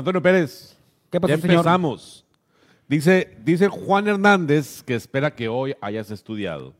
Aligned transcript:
Antonio 0.00 0.22
Pérez. 0.22 0.76
¿Qué 1.10 1.20
pasó, 1.20 1.34
ya 1.34 1.40
señor? 1.40 1.56
empezamos. 1.56 2.24
Dice, 2.88 3.36
dice 3.44 3.68
Juan 3.68 4.08
Hernández 4.08 4.82
que 4.82 4.94
espera 4.96 5.34
que 5.34 5.48
hoy 5.48 5.74
hayas 5.80 6.10
estudiado, 6.10 6.74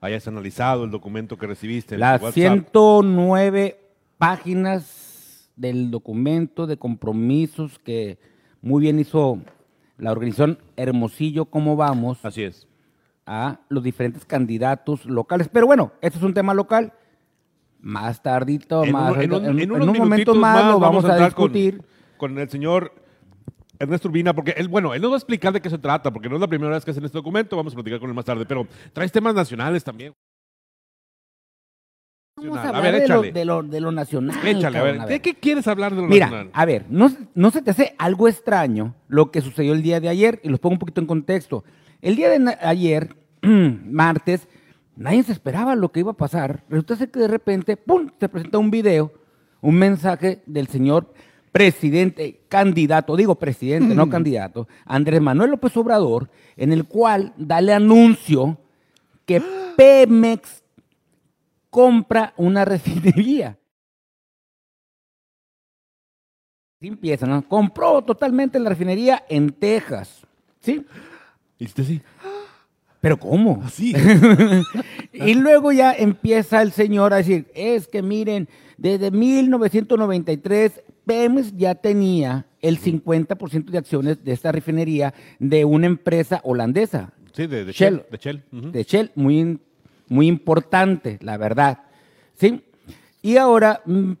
hayas 0.00 0.26
analizado 0.26 0.84
el 0.84 0.90
documento 0.90 1.36
que 1.36 1.46
recibiste. 1.46 1.98
Las 1.98 2.20
tu 2.20 2.26
WhatsApp. 2.26 2.34
109 2.34 3.78
páginas 4.16 5.50
del 5.56 5.90
documento 5.90 6.66
de 6.66 6.78
compromisos 6.78 7.78
que 7.78 8.18
muy 8.62 8.80
bien 8.80 8.98
hizo 8.98 9.40
la 9.98 10.12
organización 10.12 10.58
Hermosillo, 10.76 11.46
¿cómo 11.46 11.76
vamos? 11.76 12.24
Así 12.24 12.42
es. 12.42 12.66
a 13.28 13.60
los 13.68 13.82
diferentes 13.82 14.24
candidatos 14.24 15.04
locales. 15.04 15.48
Pero 15.52 15.66
bueno, 15.66 15.92
este 16.00 16.18
es 16.18 16.24
un 16.24 16.32
tema 16.32 16.54
local. 16.54 16.92
Más 17.80 18.22
tardito, 18.22 18.84
En 18.84 18.92
más 18.92 19.16
en 19.16 19.32
un- 19.32 19.60
en, 19.60 19.70
unos 19.70 19.98
más, 20.36 20.72
lo 20.72 20.78
vamos, 20.78 21.04
a, 21.04 21.24
discutir. 21.24 21.78
Con, 21.78 21.86
el 22.20 22.50
señor 22.50 22.92
Ernesto 23.78 24.08
Urbina, 24.08 24.34
porque 24.34 24.54
él, 24.56 24.68
bueno, 24.68 24.94
él 24.94 25.02
nos 25.02 25.10
va 25.10 25.16
a 25.16 25.18
explicar 25.18 25.52
de 25.52 25.60
qué 25.60 25.70
se 25.70 25.78
trata, 25.78 26.12
porque 26.12 26.28
no 26.28 26.36
es 26.36 26.40
la 26.40 26.48
primera 26.48 26.72
vez 26.72 26.84
que 26.84 26.90
hacen 26.90 27.04
este 27.04 27.18
documento, 27.18 27.56
vamos 27.56 27.72
a 27.72 27.76
platicar 27.76 28.00
con 28.00 28.08
él 28.08 28.14
más 28.14 28.24
tarde, 28.24 28.44
pero 28.46 28.66
traes 28.92 29.12
temas 29.12 29.34
nacionales 29.34 29.84
también. 29.84 30.12
Vamos 32.38 32.58
a 32.58 32.62
A 32.64 32.68
hablar 32.68 32.92
ver, 32.92 33.02
de, 33.02 33.08
lo, 33.08 33.22
de, 33.22 33.44
lo, 33.46 33.62
de 33.62 33.80
lo 33.80 33.92
nacional. 33.92 34.46
Échale, 34.46 34.78
a 34.78 34.82
ver, 34.82 35.00
¿de 35.06 35.20
qué 35.20 35.34
quieres 35.34 35.66
hablar 35.68 35.94
de 35.94 36.02
lo 36.02 36.06
Mira, 36.08 36.26
nacional? 36.26 36.50
a 36.52 36.64
ver, 36.66 36.84
¿no, 36.90 37.10
¿no 37.34 37.50
se 37.50 37.62
te 37.62 37.70
hace 37.70 37.94
algo 37.98 38.28
extraño 38.28 38.94
lo 39.08 39.30
que 39.30 39.40
sucedió 39.40 39.72
el 39.72 39.82
día 39.82 40.00
de 40.00 40.10
ayer? 40.10 40.40
Y 40.42 40.50
los 40.50 40.60
pongo 40.60 40.74
un 40.74 40.78
poquito 40.78 41.00
en 41.00 41.06
contexto. 41.06 41.64
El 42.02 42.14
día 42.14 42.28
de 42.28 42.56
ayer, 42.60 43.16
martes, 43.42 44.48
nadie 44.96 45.22
se 45.22 45.32
esperaba 45.32 45.74
lo 45.76 45.92
que 45.92 46.00
iba 46.00 46.10
a 46.10 46.16
pasar. 46.16 46.62
Resulta 46.68 46.96
ser 46.96 47.10
que 47.10 47.20
de 47.20 47.28
repente, 47.28 47.78
¡pum!, 47.78 48.10
se 48.20 48.28
presenta 48.28 48.58
un 48.58 48.70
video, 48.70 49.14
un 49.62 49.76
mensaje 49.76 50.42
del 50.44 50.68
señor 50.68 51.14
presidente, 51.56 52.42
candidato, 52.50 53.16
digo 53.16 53.36
presidente, 53.36 53.94
no 53.94 54.10
candidato, 54.10 54.68
Andrés 54.84 55.22
Manuel 55.22 55.52
López 55.52 55.74
Obrador, 55.78 56.28
en 56.54 56.70
el 56.70 56.84
cual 56.84 57.32
da 57.38 57.60
el 57.60 57.70
anuncio 57.70 58.58
que 59.24 59.42
Pemex 59.74 60.62
compra 61.70 62.34
una 62.36 62.66
refinería. 62.66 63.58
Empieza, 66.78 67.24
¿no? 67.24 67.48
Compró 67.48 68.02
totalmente 68.02 68.58
la 68.58 68.68
refinería 68.68 69.24
en 69.26 69.50
Texas. 69.50 70.26
¿Sí? 70.60 70.84
¿Viste 71.58 71.84
sí? 71.84 72.02
¿Pero 73.00 73.18
cómo? 73.18 73.62
Así. 73.64 73.94
y 75.14 75.32
luego 75.32 75.72
ya 75.72 75.94
empieza 75.94 76.60
el 76.60 76.72
señor 76.72 77.14
a 77.14 77.16
decir, 77.16 77.50
es 77.54 77.88
que 77.88 78.02
miren, 78.02 78.46
desde 78.76 79.10
1993 79.10 80.82
Pemex 81.06 81.56
ya 81.56 81.74
tenía 81.76 82.46
el 82.60 82.78
50% 82.80 83.66
de 83.66 83.78
acciones 83.78 84.22
de 84.24 84.32
esta 84.32 84.50
refinería 84.52 85.14
de 85.38 85.64
una 85.64 85.86
empresa 85.86 86.40
holandesa, 86.44 87.12
Sí, 87.32 87.46
de, 87.46 87.64
de 87.66 87.72
Shell. 87.72 87.96
Shell. 87.96 88.06
De 88.10 88.18
Shell. 88.18 88.72
de 88.72 88.82
Shell, 88.82 89.10
muy, 89.14 89.60
muy 90.08 90.26
importante, 90.26 91.18
la 91.20 91.36
verdad. 91.36 91.80
¿Sí? 92.34 92.62
Y 93.22 93.36
ahora 93.36 93.82
mm, 93.84 94.12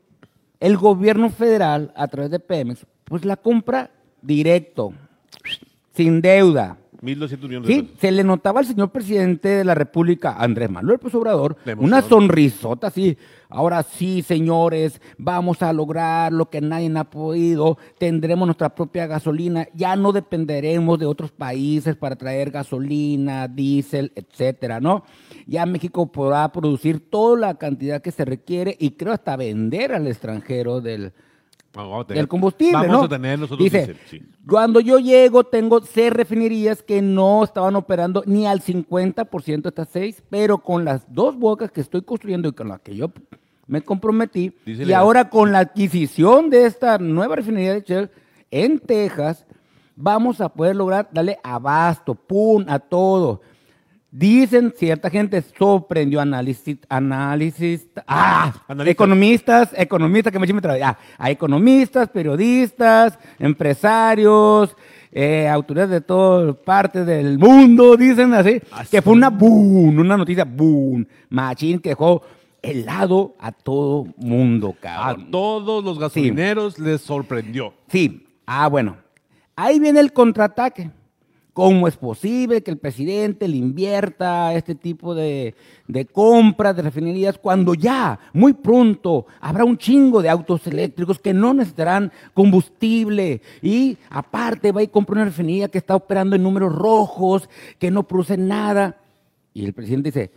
el 0.60 0.76
gobierno 0.76 1.30
federal, 1.30 1.92
a 1.96 2.08
través 2.08 2.30
de 2.30 2.38
Pemex, 2.40 2.86
pues 3.04 3.24
la 3.24 3.36
compra 3.36 3.90
directo, 4.20 4.92
sin 5.94 6.20
deuda. 6.20 6.76
1.200 7.02 7.42
millones 7.48 7.68
de 7.68 7.74
Sí, 7.74 7.82
pesos. 7.82 7.98
se 8.00 8.10
le 8.12 8.24
notaba 8.24 8.60
al 8.60 8.66
señor 8.66 8.90
presidente 8.90 9.48
de 9.48 9.64
la 9.64 9.74
República, 9.74 10.36
Andrés 10.38 10.70
Manuel 10.70 10.94
López 10.94 11.14
Obrador, 11.14 11.56
una 11.78 12.02
sonrisota 12.02 12.88
así. 12.88 13.16
Ahora 13.48 13.82
sí, 13.84 14.22
señores, 14.22 15.00
vamos 15.18 15.62
a 15.62 15.72
lograr 15.72 16.32
lo 16.32 16.50
que 16.50 16.60
nadie 16.60 16.92
ha 16.96 17.04
podido. 17.04 17.78
Tendremos 17.96 18.46
nuestra 18.46 18.74
propia 18.74 19.06
gasolina. 19.06 19.68
Ya 19.72 19.94
no 19.94 20.10
dependeremos 20.12 20.98
de 20.98 21.06
otros 21.06 21.30
países 21.30 21.94
para 21.94 22.16
traer 22.16 22.50
gasolina, 22.50 23.46
diésel, 23.46 24.10
etcétera, 24.16 24.80
¿no? 24.80 25.04
Ya 25.46 25.64
México 25.64 26.10
podrá 26.10 26.50
producir 26.50 27.08
toda 27.08 27.38
la 27.38 27.54
cantidad 27.54 28.02
que 28.02 28.10
se 28.10 28.24
requiere 28.24 28.76
y 28.80 28.92
creo 28.92 29.12
hasta 29.12 29.36
vender 29.36 29.92
al 29.92 30.08
extranjero 30.08 30.80
del, 30.80 31.12
Vamos 31.76 32.06
del 32.08 32.26
combustible, 32.26 32.72
Vamos 32.72 32.90
¿no? 32.90 33.02
a 33.02 33.08
tener 33.08 33.38
nosotros 33.38 33.62
Dice, 33.64 33.84
diésel, 33.86 33.98
sí. 34.08 34.22
cuando 34.48 34.80
yo 34.80 34.98
llego 34.98 35.44
tengo 35.44 35.82
seis 35.82 36.10
refinerías 36.10 36.82
que 36.82 37.02
no 37.02 37.44
estaban 37.44 37.76
operando 37.76 38.22
ni 38.26 38.46
al 38.46 38.62
50% 38.62 39.62
de 39.62 39.68
estas 39.68 39.88
seis, 39.90 40.22
pero 40.30 40.58
con 40.58 40.86
las 40.86 41.04
dos 41.12 41.38
bocas 41.38 41.70
que 41.70 41.82
estoy 41.82 42.00
construyendo 42.00 42.48
y 42.48 42.52
con 42.52 42.68
las 42.68 42.80
que 42.80 42.96
yo 42.96 43.10
me 43.66 43.82
comprometí, 43.82 44.54
y 44.64 44.92
ahora 44.92 45.28
con 45.28 45.52
la 45.52 45.58
adquisición 45.58 46.48
de 46.50 46.66
esta 46.66 46.98
nueva 46.98 47.36
refinería 47.36 47.74
de 47.74 47.82
Shell 47.82 48.10
en 48.50 48.78
Texas, 48.78 49.44
vamos 49.96 50.40
a 50.40 50.48
poder 50.48 50.76
lograr 50.76 51.08
darle 51.12 51.38
abasto, 51.42 52.14
pum, 52.14 52.64
a 52.68 52.78
todo. 52.78 53.42
Dicen 54.10 54.72
cierta 54.76 55.10
gente, 55.10 55.42
sorprendió 55.58 56.20
análisis, 56.20 56.78
análisis, 56.88 57.86
ah, 58.06 58.54
Analistas. 58.68 58.92
economistas, 58.94 59.70
economistas, 59.76 60.32
que 60.32 60.38
me 60.38 60.46
vez. 60.46 60.82
Ah, 60.82 60.96
a 61.18 61.30
economistas, 61.30 62.08
periodistas, 62.08 63.18
empresarios, 63.38 64.74
eh, 65.12 65.48
autoridades 65.48 65.90
de 65.90 66.00
todas 66.00 66.56
partes 66.56 67.04
del 67.04 67.38
mundo, 67.38 67.96
dicen 67.96 68.32
así, 68.32 68.60
Así. 68.70 68.90
que 68.90 69.02
fue 69.02 69.12
una 69.12 69.28
boom, 69.28 69.98
una 69.98 70.16
noticia 70.16 70.44
boom, 70.44 71.06
machín 71.28 71.78
que 71.80 71.90
dejó 71.90 72.22
helado 72.62 73.34
a 73.38 73.52
todo 73.52 74.06
mundo, 74.16 74.74
A 74.78 74.80
cabrón. 74.80 75.30
todos 75.30 75.84
los 75.84 75.98
gasolineros 75.98 76.78
les 76.78 77.00
sorprendió. 77.00 77.74
Sí, 77.88 78.26
ah, 78.46 78.68
bueno. 78.68 78.96
Ahí 79.56 79.78
viene 79.80 80.00
el 80.00 80.12
contraataque. 80.12 80.90
¿Cómo 81.56 81.88
es 81.88 81.96
posible 81.96 82.62
que 82.62 82.70
el 82.70 82.76
presidente 82.76 83.48
le 83.48 83.56
invierta 83.56 84.52
este 84.52 84.74
tipo 84.74 85.14
de, 85.14 85.54
de 85.88 86.04
compras 86.04 86.76
de 86.76 86.82
refinerías 86.82 87.38
cuando 87.38 87.72
ya, 87.72 88.20
muy 88.34 88.52
pronto, 88.52 89.24
habrá 89.40 89.64
un 89.64 89.78
chingo 89.78 90.20
de 90.20 90.28
autos 90.28 90.66
eléctricos 90.66 91.18
que 91.18 91.32
no 91.32 91.54
necesitarán 91.54 92.12
combustible? 92.34 93.40
Y 93.62 93.96
aparte 94.10 94.70
va 94.70 94.82
y 94.82 94.88
compra 94.88 95.14
una 95.14 95.24
refinería 95.24 95.68
que 95.68 95.78
está 95.78 95.96
operando 95.96 96.36
en 96.36 96.42
números 96.42 96.74
rojos, 96.74 97.48
que 97.78 97.90
no 97.90 98.06
produce 98.06 98.36
nada. 98.36 99.00
Y 99.54 99.64
el 99.64 99.72
presidente 99.72 100.10
dice, 100.10 100.30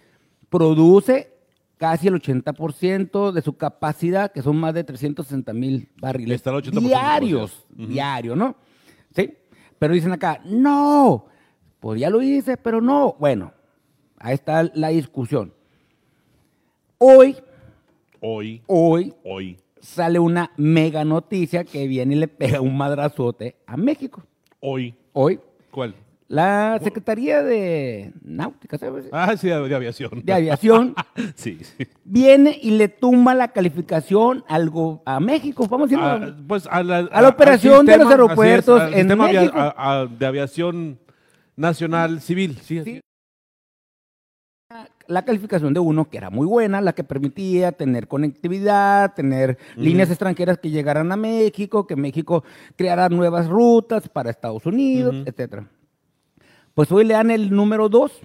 produce 0.47 1.34
casi 1.75 2.07
el 2.07 2.13
80% 2.13 3.34
de 3.34 3.41
su 3.41 3.57
capacidad, 3.57 4.31
que 4.31 4.41
son 4.41 4.56
más 4.56 4.74
de 4.74 4.86
360 4.86 5.51
mil 5.51 5.90
barriles 6.00 6.38
Está 6.38 6.51
al 6.51 6.63
80% 6.63 6.80
diarios, 6.80 7.66
Ujú. 7.78 7.88
diario, 7.88 8.38
¿no? 8.38 8.56
Sí, 9.13 9.34
pero 9.79 9.94
dicen 9.94 10.12
acá, 10.12 10.41
no, 10.45 11.25
pues 11.79 12.00
ya 12.00 12.09
lo 12.09 12.22
hice, 12.22 12.57
pero 12.57 12.81
no. 12.81 13.16
Bueno, 13.19 13.53
ahí 14.17 14.34
está 14.35 14.69
la 14.73 14.90
discusión. 14.90 15.53
Hoy, 16.97 17.38
Hoy, 18.22 18.62
hoy 18.68 19.13
hoy. 19.23 19.57
sale 19.79 20.19
una 20.19 20.51
mega 20.57 21.06
noticia 21.06 21.63
que 21.63 21.88
viene 21.88 22.16
y 22.16 22.19
le 22.19 22.28
pega 22.28 22.59
un 22.59 22.75
madrazote 22.78 23.56
a 23.66 23.78
México. 23.78 24.22
Hoy. 24.59 24.94
Hoy, 25.13 25.39
¿Cuál? 25.72 25.95
La 26.29 26.79
Secretaría 26.84 27.41
de 27.41 28.13
Náutica, 28.22 28.78
¿sabes? 28.78 29.07
Ah, 29.12 29.35
sí, 29.35 29.47
de, 29.50 29.67
de 29.67 29.75
aviación. 29.75 30.22
de 30.23 30.31
Aviación 30.31 30.94
sí, 31.35 31.57
sí. 31.63 31.88
viene 32.06 32.57
y 32.62 32.69
le 32.72 32.88
tumba 32.88 33.34
la 33.34 33.47
calificación 33.47 34.44
al 34.47 34.69
go- 34.69 35.01
a 35.06 35.19
México. 35.19 35.68
Vamos 35.68 35.89
diciendo, 35.89 36.07
Ah, 36.07 36.38
pues 36.47 36.68
a 36.69 36.84
la, 36.84 37.00
A 37.12 37.21
la 37.24 37.30
operación 37.30 37.83
de 37.86 37.98
los 37.98 38.07
aeropuertos 38.12 38.80
es, 38.83 38.88
en 38.89 38.94
sistema 39.00 39.25
México. 39.27 39.57
a- 39.57 40.01
a- 40.01 40.06
de 40.06 40.25
aviación 40.25 41.00
nacional 41.56 42.21
civil. 42.21 42.57
Sí, 42.62 42.83
Sí. 42.83 43.01
la 45.07 45.25
calificación 45.25 45.74
de 45.74 45.80
uno, 45.80 46.07
que 46.12 46.18
era 46.18 46.30
muy 46.30 46.45
buena, 46.45 46.80
la 46.80 46.94
que 46.94 47.04
permitía 47.04 47.71
tener 47.71 48.07
conectividad, 48.07 49.15
tener 49.15 49.57
líneas 49.75 50.09
extranjeras 50.12 50.59
que 50.59 50.69
llegaran 50.69 51.12
a 51.12 51.18
México, 51.18 51.88
que 51.88 51.95
México 51.95 52.44
creara 52.75 53.09
nuevas 53.09 53.48
rutas 53.48 54.07
para 54.07 54.30
Estados 54.30 54.68
Unidos, 54.68 55.15
etcétera. 55.25 55.68
Pues 56.80 56.94
hoy 56.94 57.04
le 57.04 57.14
dan 57.14 57.30
el 57.30 57.52
número 57.52 57.90
dos, 57.90 58.22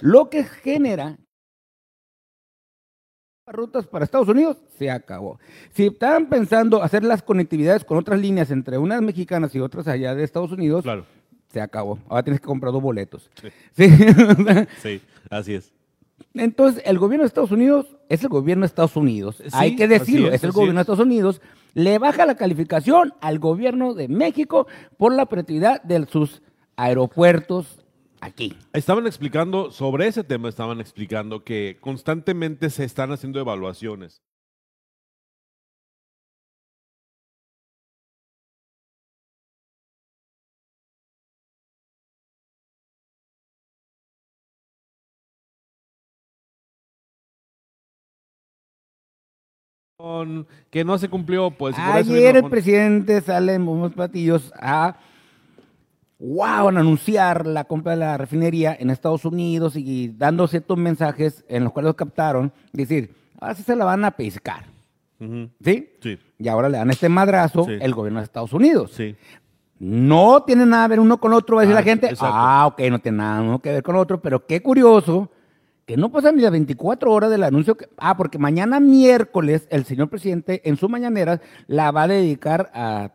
lo 0.00 0.30
que 0.30 0.44
genera 0.44 1.18
rutas 3.46 3.86
para 3.86 4.06
Estados 4.06 4.28
Unidos, 4.28 4.56
se 4.78 4.90
acabó. 4.90 5.38
Si 5.74 5.88
estaban 5.88 6.30
pensando 6.30 6.82
hacer 6.82 7.04
las 7.04 7.22
conectividades 7.22 7.84
con 7.84 7.98
otras 7.98 8.18
líneas 8.18 8.50
entre 8.50 8.78
unas 8.78 9.02
mexicanas 9.02 9.54
y 9.54 9.60
otras 9.60 9.86
allá 9.88 10.14
de 10.14 10.24
Estados 10.24 10.52
Unidos, 10.52 10.84
Claro. 10.84 11.04
se 11.52 11.60
acabó. 11.60 11.98
Ahora 12.08 12.22
tienes 12.22 12.40
que 12.40 12.46
comprar 12.46 12.72
dos 12.72 12.80
boletos. 12.80 13.30
Sí. 13.42 13.48
Sí. 13.90 14.70
Sí, 14.82 15.02
así 15.28 15.52
es. 15.52 15.70
Entonces, 16.32 16.82
el 16.86 16.98
gobierno 16.98 17.24
de 17.24 17.28
Estados 17.28 17.52
Unidos 17.52 17.94
es 18.08 18.22
el 18.22 18.30
gobierno 18.30 18.62
de 18.62 18.68
Estados 18.68 18.96
Unidos. 18.96 19.42
Sí, 19.44 19.50
Hay 19.52 19.76
que 19.76 19.86
decirlo, 19.86 20.28
es, 20.28 20.36
es, 20.36 20.44
el 20.44 20.52
gobierno 20.52 20.78
de 20.78 20.80
Estados 20.80 21.04
Unidos. 21.04 21.42
Le 21.74 21.98
baja 21.98 22.24
la 22.24 22.36
calificación 22.36 23.12
al 23.20 23.38
gobierno 23.38 23.92
de 23.92 24.08
México 24.08 24.66
por 24.96 25.12
la 25.12 25.24
operatividad 25.24 25.82
de 25.82 26.06
sus 26.06 26.40
aeropuertos 26.76 27.84
aquí. 28.20 28.56
Estaban 28.72 29.06
explicando, 29.06 29.70
sobre 29.70 30.06
ese 30.06 30.24
tema 30.24 30.48
estaban 30.48 30.80
explicando 30.80 31.44
que 31.44 31.78
constantemente 31.80 32.70
se 32.70 32.84
están 32.84 33.12
haciendo 33.12 33.40
evaluaciones. 33.40 34.22
que 50.70 50.84
no 50.84 50.98
se 50.98 51.08
cumplió, 51.08 51.50
pues. 51.50 51.76
Ayer 51.78 52.36
el 52.36 52.48
presidente 52.50 53.20
sale 53.20 53.54
en 53.54 53.66
unos 53.66 53.92
platillos 53.92 54.52
a 54.60 54.96
wow, 56.18 56.66
a 56.66 56.68
anunciar 56.68 57.46
la 57.46 57.64
compra 57.64 57.92
de 57.92 57.98
la 57.98 58.16
refinería 58.16 58.74
en 58.78 58.90
Estados 58.90 59.24
Unidos 59.24 59.74
y 59.76 60.08
dando 60.16 60.46
ciertos 60.46 60.78
mensajes 60.78 61.44
en 61.48 61.64
los 61.64 61.72
cuales 61.72 61.88
lo 61.90 61.96
captaron, 61.96 62.52
decir, 62.72 63.14
ahora 63.40 63.54
sí 63.54 63.62
se 63.62 63.76
la 63.76 63.84
van 63.84 64.04
a 64.04 64.12
pescar, 64.12 64.64
¿sí? 65.62 65.90
Sí, 66.00 66.18
Y 66.38 66.48
ahora 66.48 66.68
le 66.68 66.78
dan 66.78 66.90
este 66.90 67.08
madrazo 67.08 67.64
Sí. 67.64 67.72
el 67.80 67.94
gobierno 67.94 68.20
de 68.20 68.24
Estados 68.24 68.52
Unidos. 68.52 68.92
sí. 68.92 69.16
No 69.80 70.44
tiene 70.44 70.64
nada 70.64 70.84
que 70.86 70.90
ver 70.90 71.00
uno 71.00 71.18
con 71.18 71.32
otro, 71.32 71.56
va 71.56 71.62
a 71.62 71.64
decir 71.64 71.76
Ah, 71.76 71.80
la 71.80 71.84
gente. 71.84 72.06
exacto. 72.06 72.32
Ah, 72.34 72.66
ok, 72.68 72.80
no 72.90 73.00
tiene 73.00 73.18
nada 73.18 73.42
uno 73.42 73.58
que 73.58 73.72
ver 73.72 73.82
con 73.82 73.96
otro, 73.96 74.22
pero 74.22 74.46
qué 74.46 74.62
curioso 74.62 75.30
que 75.84 75.96
no 75.96 76.10
pasan 76.12 76.36
ni 76.36 76.42
las 76.42 76.52
24 76.52 77.12
horas 77.12 77.28
del 77.28 77.42
anuncio. 77.42 77.76
Que, 77.76 77.88
ah, 77.98 78.16
porque 78.16 78.38
mañana 78.38 78.78
miércoles 78.78 79.66
el 79.70 79.84
señor 79.84 80.08
presidente 80.08 80.62
en 80.64 80.76
su 80.76 80.88
mañanera 80.88 81.40
la 81.66 81.90
va 81.90 82.04
a 82.04 82.08
dedicar 82.08 82.70
a 82.72 83.10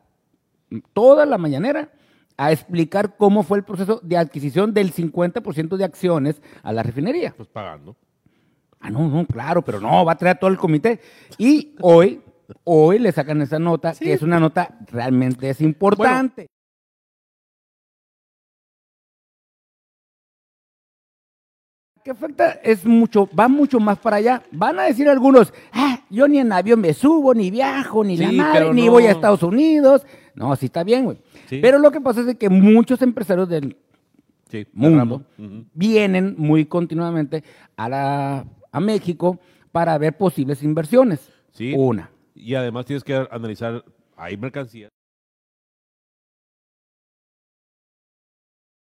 toda 0.94 1.26
la 1.26 1.38
mañanera 1.38 1.90
a 2.40 2.54
explicar 2.54 3.18
cómo 3.18 3.44
fue 3.44 3.58
el 3.58 3.66
proceso 3.66 4.00
de 4.02 4.16
adquisición 4.16 4.74
del 4.74 4.94
50% 4.94 5.76
de 5.76 5.84
acciones 5.84 6.42
a 6.64 6.72
la 6.72 6.84
refinería. 6.84 7.34
Pues 7.36 7.50
pagando. 7.50 7.98
Ah, 8.80 8.90
no, 8.90 9.10
no, 9.10 9.26
claro, 9.28 9.62
pero 9.62 9.82
no, 9.82 10.06
va 10.06 10.14
a 10.14 10.18
traer 10.18 10.38
a 10.38 10.40
todo 10.40 10.50
el 10.50 10.58
comité. 10.58 11.02
Y 11.38 11.76
hoy, 11.82 12.22
hoy 12.64 12.98
le 12.98 13.12
sacan 13.12 13.42
esa 13.42 13.60
nota, 13.60 13.92
que 13.94 14.14
es 14.14 14.22
una 14.22 14.40
nota 14.40 14.78
realmente 14.90 15.50
es 15.50 15.60
importante. 15.60 16.48
que 22.04 22.12
afecta 22.12 22.52
es 22.64 22.86
mucho, 22.86 23.30
va 23.38 23.50
mucho 23.50 23.80
más 23.80 24.00
para 24.00 24.16
allá. 24.18 24.42
Van 24.52 24.80
a 24.80 24.84
decir 24.84 25.10
algunos, 25.10 25.54
ah, 25.74 26.00
yo 26.10 26.28
ni 26.30 26.40
en 26.40 26.52
avión 26.54 26.80
me 26.80 26.94
subo, 26.94 27.34
ni 27.34 27.52
viajo, 27.52 28.04
ni 28.06 28.16
la 28.16 28.30
Sí, 28.30 28.38
madre, 28.38 28.60
pero 28.60 28.74
ni 28.74 28.86
no. 28.86 28.94
voy 28.94 29.06
a 29.06 29.12
Estados 29.12 29.44
Unidos. 29.44 30.06
No, 30.36 30.56
sí 30.56 30.68
está 30.68 30.84
bien, 30.84 31.06
güey. 31.06 31.18
Sí. 31.48 31.60
Pero 31.62 31.80
lo 31.80 31.92
que 31.92 32.02
pasa 32.02 32.22
es 32.30 32.38
que 32.38 32.50
muchos 32.50 33.02
empresarios 33.02 33.50
del 33.50 33.78
Sí. 34.50 34.66
mundo 34.74 35.24
vienen 35.74 36.34
muy 36.38 36.66
continuamente 36.66 37.44
a, 37.78 37.88
la, 37.88 38.46
a 38.72 38.80
México 38.80 39.40
para 39.72 39.96
ver 40.00 40.18
posibles 40.18 40.64
inversiones. 40.64 41.32
Sí. 41.52 41.74
Una. 41.78 42.10
Y 42.34 42.56
además 42.56 42.86
tienes 42.86 43.04
que 43.04 43.14
analizar, 43.30 43.84
hay 44.16 44.38
mercancías. 44.38 44.90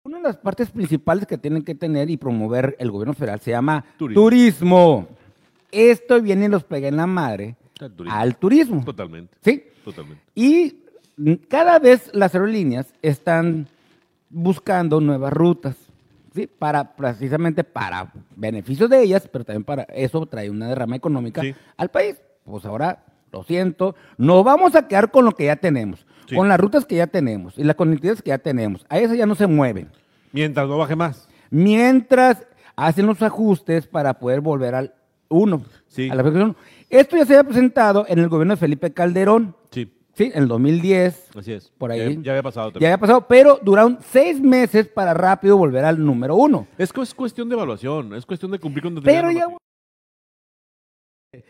Una 0.05 0.17
de 0.19 0.23
las 0.23 0.37
partes 0.39 0.71
principales 0.71 1.27
que 1.27 1.37
tienen 1.37 1.62
que 1.62 1.75
tener 1.75 2.09
y 2.09 2.17
promover 2.17 2.77
el 2.79 2.91
gobierno 2.91 3.12
federal 3.12 3.41
se 3.41 3.50
llama 3.50 3.85
Turismo. 3.99 4.23
turismo. 4.23 5.09
Esto 5.71 6.21
viene 6.23 6.47
y 6.47 6.49
los 6.49 6.65
pega 6.65 6.89
en 6.89 6.97
la 6.97 7.06
madre 7.06 7.56
turismo. 7.95 8.19
al 8.19 8.39
turismo. 8.39 8.85
Totalmente, 8.87 9.37
¿Sí? 9.43 9.65
totalmente. 9.85 10.23
Y 10.35 10.85
cada 11.49 11.79
vez 11.79 12.11
las 12.12 12.35
aerolíneas 12.35 12.93
están 13.03 13.69
buscando 14.31 15.00
nuevas 15.00 15.32
rutas, 15.32 15.76
¿sí? 16.35 16.47
Para, 16.47 16.94
precisamente 16.97 17.65
para 17.65 18.12
beneficio 18.37 18.88
de 18.88 19.03
ellas, 19.03 19.29
pero 19.31 19.44
también 19.44 19.65
para 19.65 19.82
eso 19.85 20.25
trae 20.26 20.50
una 20.50 20.69
derrama 20.69 20.97
económica 20.97 21.43
Sí. 21.43 21.55
al 21.76 21.88
país. 21.91 22.17
Pues 22.44 22.65
ahora, 22.65 23.05
lo 23.32 23.43
siento, 23.43 23.94
nos 24.17 24.44
vamos 24.44 24.75
a 24.75 24.87
quedar 24.88 25.11
con 25.11 25.25
lo 25.25 25.32
que 25.32 25.47
ya 25.47 25.56
tenemos, 25.56 26.06
Sí. 26.26 26.35
con 26.37 26.49
las 26.49 26.59
rutas 26.61 26.85
que 26.85 26.97
ya 26.97 27.06
tenemos 27.06 27.59
y 27.59 27.64
las 27.64 27.76
conectividades 27.76 28.23
que 28.23 28.29
ya 28.31 28.38
tenemos. 28.38 28.85
A 28.88 28.99
esas 28.99 29.17
ya 29.17 29.26
no 29.26 29.35
se 29.35 29.47
mueven. 29.47 29.88
Mientras 30.32 30.69
no 30.69 30.79
baje 30.79 30.94
más. 30.97 31.29
Mientras 31.50 32.47
hacen 32.76 33.06
los 33.06 33.23
ajustes 33.23 33.87
para 33.87 34.14
poder 34.19 34.41
volver 34.41 34.75
al 34.75 34.94
1. 35.29 35.62
Sí. 35.88 36.09
A 36.11 36.14
la 36.14 36.23
uno. 36.23 36.55
Esto 36.91 37.17
ya 37.17 37.25
se 37.26 37.35
había 37.37 37.44
presentado 37.49 38.05
en 38.09 38.19
el 38.19 38.29
gobierno 38.29 38.55
de 38.55 38.59
Felipe 38.61 38.93
Calderón, 38.93 39.55
Sí, 39.71 39.91
¿sí? 40.19 40.31
En 40.35 40.43
el 40.43 40.49
2010. 40.49 41.31
así 41.38 41.53
es. 41.53 41.70
Por 41.79 41.94
Ya- 41.94 42.03
ahí. 42.03 42.19
Ya, 42.23 42.32
había 42.32 42.43
pasado 42.43 42.69
Ya 42.69 42.73
también. 42.75 42.93
había 42.93 43.00
pasado, 43.00 43.26
pero 43.26 43.59
duraron 43.62 43.99
seis 44.11 44.41
meses 44.41 44.87
para 44.88 45.15
rápido 45.15 45.56
volver 45.56 45.85
al 45.85 46.05
número 46.05 46.35
uno. 46.37 46.67
Es 46.76 46.93
que 46.93 47.00
es 47.00 47.15
cuestión 47.15 47.49
de 47.49 47.55
evaluación, 47.55 48.15
es 48.15 48.26
cuestión 48.26 48.50
de 48.50 48.59
cumplir 48.59 48.82
con 48.85 49.00
Pero 49.03 49.31
ya... 49.31 49.47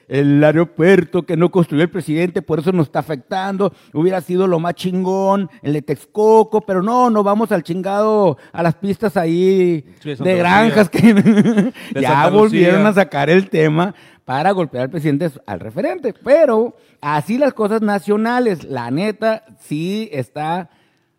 El 0.09 0.43
aeropuerto 0.43 1.23
que 1.25 1.37
no 1.37 1.51
construyó 1.53 1.85
el 1.85 1.91
presidente, 1.91 2.43
por 2.43 2.59
eso 2.59 2.73
nos 2.73 2.87
está 2.89 2.99
afectando. 2.99 3.73
Hubiera 3.95 4.21
sido 4.21 4.49
lo 4.49 4.59
más 4.59 4.75
chingón, 4.75 5.49
el 5.63 5.73
de 5.75 5.83
Texcoco, 5.83 6.63
pero 6.63 6.83
no, 6.83 7.11
no 7.11 7.23
vamos 7.23 7.53
al 7.53 7.63
chingado, 7.63 8.39
a 8.53 8.63
las 8.65 8.75
pistas 8.75 9.17
ahí 9.17 9.85
Sí, 10.01 10.15
de 10.15 10.17
de 10.17 10.37
granjas 10.37 10.91
que 10.91 10.99
ya 12.01 12.29
volvieron 12.29 12.87
a 12.87 12.93
sacar 12.93 13.31
el 13.31 13.49
tema 13.51 13.95
para 14.29 14.51
golpear 14.51 14.83
al 14.85 14.91
presidente, 14.91 15.31
al 15.47 15.59
referente. 15.59 16.13
Pero 16.13 16.77
así 17.01 17.39
las 17.39 17.55
cosas 17.55 17.81
nacionales, 17.81 18.63
la 18.65 18.91
neta, 18.91 19.43
sí 19.59 20.11
está 20.13 20.69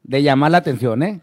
de 0.03 0.21
llamar 0.21 0.51
la 0.51 0.59
atención, 0.59 1.01
¿eh? 1.01 1.21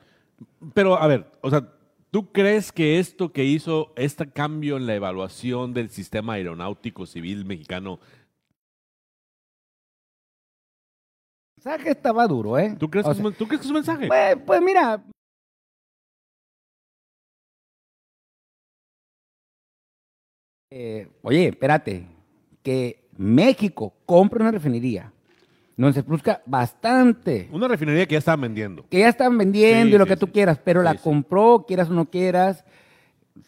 Pero, 0.74 1.00
a 1.00 1.06
ver, 1.06 1.30
o 1.42 1.48
sea, 1.48 1.62
¿tú 2.10 2.32
crees 2.32 2.72
que 2.72 2.98
esto 2.98 3.30
que 3.32 3.44
hizo, 3.44 3.92
este 3.94 4.28
cambio 4.28 4.76
en 4.78 4.86
la 4.88 4.96
evaluación 4.96 5.74
del 5.74 5.90
sistema 5.90 6.32
aeronáutico 6.32 7.06
civil 7.06 7.44
mexicano, 7.44 8.00
El 11.58 11.70
mensaje 11.72 11.90
estaba 11.90 12.26
duro, 12.26 12.58
¿eh? 12.58 12.74
¿tú 12.78 12.90
crees, 12.90 13.06
O 13.06 13.10
que, 13.10 13.14
sea, 13.14 13.22
es, 13.22 13.26
un- 13.28 13.34
¿tú 13.34 13.46
crees 13.46 13.60
que 13.60 13.64
es 13.64 13.70
un 13.70 13.74
mensaje? 13.74 14.08
Pues, 14.08 14.36
pues 14.44 14.60
mira. 14.60 15.02
Eh, 20.70 21.08
oye, 21.22 21.48
espérate. 21.48 22.06
Que 22.62 23.08
México 23.16 23.94
compre 24.04 24.40
una 24.42 24.50
refinería 24.50 25.12
donde 25.76 25.92
se 25.94 26.02
produzca 26.02 26.42
bastante. 26.46 27.48
Una 27.52 27.68
refinería 27.68 28.06
que 28.06 28.12
ya 28.14 28.19
estaban 28.19 28.41
vendiendo. 28.41 28.86
Que 28.88 29.00
ya 29.00 29.08
están 29.08 29.36
vendiendo 29.38 29.91
Sí, 29.91 29.94
y 29.94 29.98
lo 29.98 30.05
sí, 30.05 30.08
que 30.10 30.17
tú 30.17 30.26
sí. 30.26 30.32
quieras, 30.32 30.58
pero 30.64 30.82
la 30.82 30.94
compró, 30.94 31.64
quieras 31.67 31.91
o 31.91 31.93
no 31.93 32.06
quieras. 32.10 32.64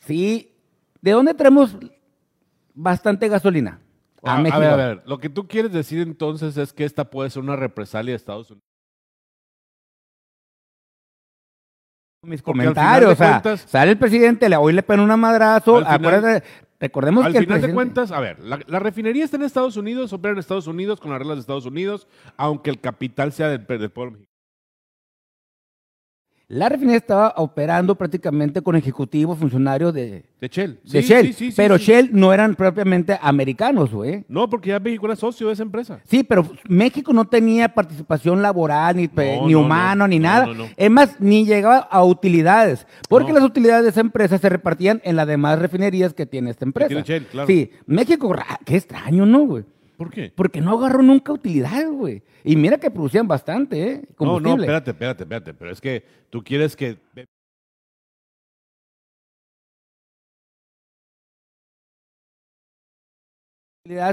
Sí. 0.02 0.52
¿De 1.00 1.10
dónde 1.12 1.34
traemos 1.34 1.76
bastante 2.74 3.28
gasolina? 3.28 3.80
A, 4.22 4.38
México. 4.40 4.58
ver, 4.60 4.70
a 4.70 4.76
ver, 4.76 5.02
lo 5.06 5.18
que 5.18 5.28
tú 5.28 5.46
quieres 5.48 5.72
decir 5.72 6.00
entonces 6.00 6.56
es 6.56 6.72
que 6.72 6.84
esta 6.84 7.08
puede 7.08 7.30
ser 7.30 7.42
una 7.42 7.56
represalia 7.56 8.12
de 8.12 8.16
Estados 8.16 8.50
Unidos. 8.50 8.62
mis 12.26 12.42
Porque 12.42 12.58
comentarios. 12.60 13.12
o 13.12 13.16
sea, 13.16 13.40
cuentas- 13.40 13.60
sale 13.70 13.92
el 13.92 13.98
presidente, 13.98 14.48
le 14.48 14.56
hoy 14.56 14.72
le 14.72 14.82
pone 14.82 15.02
una 15.02 15.16
madrazo. 15.16 15.78
Final- 15.78 15.94
acuérdate, 15.94 16.46
recordemos 16.80 17.24
Al 17.24 17.32
que 17.32 17.38
el 17.38 17.44
final 17.44 17.60
de 17.60 17.74
cuentas, 17.74 18.12
a 18.12 18.20
ver, 18.20 18.38
la, 18.40 18.60
la 18.66 18.78
refinería 18.78 19.24
está 19.24 19.36
en 19.36 19.42
Estados 19.42 19.76
Unidos, 19.76 20.12
opera 20.12 20.32
en 20.32 20.38
Estados 20.38 20.66
Unidos 20.66 21.00
con 21.00 21.10
las 21.10 21.18
reglas 21.18 21.36
de 21.36 21.40
Estados 21.40 21.66
Unidos, 21.66 22.06
aunque 22.36 22.70
el 22.70 22.80
capital 22.80 23.32
sea 23.32 23.48
del, 23.48 23.66
del 23.66 23.90
pueblo 23.90 24.12
mexicano. 24.12 24.37
La 26.50 26.70
refinería 26.70 26.96
estaba 26.96 27.34
operando 27.36 27.94
prácticamente 27.94 28.62
con 28.62 28.74
ejecutivos, 28.74 29.38
funcionarios 29.38 29.92
de, 29.92 30.24
De 30.40 30.48
Shell. 30.48 30.80
de 30.82 31.02
Sí, 31.02 31.08
Shell. 31.08 31.26
sí, 31.26 31.32
sí, 31.34 31.50
sí, 31.50 31.54
pero. 31.54 31.76
Shell 31.76 32.08
no 32.12 32.32
eran 32.32 32.54
propiamente 32.54 33.18
americanos, 33.20 33.90
güey. 33.92 34.24
No, 34.28 34.48
porque 34.48 34.70
ya 34.70 34.80
México 34.80 35.04
era 35.04 35.14
socio 35.14 35.48
de 35.48 35.52
esa 35.52 35.62
empresa. 35.62 36.00
Sí, 36.06 36.24
pero 36.24 36.48
México 36.66 37.12
no 37.12 37.26
tenía 37.26 37.68
participación 37.74 38.40
laboral, 38.40 38.96
ni, 38.96 39.08
No, 39.14 39.46
ni 39.46 39.52
no, 39.52 39.60
humano, 39.60 40.04
no. 40.04 40.08
ni 40.08 40.18
nada. 40.18 40.48
Es 40.78 40.90
más, 40.90 41.20
ni 41.20 41.44
llegaba 41.44 41.80
a 41.80 42.02
utilidades. 42.02 42.86
Porque 43.10 43.34
las 43.34 43.42
utilidades 43.44 43.84
de 43.84 43.90
esa 43.90 44.00
empresa 44.00 44.38
se 44.38 44.48
repartían 44.48 45.02
en 45.04 45.16
las 45.16 45.26
demás 45.26 45.58
refinerías 45.58 46.14
que 46.14 46.24
tiene 46.24 46.50
esta 46.50 46.64
empresa. 46.64 46.88
tiene 46.88 47.02
Shell, 47.02 47.26
claro. 47.26 47.46
Sí, 47.46 47.70
México, 47.84 48.34
qué 48.64 48.76
extraño, 48.76 49.26
¿no, 49.26 49.40
güey? 49.40 49.64
¿Por 49.98 50.10
qué? 50.10 50.32
Porque 50.32 50.60
no 50.60 50.78
agarró 50.78 51.02
nunca 51.02 51.32
utilidades, 51.32 51.90
güey. 51.90 52.22
Y 52.44 52.54
mira 52.54 52.78
que 52.78 52.88
producían 52.88 53.26
bastante, 53.26 53.82
¿eh? 53.82 54.02
No, 54.10 54.14
Combustible. 54.14 54.56
no, 54.56 54.62
espérate, 54.62 54.90
espérate, 54.92 55.24
espérate. 55.24 55.54
Pero 55.54 55.70
es 55.72 55.80
que 55.80 56.04
tú 56.30 56.44
quieres 56.44 56.76
que. 56.76 56.98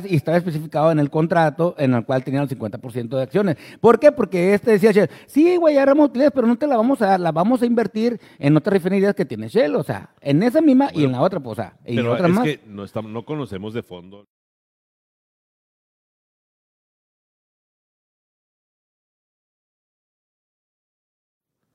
y 0.10 0.16
estaba 0.16 0.38
especificado 0.38 0.92
en 0.92 1.00
el 1.00 1.10
contrato 1.10 1.76
en 1.78 1.94
el 1.94 2.06
cual 2.06 2.24
tenían 2.24 2.44
el 2.44 2.50
50% 2.50 3.10
de 3.10 3.22
acciones. 3.22 3.58
¿Por 3.80 4.00
qué? 4.00 4.12
Porque 4.12 4.54
este 4.54 4.72
decía 4.72 4.92
Shell, 4.92 5.10
sí, 5.28 5.58
güey, 5.58 5.76
agarramos 5.76 6.08
utilidades, 6.08 6.32
pero 6.34 6.48
no 6.48 6.56
te 6.56 6.66
la 6.66 6.78
vamos 6.78 7.02
a 7.02 7.08
dar, 7.08 7.20
la 7.20 7.34
vamos 7.34 7.62
a 7.62 7.66
invertir 7.66 8.20
en 8.40 8.56
otras 8.56 8.74
refinerías 8.74 9.14
que 9.14 9.26
tiene 9.26 9.50
Shell, 9.50 9.76
o 9.76 9.84
sea, 9.84 10.16
en 10.22 10.42
esa 10.44 10.62
misma 10.62 10.90
y 10.94 11.04
en 11.04 11.12
la 11.12 11.22
otra, 11.22 11.42
pues, 11.42 11.60
o 11.60 11.62
sea, 11.62 11.78
y 11.86 12.00
en 12.00 12.08
otras 12.08 12.30
es 12.30 12.36
más. 12.36 12.46
que 12.46 12.62
no, 12.66 12.86
estamos, 12.86 13.12
no 13.12 13.26
conocemos 13.26 13.74
de 13.74 13.84
fondo. 13.84 14.26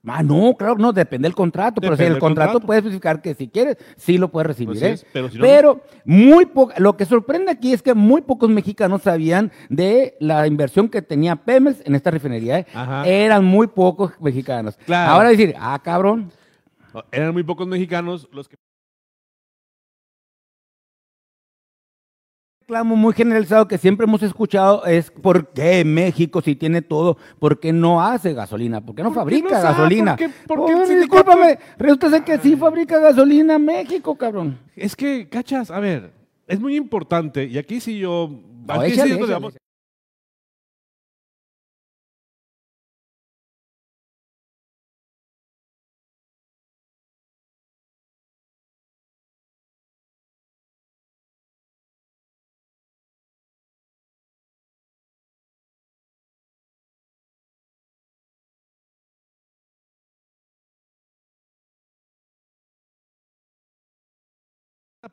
Ah, 0.07 0.23
no, 0.23 0.55
claro, 0.57 0.77
no, 0.77 0.93
depende 0.95 1.27
del 1.27 1.35
contrato, 1.35 1.81
pero 1.81 1.95
si 1.95 2.05
el 2.05 2.19
contrato, 2.19 2.53
contrato. 2.53 2.67
puede 2.67 2.79
especificar 2.79 3.21
que 3.21 3.35
si 3.35 3.49
quieres, 3.49 3.77
sí 3.97 4.17
lo 4.17 4.31
puedes 4.31 4.47
recibir, 4.47 4.77
Así 4.79 4.87
¿eh? 4.87 4.93
es, 4.93 5.07
pero 5.13 5.29
si 5.29 5.37
no, 5.37 5.43
Pero 5.43 5.83
muy 6.07 6.47
poco, 6.47 6.73
lo 6.79 6.97
que 6.97 7.05
sorprende 7.05 7.51
aquí 7.51 7.75
es 7.75 7.83
que 7.83 7.93
muy 7.93 8.23
pocos 8.23 8.49
mexicanos 8.49 9.03
sabían 9.03 9.53
de 9.69 10.17
la 10.19 10.47
inversión 10.47 10.89
que 10.89 11.03
tenía 11.03 11.37
Pemex 11.37 11.83
en 11.85 11.95
esta 11.95 12.11
refinería, 12.11 12.61
¿eh? 12.61 12.67
Eran 13.05 13.45
muy 13.45 13.67
pocos 13.67 14.13
mexicanos. 14.21 14.79
Claro. 14.87 15.13
Ahora 15.13 15.29
decir, 15.29 15.55
ah, 15.59 15.79
cabrón, 15.85 16.31
eran 17.13 17.35
muy 17.35 17.43
pocos 17.43 17.67
mexicanos 17.67 18.27
los 18.33 18.49
que. 18.49 18.57
Reclamo 22.71 22.95
muy 22.95 23.13
generalizado 23.15 23.67
que 23.67 23.79
siempre 23.79 24.05
hemos 24.05 24.23
escuchado 24.23 24.85
es 24.87 25.11
¿por 25.11 25.49
qué 25.49 25.85
México 25.85 26.41
si 26.41 26.55
tiene 26.55 26.83
todo? 26.83 27.17
¿Por 27.41 27.59
qué 27.59 27.73
no 27.73 28.01
hace 28.01 28.33
gasolina? 28.33 28.81
¿Por 28.81 28.95
qué 28.95 29.03
no 29.03 29.09
¿Por 29.09 29.15
qué 29.15 29.21
fabrica 29.41 29.49
no 29.57 29.61
sabe? 29.61 29.75
gasolina? 29.75 30.17
¿Por 30.17 30.19
qué- 30.29 30.35
por 30.47 30.67
qué 30.87 30.95
discúlpame, 30.97 31.59
resulta 31.79 32.11
ser 32.11 32.23
que 32.23 32.39
sí 32.39 32.55
fabrica 32.55 33.01
gasolina 33.01 33.59
México, 33.59 34.15
cabrón. 34.15 34.57
Es 34.77 34.95
que, 34.95 35.29
cachas, 35.29 35.73
a 35.73 35.81
ver, 35.81 36.13
es 36.47 36.61
muy 36.61 36.77
importante, 36.77 37.45
y 37.45 37.59
aquí 37.59 37.81
sí 37.81 37.99
yo... 37.99 38.31
No, 38.69 38.75
aquí 38.75 38.93
sí 38.93 39.01
échale, 39.01 39.15
es 39.15 39.55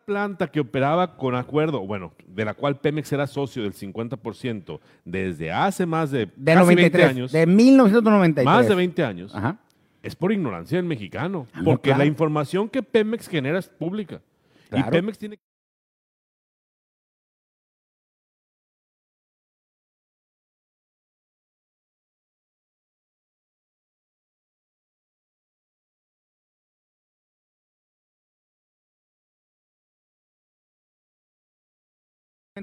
planta 0.06 0.48
que 0.48 0.60
operaba 0.60 1.18
con 1.18 1.36
acuerdo, 1.36 1.80
bueno, 1.86 2.13
de 2.27 2.46
la 2.46 2.54
cual 2.54 2.80
Pemex 2.80 3.12
era 3.12 3.27
socio 3.27 3.63
del 3.63 3.74
50% 3.74 4.80
desde 5.06 5.51
hace 5.51 5.86
más 5.86 6.12
de, 6.12 6.27
De 6.36 6.54
casi 6.54 6.60
93, 6.60 6.92
20 6.92 7.04
años, 7.04 7.32
de 7.32 7.46
1993. 7.46 8.46
más 8.46 8.68
de 8.68 8.75
20 8.75 9.04
años, 9.04 9.36
Ajá. 9.36 9.58
es 10.04 10.16
por 10.16 10.32
ignorancia 10.32 10.77
del 10.77 10.86
mexicano, 10.86 11.48
Ah, 11.54 11.60
no, 11.60 11.63
porque 11.66 11.89
claro. 11.89 12.00
la 12.00 12.06
información 12.06 12.70
que 12.70 12.82
Pemex 12.84 13.27
genera 13.27 13.60
es 13.60 13.68
pública. 13.70 14.22
Claro. 14.70 14.88
Y 14.88 14.92
Pemex 14.92 15.18
tiene 15.18 15.39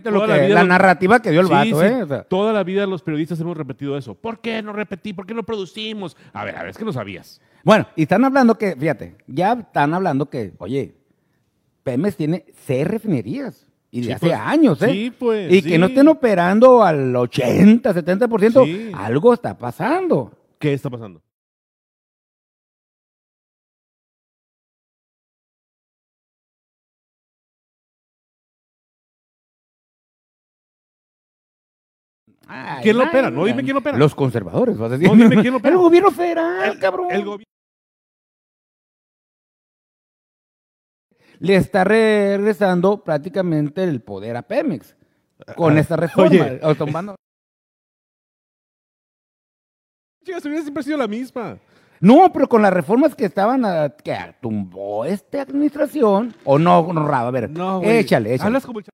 Lo 0.02 0.12
Toda 0.20 0.26
que- 0.34 0.40
la 0.42 0.46
vida 0.46 0.64
narrativa 0.64 1.20
que 1.20 1.30
dio 1.30 1.40
el 1.40 1.46
Sí, 1.46 1.52
vato, 1.52 1.80
sí, 1.80 1.86
¿eh? 1.86 2.02
O 2.02 2.06
sea, 2.06 2.22
Toda 2.24 2.52
la 2.52 2.64
vida 2.64 2.86
los 2.86 3.02
periodistas 3.02 3.40
hemos 3.40 3.56
repetido 3.56 3.96
eso. 3.96 4.14
¿Por 4.14 4.40
qué 4.40 4.62
no 4.62 4.72
repetí? 4.72 5.12
¿Por 5.12 5.26
qué 5.26 5.34
no 5.34 5.42
producimos? 5.44 6.16
A 6.32 6.44
ver, 6.44 6.56
a 6.56 6.60
ver, 6.62 6.70
es 6.70 6.78
que 6.78 6.84
no 6.84 6.92
sabías. 6.92 7.40
Bueno, 7.64 7.86
y 7.96 8.02
están 8.02 8.24
hablando 8.24 8.56
que, 8.58 8.76
fíjate, 8.76 9.16
ya 9.26 9.52
están 9.54 9.94
hablando 9.94 10.28
que, 10.28 10.52
oye, 10.58 10.94
Pemex 11.82 12.16
tiene 12.16 12.44
seis 12.66 12.86
refinerías. 12.86 13.66
Y 13.90 14.00
de 14.00 14.06
Sí, 14.06 14.12
hace 14.12 14.26
pues. 14.26 14.38
años, 14.40 14.82
¿eh? 14.82 14.88
Sí, 14.90 15.12
pues, 15.16 15.52
Y 15.52 15.62
que 15.62 15.78
no 15.78 15.86
estén 15.86 16.08
operando 16.08 16.82
al 16.82 17.14
80, 17.14 17.92
70%, 17.94 18.64
Sí. 18.64 18.90
algo 18.92 19.32
está 19.32 19.56
pasando. 19.56 20.32
¿Qué 20.58 20.72
está 20.72 20.90
pasando? 20.90 21.22
Ay, 32.46 32.82
¿Quién 32.82 32.98
lo 32.98 33.04
opera? 33.04 33.30
No, 33.30 33.44
dime 33.44 33.62
quién 33.62 33.74
lo 33.74 33.80
opera. 33.80 33.96
Los 33.96 34.14
conservadores, 34.14 34.76
vas 34.76 34.92
a 34.92 34.96
decir. 34.98 35.08
No, 35.08 35.14
dime 35.14 35.40
quién 35.42 35.52
lo 35.52 35.58
opera. 35.60 35.72
El 35.74 35.78
gobierno 35.80 36.10
federal, 36.10 36.78
cabrón. 36.78 37.08
El 37.10 37.24
gobierno. 37.24 37.44
Le 41.40 41.56
está 41.56 41.84
regresando 41.84 43.02
prácticamente 43.02 43.82
el 43.84 44.00
poder 44.00 44.36
a 44.36 44.42
Pemex 44.42 44.94
con 45.56 45.76
Ah, 45.76 45.80
esta 45.80 45.96
reforma. 45.96 46.30
oye. 46.30 46.60
o 46.62 46.74
tomando- 46.74 47.16
Chica, 50.24 50.40
su 50.40 50.48
vida 50.48 50.62
siempre 50.62 50.80
ha 50.80 50.84
sido 50.84 50.96
la 50.98 51.08
misma. 51.08 51.58
No, 52.00 52.32
pero 52.32 52.48
con 52.48 52.62
las 52.62 52.72
reformas 52.72 53.14
que 53.14 53.24
estaban, 53.26 53.64
a- 53.64 53.90
que 53.90 54.16
tumbó 54.40 55.04
esta 55.04 55.42
administración, 55.42 56.34
o 56.44 56.58
no, 56.58 56.92
no, 56.92 57.06
Raba, 57.06 57.28
a 57.28 57.30
ver, 57.30 57.50
No, 57.50 57.80
güey. 57.80 57.98
échale, 57.98 58.34
échale. 58.34 58.46
Hablas 58.48 58.64
como 58.66 58.78
el 58.78 58.84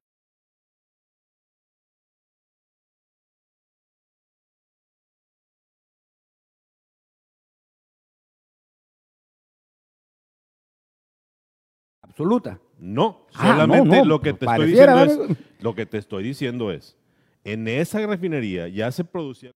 Absoluta. 12.20 12.60
No, 12.78 13.26
Ah, 13.34 13.48
solamente 13.52 13.88
no, 13.88 13.96
no, 13.96 14.04
lo 14.04 14.20
que 14.20 14.32
te 14.34 14.44
estoy 14.46 14.66
diciendo 14.68 15.04
es, 15.04 15.18
lo 15.60 15.74
que 15.74 15.86
te 15.86 15.98
estoy 15.98 16.22
diciendo 16.22 16.70
es, 16.70 16.96
en 17.44 17.66
esa 17.66 18.06
refinería 18.06 18.68
ya 18.68 18.92
se 18.92 19.04
producía 19.04 19.52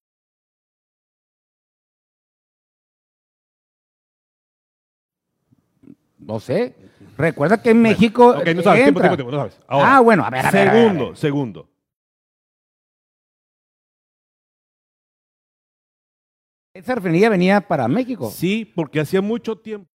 No 6.18 6.40
sé. 6.40 6.75
Recuerda 7.18 7.62
que 7.62 7.71
en 7.71 7.83
México. 7.83 8.30
Ok, 8.30 8.47
no 8.54 8.62
sabes, 8.62 8.83
tiempo, 8.83 9.00
entra. 9.00 9.02
tiempo, 9.02 9.16
tiempo, 9.16 9.30
no 9.30 9.38
sabes. 9.38 9.61
Ahora, 9.66 9.97
ah, 9.97 10.00
bueno, 10.00 10.25
a 10.25 10.30
ver, 10.30 10.47
a 10.47 10.50
ver, 10.50 10.68
a 10.68 10.73
ver, 10.73 10.80
a 10.80 10.83
ver. 10.85 10.92
segundo, 10.92 11.16
segundo. 11.16 11.68
Esa 16.73 16.94
refinería 16.94 17.28
venía 17.28 17.61
para 17.61 17.87
México. 17.88 18.30
Sí, 18.30 18.64
porque 18.64 19.00
hacía 19.00 19.21
mucho 19.21 19.56
tiempo. 19.56 19.94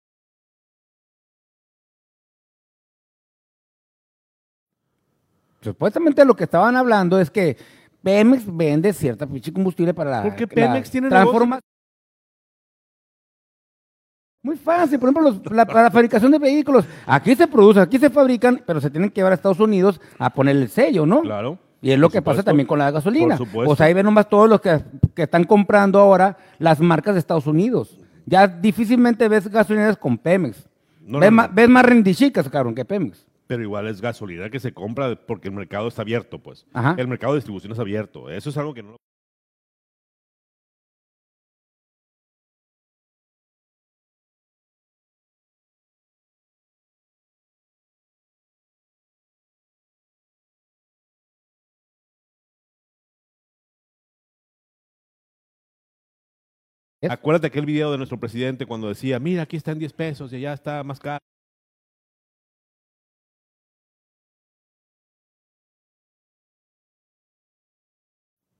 Supuestamente 5.62 6.24
lo 6.26 6.36
que 6.36 6.44
estaban 6.46 6.76
hablando 6.76 7.20
es 7.20 7.30
que 7.32 7.58
Pemex 8.04 8.44
vende 8.48 8.94
cierta 8.94 9.26
pinche 9.28 9.52
combustible 9.52 9.94
para 9.94 10.10
la. 10.12 10.24
Porque 10.24 10.44
la 10.46 10.48
Pemex 10.74 10.90
tiene 10.92 11.10
transforma- 11.10 11.60
Muy 14.44 14.56
fácil, 14.56 14.98
por 15.00 15.10
ejemplo, 15.10 15.32
los- 15.32 15.52
la, 15.52 15.66
para 15.66 15.84
la 15.84 15.92
fabricación 15.92 16.32
de 16.32 16.40
vehículos. 16.40 16.86
Aquí 17.06 17.36
se 17.36 17.48
producen, 17.48 17.84
aquí 17.84 17.98
se 18.00 18.10
fabrican, 18.10 18.64
pero 18.66 18.80
se 18.80 18.90
tienen 18.90 19.10
que 19.10 19.16
llevar 19.16 19.34
a 19.34 19.36
Estados 19.36 19.60
Unidos 19.60 20.00
a 20.20 20.30
ponerle 20.30 20.64
el 20.64 20.70
sello, 20.70 21.06
¿no? 21.06 21.22
Claro. 21.22 21.60
Y 21.82 21.92
es 21.92 22.00
lo 22.00 22.08
Por 22.08 22.14
que 22.14 22.22
pasa 22.22 22.44
también 22.44 22.66
con 22.66 22.80
la 22.80 22.90
gasolina. 22.90 23.36
Por 23.38 23.46
supuesto. 23.46 23.66
Pues 23.66 23.82
ahí 23.82 23.94
ven 23.94 24.06
nomás 24.06 24.30
todos 24.30 24.50
los 24.50 24.62
que, 24.62 24.80
que 25.14 25.24
están 25.24 25.44
comprando 25.44 26.00
ahora 26.00 26.38
las 26.60 26.80
marcas 26.80 27.14
de 27.16 27.20
Estados 27.20 27.46
Unidos. 27.46 28.00
Ya 28.26 28.48
difícilmente 28.48 29.28
ves 29.28 29.48
gasolineras 29.50 29.98
con 29.98 30.18
Pemex. 30.18 30.68
No, 31.02 31.20
ves, 31.20 31.30
no, 31.30 31.36
Más, 31.36 31.54
ves 31.54 31.70
más 31.70 31.86
rendichicas, 31.86 32.50
cabrón, 32.50 32.74
que 32.74 32.86
Pemex. 32.86 33.27
Pero 33.48 33.64
igual 33.64 33.88
es 33.88 34.02
gasolina 34.02 34.50
que 34.50 34.60
se 34.60 34.74
compra 34.74 35.16
porque 35.26 35.48
el 35.48 35.54
mercado 35.54 35.88
está 35.88 36.02
abierto, 36.02 36.40
pues. 36.44 36.66
Ajá. 36.74 36.96
El 36.98 37.08
mercado 37.08 37.34
de 37.34 37.38
distribución 37.40 37.72
es 37.72 37.80
abierto. 37.80 38.30
Eso 38.30 38.50
es 38.50 38.58
algo 38.58 38.74
que 38.74 38.84
no... 38.84 38.98
Es- 57.02 57.12
Acuérdate 57.12 57.48
aquel 57.48 57.66
video 57.66 57.92
de 57.92 57.98
nuestro 57.98 58.20
presidente 58.20 58.66
cuando 58.66 58.88
decía, 58.90 59.20
mira, 59.20 59.44
aquí 59.44 59.56
está 59.56 59.72
en 59.72 59.80
10 59.80 59.94
pesos 59.94 60.34
y 60.34 60.38
allá 60.38 60.54
está 60.54 60.84
más 60.84 61.00
caro. 61.00 61.20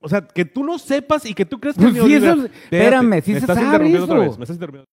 O 0.08 0.10
sea, 0.10 0.22
que 0.26 0.46
tú 0.46 0.64
no 0.64 0.80
sepas 0.80 1.26
y 1.26 1.34
que 1.34 1.46
tú 1.46 1.60
crees 1.60 1.76
que 1.76 1.84
Pues 1.84 1.96
eso 1.98 2.06
es- 2.46 2.52
espérame, 2.64 3.22
sí 3.22 3.34
me 3.34 3.40
se 3.40 3.44
estás 3.46 3.56
sabe 3.58 3.66
interrumpiendo 3.68 4.06
otra 4.06 4.20
vez, 4.20 4.38
me 4.38 4.44
estás 4.46 4.56
interrumpiendo. 4.56 4.86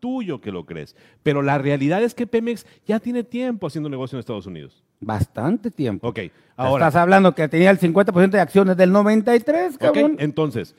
tuyo 0.00 0.40
que 0.40 0.52
lo 0.52 0.64
crees. 0.64 0.96
Pero 1.22 1.42
la 1.42 1.58
realidad 1.58 2.02
es 2.02 2.14
que 2.14 2.26
Pemex 2.26 2.66
ya 2.86 2.98
tiene 3.00 3.24
tiempo 3.24 3.66
haciendo 3.66 3.88
negocio 3.88 4.16
en 4.16 4.20
Estados 4.20 4.46
Unidos. 4.46 4.82
Bastante 5.00 5.70
tiempo. 5.70 6.08
Ok, 6.08 6.20
ahora. 6.56 6.86
Estás 6.86 7.00
hablando 7.00 7.34
que 7.34 7.48
tenía 7.48 7.70
el 7.70 7.78
50% 7.78 8.30
de 8.30 8.40
acciones 8.40 8.76
del 8.76 8.92
93, 8.92 9.74
ok, 9.74 9.80
cabrón. 9.80 10.16
entonces, 10.18 10.74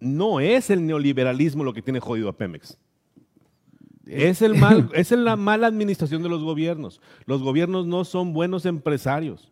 no 0.00 0.40
es 0.40 0.68
el 0.70 0.86
neoliberalismo 0.86 1.64
lo 1.64 1.72
que 1.72 1.82
tiene 1.82 2.00
jodido 2.00 2.28
a 2.28 2.36
Pemex. 2.36 2.76
Es, 4.06 4.40
el 4.42 4.54
mal, 4.54 4.88
es 4.94 5.10
la 5.10 5.36
mala 5.36 5.66
administración 5.66 6.22
de 6.22 6.28
los 6.28 6.42
gobiernos. 6.42 7.00
Los 7.26 7.42
gobiernos 7.42 7.86
no 7.86 8.04
son 8.04 8.32
buenos 8.32 8.64
empresarios. 8.64 9.50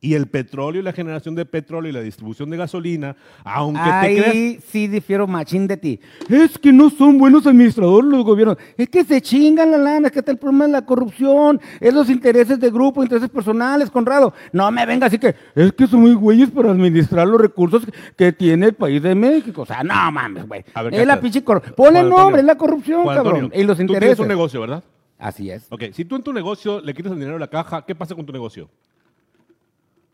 Y 0.00 0.14
el 0.14 0.28
petróleo 0.28 0.80
y 0.80 0.84
la 0.84 0.92
generación 0.92 1.34
de 1.34 1.44
petróleo 1.44 1.90
y 1.90 1.92
la 1.92 2.00
distribución 2.00 2.50
de 2.50 2.56
gasolina, 2.56 3.16
aunque 3.42 3.80
te 3.80 4.14
creas 4.14 4.28
Ahí 4.28 4.60
sí 4.68 4.86
difiero 4.86 5.26
machín 5.26 5.66
de 5.66 5.76
ti. 5.76 6.00
Es 6.28 6.56
que 6.56 6.72
no 6.72 6.88
son 6.88 7.18
buenos 7.18 7.46
administradores 7.48 8.08
los 8.08 8.24
gobiernos. 8.24 8.58
Es 8.76 8.88
que 8.88 9.02
se 9.02 9.20
chingan 9.20 9.72
la 9.72 9.78
lana, 9.78 10.06
es 10.06 10.12
que 10.12 10.20
está 10.20 10.30
el 10.30 10.38
problema 10.38 10.66
de 10.66 10.72
la 10.72 10.86
corrupción, 10.86 11.60
es 11.80 11.92
los 11.92 12.08
intereses 12.10 12.60
de 12.60 12.70
grupo, 12.70 13.02
intereses 13.02 13.28
personales, 13.28 13.90
Conrado. 13.90 14.32
No 14.52 14.70
me 14.70 14.86
venga 14.86 15.06
así 15.06 15.18
que 15.18 15.34
es 15.56 15.72
que 15.72 15.88
son 15.88 16.02
muy 16.02 16.14
güeyes 16.14 16.50
para 16.50 16.70
administrar 16.70 17.26
los 17.26 17.40
recursos 17.40 17.82
que 18.16 18.32
tiene 18.32 18.66
el 18.66 18.74
país 18.74 19.02
de 19.02 19.16
México. 19.16 19.62
O 19.62 19.66
sea, 19.66 19.82
no 19.82 20.12
mames, 20.12 20.46
güey. 20.46 20.64
A 20.74 20.82
Es 20.84 21.06
la 21.06 21.20
pinche 21.20 21.42
corrupción. 21.42 21.74
Ponle 21.74 22.04
nombre, 22.04 22.40
es 22.40 22.46
la 22.46 22.56
corrupción, 22.56 23.02
Juan 23.02 23.16
cabrón. 23.16 23.34
Antonio, 23.36 23.60
Y 23.60 23.66
los 23.66 23.76
Tú 23.76 23.86
tienes 23.86 23.96
intereses. 23.96 24.20
un 24.20 24.28
negocio, 24.28 24.60
¿verdad? 24.60 24.84
Así 25.18 25.50
es. 25.50 25.66
Ok, 25.70 25.84
si 25.92 26.04
tú 26.04 26.14
en 26.14 26.22
tu 26.22 26.32
negocio 26.32 26.80
le 26.80 26.94
quitas 26.94 27.10
el 27.10 27.18
dinero 27.18 27.34
de 27.34 27.40
la 27.40 27.48
caja, 27.48 27.84
¿qué 27.84 27.96
pasa 27.96 28.14
con 28.14 28.24
tu 28.24 28.32
negocio? 28.32 28.70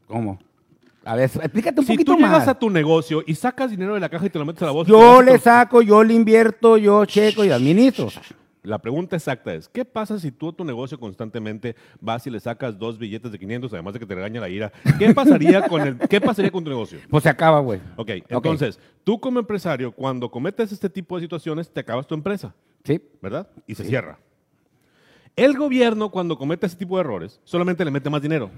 ¿Cómo? 0.06 0.38
A 1.04 1.16
ver, 1.16 1.24
explícate 1.24 1.80
un 1.80 1.86
si 1.86 1.92
poquito 1.92 2.12
tú 2.12 2.18
llegas 2.18 2.40
más. 2.40 2.48
a 2.48 2.58
tu 2.58 2.70
negocio 2.70 3.22
y 3.26 3.34
sacas 3.34 3.70
dinero 3.70 3.92
de 3.94 4.00
la 4.00 4.08
caja 4.08 4.24
y 4.26 4.30
te 4.30 4.38
lo 4.38 4.46
metes 4.46 4.62
a 4.62 4.66
la 4.66 4.72
bolsa, 4.72 4.90
Yo 4.90 5.18
¿qué 5.18 5.24
le 5.32 5.38
saco, 5.38 5.82
yo 5.82 6.02
le 6.02 6.14
invierto, 6.14 6.78
yo 6.78 7.04
checo 7.04 7.44
y 7.44 7.50
administro. 7.50 8.08
La 8.62 8.78
pregunta 8.78 9.14
exacta 9.14 9.52
es, 9.52 9.68
¿qué 9.68 9.84
pasa 9.84 10.18
si 10.18 10.32
tú 10.32 10.48
a 10.48 10.52
tu 10.54 10.64
negocio 10.64 10.98
constantemente 10.98 11.76
vas 12.00 12.26
y 12.26 12.30
le 12.30 12.40
sacas 12.40 12.78
dos 12.78 12.98
billetes 12.98 13.30
de 13.30 13.38
500, 13.38 13.70
además 13.74 13.92
de 13.92 14.00
que 14.00 14.06
te 14.06 14.14
regaña 14.14 14.40
la 14.40 14.48
ira? 14.48 14.72
¿Qué 14.98 15.12
pasaría 15.12 15.68
con, 15.68 15.82
el, 15.82 15.98
¿qué 15.98 16.18
pasaría 16.22 16.50
con 16.50 16.64
tu 16.64 16.70
negocio? 16.70 16.98
Pues 17.10 17.22
se 17.24 17.28
acaba, 17.28 17.60
güey. 17.60 17.80
Ok, 17.96 18.08
entonces, 18.30 18.80
tú 19.04 19.20
como 19.20 19.38
empresario, 19.38 19.92
cuando 19.92 20.30
cometes 20.30 20.72
este 20.72 20.88
tipo 20.88 21.16
de 21.16 21.22
situaciones, 21.26 21.68
te 21.70 21.80
acabas 21.80 22.06
tu 22.06 22.14
empresa, 22.14 22.54
Sí. 22.84 22.98
¿verdad? 23.20 23.46
Y 23.66 23.74
se 23.74 23.84
cierra. 23.84 24.18
El 25.36 25.58
gobierno, 25.58 26.08
cuando 26.10 26.38
comete 26.38 26.64
ese 26.64 26.76
tipo 26.76 26.96
de 26.96 27.00
errores, 27.02 27.40
solamente 27.44 27.84
le 27.84 27.90
mete 27.90 28.08
más 28.08 28.22
dinero. 28.22 28.50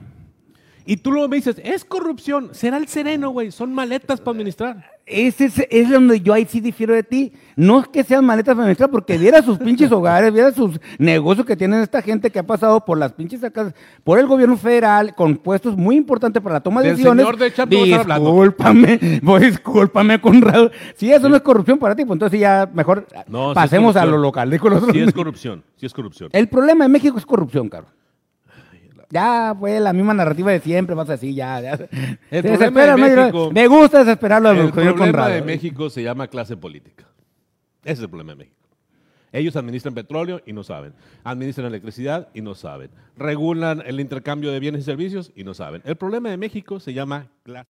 Y 0.87 0.99
tú 0.99 1.11
luego 1.12 1.28
me 1.28 1.37
dices, 1.37 1.61
es 1.64 1.85
corrupción. 1.85 2.50
Será 2.52 2.76
el 2.76 2.87
sereno, 2.87 3.31
güey. 3.31 3.50
Son 3.50 3.75
maletas 3.75 4.21
para 4.21 4.37
administrar. 4.37 4.97
Ese 5.05 5.45
es, 5.45 5.55
es 5.71 5.90
donde 5.90 6.21
yo 6.21 6.33
ahí 6.33 6.47
sí 6.49 6.61
difiero 6.61 6.95
de 6.95 7.02
ti. 7.02 7.33
No 7.55 7.81
es 7.81 7.88
que 7.88 8.02
sean 8.02 8.25
maletas 8.25 8.55
para 8.55 8.62
administrar, 8.64 8.90
porque 8.90 9.19
viera 9.19 9.40
sus 9.43 9.59
pinches 9.59 9.90
hogares, 9.93 10.33
viera 10.33 10.52
sus 10.52 10.81
negocios 10.99 11.47
que 11.47 11.57
tienen 11.57 11.81
esta 11.81 12.02
gente 12.02 12.31
que 12.31 12.38
ha 12.40 12.43
pasado 12.47 12.85
por 12.85 12.99
las 12.99 13.12
pinches 13.12 13.40
sacas, 13.40 13.73
por 14.05 14.19
el 14.19 14.26
gobierno 14.26 14.57
federal, 14.57 15.14
con 15.14 15.37
puestos 15.37 15.76
muy 15.76 15.97
importantes 15.97 16.43
para 16.43 16.55
la 16.55 16.61
toma 16.61 16.83
de 16.83 16.88
Del 16.88 16.97
decisiones. 16.97 17.25
señor 17.25 17.38
de 17.38 17.52
Chapo. 17.52 17.71
Discúlpame, 17.71 18.99
discúlpame, 19.40 20.21
Conrado. 20.21 20.71
Si 20.97 21.12
eso 21.12 21.28
no 21.28 21.37
es 21.37 21.43
corrupción 21.43 21.78
para 21.78 21.95
ti, 21.95 22.05
pues 22.05 22.16
entonces 22.16 22.40
ya 22.40 22.69
mejor 22.73 23.07
No, 23.28 23.55
pasemos 23.55 23.97
a 23.97 24.05
lo 24.07 24.19
local. 24.19 24.50
Sí 24.93 25.00
es 25.00 25.12
corrupción, 25.12 25.62
sí 25.76 25.87
es 25.87 25.93
corrupción. 25.93 26.31
El 26.33 26.49
problema 26.49 26.85
de 26.85 26.88
México 26.88 27.16
es 27.19 27.26
corrupción, 27.26 27.69
caro. 27.69 27.87
Ya 29.10 29.54
fue 29.58 29.78
la 29.80 29.92
misma 29.92 30.14
narrativa 30.14 30.50
de 30.50 30.60
siempre, 30.60 30.94
vas 30.94 31.10
así, 31.10 31.34
ya. 31.34 31.60
ya. 31.60 31.76
Se 31.76 31.86
problema 32.42 33.08
de 33.08 33.16
México- 33.16 33.50
me 33.52 33.66
gusta 33.68 34.00
desesperarlo 34.00 34.50
El 34.50 34.70
problema 34.72 34.96
Conrado. 34.96 35.30
de 35.30 35.42
México 35.42 35.90
se 35.90 36.02
llama 36.02 36.26
clase 36.28 36.56
política. 36.56 37.04
Ese 37.84 37.92
es 37.94 38.00
el 38.00 38.08
problema 38.08 38.32
de 38.32 38.36
México. 38.38 38.56
Ellos 39.32 39.54
administran 39.56 39.94
petróleo 39.94 40.40
y 40.46 40.52
no 40.52 40.62
saben. 40.64 40.92
Administran 41.22 41.66
electricidad 41.66 42.28
y 42.34 42.40
no 42.40 42.54
saben. 42.54 42.90
Regulan 43.16 43.82
el 43.86 44.00
intercambio 44.00 44.50
de 44.50 44.60
bienes 44.60 44.80
y 44.80 44.84
servicios 44.84 45.30
y 45.36 45.44
no 45.44 45.52
saben. 45.54 45.82
El 45.84 45.96
problema 45.96 46.30
de 46.30 46.36
México 46.36 46.80
se 46.80 46.94
llama 46.94 47.26
clase. 47.42 47.68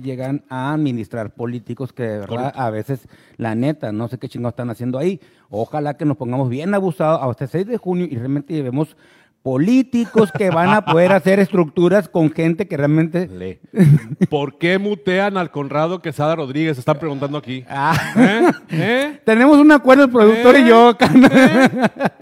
Llegan 0.00 0.44
a 0.48 0.72
administrar 0.72 1.34
políticos 1.34 1.92
que 1.92 2.04
de 2.04 2.18
verdad 2.20 2.28
Correcto. 2.28 2.60
a 2.60 2.70
veces, 2.70 3.08
la 3.36 3.54
neta, 3.54 3.92
no 3.92 4.08
sé 4.08 4.18
qué 4.18 4.28
chingados 4.28 4.52
están 4.52 4.70
haciendo 4.70 4.98
ahí. 4.98 5.20
Ojalá 5.50 5.96
que 5.96 6.04
nos 6.04 6.16
pongamos 6.16 6.48
bien 6.48 6.74
abusados 6.74 7.20
hasta 7.22 7.44
el 7.44 7.50
6 7.50 7.66
de 7.66 7.76
junio 7.76 8.06
y 8.08 8.16
realmente 8.16 8.54
llevemos 8.54 8.96
políticos 9.42 10.32
que 10.32 10.50
van 10.50 10.70
a 10.70 10.84
poder 10.84 11.12
hacer 11.12 11.38
estructuras 11.38 12.08
con 12.08 12.32
gente 12.32 12.66
que 12.66 12.76
realmente... 12.76 13.28
Le. 13.28 13.60
¿Por 14.28 14.58
qué 14.58 14.78
mutean 14.78 15.36
al 15.36 15.52
Conrado 15.52 16.02
Quesada 16.02 16.34
Rodríguez? 16.34 16.78
Están 16.78 16.98
preguntando 16.98 17.38
aquí. 17.38 17.64
Ah. 17.70 17.94
¿Eh? 18.16 18.50
¿Eh? 18.70 19.20
Tenemos 19.24 19.58
un 19.58 19.70
acuerdo 19.70 20.04
el 20.04 20.10
productor 20.10 20.56
¿Eh? 20.56 20.60
y 20.60 20.68
yo. 20.68 20.96
¿Eh? 20.98 21.68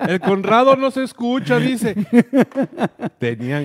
El 0.08 0.20
Conrado 0.20 0.76
no 0.76 0.90
se 0.90 1.02
escucha, 1.02 1.58
dice. 1.58 1.94
Tenían 3.18 3.64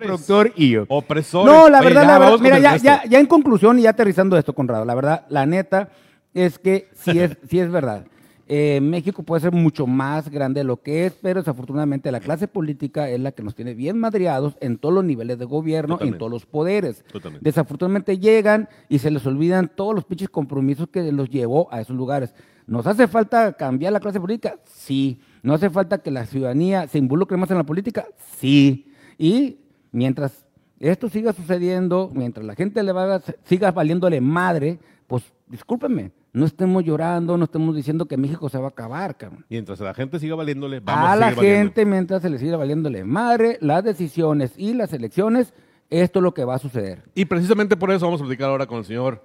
productor 0.00 0.52
y 0.56 0.70
yo. 0.70 0.84
opresores. 0.88 1.52
No, 1.52 1.68
la 1.68 1.80
verdad, 1.80 2.06
la 2.06 2.18
verdad, 2.18 2.38
mira, 2.40 2.58
ya, 2.58 2.76
ya, 2.76 3.02
ya 3.04 3.20
en 3.20 3.26
conclusión 3.26 3.78
y 3.78 3.82
ya 3.82 3.90
aterrizando 3.90 4.36
esto, 4.36 4.54
Conrado, 4.54 4.84
la 4.84 4.94
verdad, 4.94 5.26
la 5.28 5.46
neta 5.46 5.90
es 6.34 6.58
que 6.58 6.88
sí 6.94 7.18
es, 7.18 7.36
sí 7.48 7.60
es 7.60 7.70
verdad. 7.70 8.06
Eh, 8.52 8.80
México 8.80 9.22
puede 9.22 9.42
ser 9.42 9.52
mucho 9.52 9.86
más 9.86 10.28
grande 10.28 10.58
de 10.58 10.64
lo 10.64 10.82
que 10.82 11.06
es, 11.06 11.12
pero 11.22 11.40
desafortunadamente 11.40 12.10
la 12.10 12.18
clase 12.18 12.48
política 12.48 13.08
es 13.08 13.20
la 13.20 13.30
que 13.30 13.44
nos 13.44 13.54
tiene 13.54 13.74
bien 13.74 13.96
madreados 13.96 14.56
en 14.60 14.76
todos 14.76 14.92
los 14.92 15.04
niveles 15.04 15.38
de 15.38 15.44
gobierno 15.44 15.98
en 16.00 16.18
todos 16.18 16.32
los 16.32 16.46
poderes. 16.46 17.04
Totalmente. 17.12 17.44
Desafortunadamente 17.44 18.18
llegan 18.18 18.68
y 18.88 18.98
se 18.98 19.12
les 19.12 19.24
olvidan 19.24 19.70
todos 19.72 19.94
los 19.94 20.04
pinches 20.04 20.30
compromisos 20.30 20.88
que 20.88 21.12
los 21.12 21.30
llevó 21.30 21.72
a 21.72 21.80
esos 21.80 21.94
lugares. 21.94 22.34
¿Nos 22.66 22.88
hace 22.88 23.06
falta 23.06 23.52
cambiar 23.52 23.92
la 23.92 24.00
clase 24.00 24.18
política? 24.18 24.56
Sí. 24.64 25.20
¿No 25.44 25.54
hace 25.54 25.70
falta 25.70 25.98
que 25.98 26.10
la 26.10 26.26
ciudadanía 26.26 26.88
se 26.88 26.98
involucre 26.98 27.36
más 27.36 27.52
en 27.52 27.58
la 27.58 27.64
política? 27.64 28.08
Sí. 28.36 28.88
Y 29.16 29.58
mientras 29.92 30.46
esto 30.78 31.08
siga 31.08 31.32
sucediendo, 31.32 32.10
mientras 32.14 32.44
la 32.46 32.54
gente 32.54 32.82
le 32.82 32.92
va, 32.92 33.20
siga 33.44 33.70
valiéndole 33.70 34.20
madre, 34.20 34.78
pues 35.06 35.24
discúlpeme, 35.46 36.12
no 36.32 36.46
estemos 36.46 36.84
llorando, 36.84 37.36
no 37.36 37.44
estemos 37.44 37.74
diciendo 37.74 38.06
que 38.06 38.16
México 38.16 38.48
se 38.48 38.58
va 38.58 38.66
a 38.66 38.70
acabar, 38.70 39.16
cabrón. 39.16 39.44
Mientras 39.50 39.80
la 39.80 39.92
gente 39.92 40.18
siga 40.18 40.36
valiéndole, 40.36 40.80
vamos 40.80 41.08
a, 41.08 41.12
A 41.12 41.16
la 41.16 41.30
valiendo. 41.34 41.42
gente, 41.58 41.84
mientras 41.84 42.22
se 42.22 42.30
le 42.30 42.38
siga 42.38 42.56
valiéndole 42.56 43.04
madre, 43.04 43.58
las 43.60 43.82
decisiones 43.84 44.52
y 44.56 44.72
las 44.74 44.92
elecciones, 44.92 45.52
esto 45.90 46.20
es 46.20 46.22
lo 46.22 46.32
que 46.32 46.44
va 46.44 46.54
a 46.54 46.58
suceder. 46.58 47.02
Y 47.14 47.24
precisamente 47.24 47.76
por 47.76 47.90
eso 47.90 48.06
vamos 48.06 48.20
a 48.20 48.24
platicar 48.24 48.48
ahora 48.48 48.66
con 48.66 48.78
el 48.78 48.84
señor. 48.84 49.24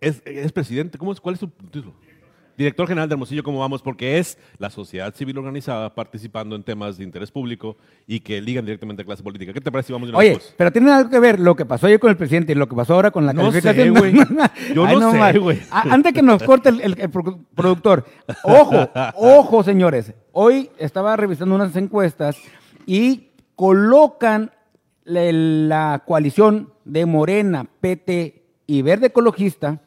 Es, 0.00 0.22
es 0.24 0.52
presidente, 0.52 0.96
¿cómo 0.96 1.12
es? 1.12 1.20
¿Cuál 1.20 1.34
es 1.34 1.40
su 1.40 1.48
título? 1.48 1.92
Director 2.58 2.88
General 2.88 3.08
de 3.08 3.12
Hermosillo, 3.14 3.42
¿cómo 3.44 3.60
vamos? 3.60 3.80
Porque 3.82 4.18
es 4.18 4.36
la 4.58 4.68
sociedad 4.68 5.14
civil 5.14 5.38
organizada 5.38 5.94
participando 5.94 6.56
en 6.56 6.64
temas 6.64 6.98
de 6.98 7.04
interés 7.04 7.30
público 7.30 7.76
y 8.06 8.18
que 8.18 8.40
ligan 8.42 8.64
directamente 8.64 9.02
a 9.02 9.04
clase 9.04 9.22
política. 9.22 9.52
¿Qué 9.52 9.60
te 9.60 9.70
parece 9.70 9.86
si 9.86 9.92
vamos 9.92 10.08
de 10.08 10.10
una 10.10 10.18
Oye, 10.18 10.38
pero 10.56 10.72
tiene 10.72 10.90
algo 10.90 11.08
que 11.08 11.20
ver 11.20 11.38
lo 11.38 11.54
que 11.54 11.64
pasó 11.64 11.86
ayer 11.86 12.00
con 12.00 12.10
el 12.10 12.16
presidente 12.16 12.52
y 12.52 12.56
lo 12.56 12.68
que 12.68 12.74
pasó 12.74 12.94
ahora 12.94 13.12
con 13.12 13.24
la 13.24 13.32
No 13.32 13.52
sé, 13.52 13.62
calificación. 13.62 13.94
güey. 13.96 14.74
Yo 14.74 14.84
Ay, 14.84 14.96
no 14.96 15.12
sé, 15.12 15.38
güey. 15.38 15.60
A- 15.70 15.82
Antes 15.94 16.12
que 16.12 16.20
nos 16.22 16.42
corte 16.42 16.70
el, 16.70 16.80
el- 16.80 17.00
el 17.00 17.10
produ- 17.12 17.38
productor, 17.54 18.04
ojo, 18.42 18.90
ojo, 19.14 19.62
señores. 19.62 20.12
Hoy 20.32 20.68
estaba 20.78 21.16
revisando 21.16 21.54
unas 21.54 21.76
encuestas 21.76 22.36
y 22.86 23.28
colocan 23.54 24.50
la 25.04 26.02
coalición 26.06 26.72
de 26.84 27.06
Morena, 27.06 27.66
PT 27.80 28.42
y 28.66 28.82
Verde 28.82 29.06
Ecologista 29.06 29.80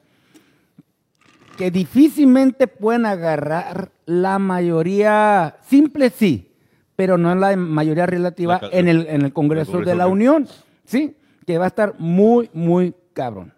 que 1.62 1.70
difícilmente 1.70 2.66
pueden 2.66 3.06
agarrar 3.06 3.92
la 4.08 4.40
mayoría 4.40 5.58
simple, 5.62 6.10
sí, 6.10 6.52
pero 6.96 7.20
no 7.20 7.36
la 7.36 7.56
mayoría 7.56 8.08
relativa 8.08 8.58
La 8.60 8.70
en 8.72 8.88
el, 8.88 9.06
en 9.08 9.22
el 9.22 9.32
Congreso 9.32 9.74
Congreso 9.74 9.92
de 9.92 9.96
la 9.96 10.08
Unión, 10.08 10.48
sí, 10.86 11.16
que 11.46 11.60
va 11.60 11.66
a 11.66 11.68
estar 11.68 11.94
muy, 12.00 12.50
muy 12.52 12.96
cabrón. 13.14 13.54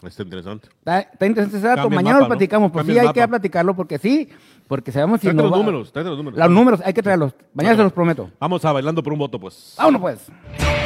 Está 0.00 0.22
interesante. 0.22 0.68
Está, 0.78 1.00
está 1.00 1.26
interesante 1.26 1.58
ese 1.58 1.66
dato. 1.66 1.90
Mañana 1.90 2.10
mapa, 2.10 2.18
lo 2.20 2.24
¿no? 2.26 2.28
platicamos, 2.28 2.70
pues 2.70 2.86
Cambia 2.86 3.02
sí 3.02 3.08
hay 3.08 3.12
que 3.12 3.26
platicarlo 3.26 3.74
porque 3.74 3.98
sí, 3.98 4.28
porque 4.68 4.92
sabemos 4.92 5.20
si 5.20 5.26
Tráete 5.26 5.36
no 5.38 5.42
los 5.42 5.52
va- 5.52 5.56
números, 5.56 5.92
tráete 5.92 6.10
los 6.10 6.18
números. 6.18 6.38
Los 6.38 6.50
números, 6.52 6.80
hay 6.84 6.92
que 6.92 7.02
traerlos. 7.02 7.34
Mañana 7.52 7.74
se 7.74 7.82
los 7.82 7.92
prometo. 7.92 8.30
Vamos 8.38 8.64
a 8.64 8.70
bailando 8.70 9.02
por 9.02 9.12
un 9.12 9.18
voto, 9.18 9.40
pues. 9.40 9.74
Vámonos 9.76 10.00
pues. 10.00 10.77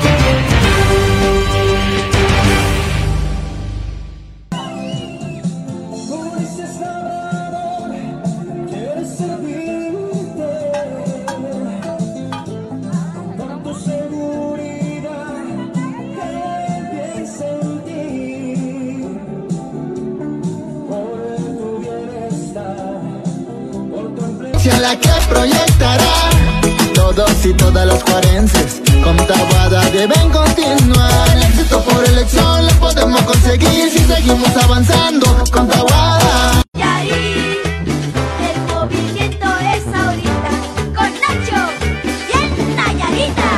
La 24.92 25.00
que 25.00 25.26
proyectará 25.28 26.30
todos 26.94 27.46
y 27.46 27.54
todas 27.54 27.86
los 27.86 28.02
cuarenses. 28.04 28.82
Con 29.02 29.16
Tabuada 29.16 29.88
deben 29.90 30.30
continuar. 30.30 31.38
Éxito 31.48 31.82
por 31.84 32.04
elección 32.04 32.66
lo 32.66 32.72
podemos 32.74 33.22
conseguir 33.22 33.90
si 33.90 33.98
seguimos 34.00 34.54
avanzando 34.56 35.26
con 35.52 35.68
Tabuada. 35.68 36.62
Yair, 36.74 37.58
el 38.48 38.60
movimiento 38.74 39.46
es 39.74 39.86
ahorita 39.94 40.50
con 40.96 41.10
Nacho 41.22 41.62
y 42.28 42.32
el 42.42 42.76
Nayarita. 42.76 43.50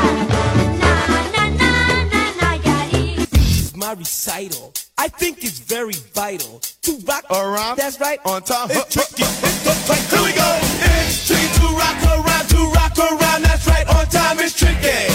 Na, 0.80 0.92
na, 1.34 1.44
na, 1.60 1.74
na, 2.12 2.22
Nayarit. 2.40 3.76
my 3.76 3.94
recital. 3.94 4.72
I 4.96 5.08
think 5.08 5.38
it's 5.42 5.58
very 5.58 5.96
vital 6.14 6.60
to 6.84 6.92
rock 7.06 7.24
Around. 7.30 7.76
That's 7.78 7.98
right. 7.98 8.20
On 8.26 8.42
time. 8.42 8.68
It's 8.70 8.92
tricky. 8.92 9.24
It's 9.24 9.64
the 9.64 9.72
right. 9.88 10.04
Here 10.12 10.20
we 10.20 10.32
go. 10.36 10.48
It's 10.84 11.26
tricky 11.26 11.48
to 11.56 11.66
rock 11.80 11.96
around, 12.12 12.46
to 12.52 12.60
rock 12.76 12.98
around. 12.98 13.40
That's 13.42 13.66
right. 13.66 13.88
On 13.88 14.04
time. 14.06 14.38
It's 14.40 14.52
tricky. 14.52 15.08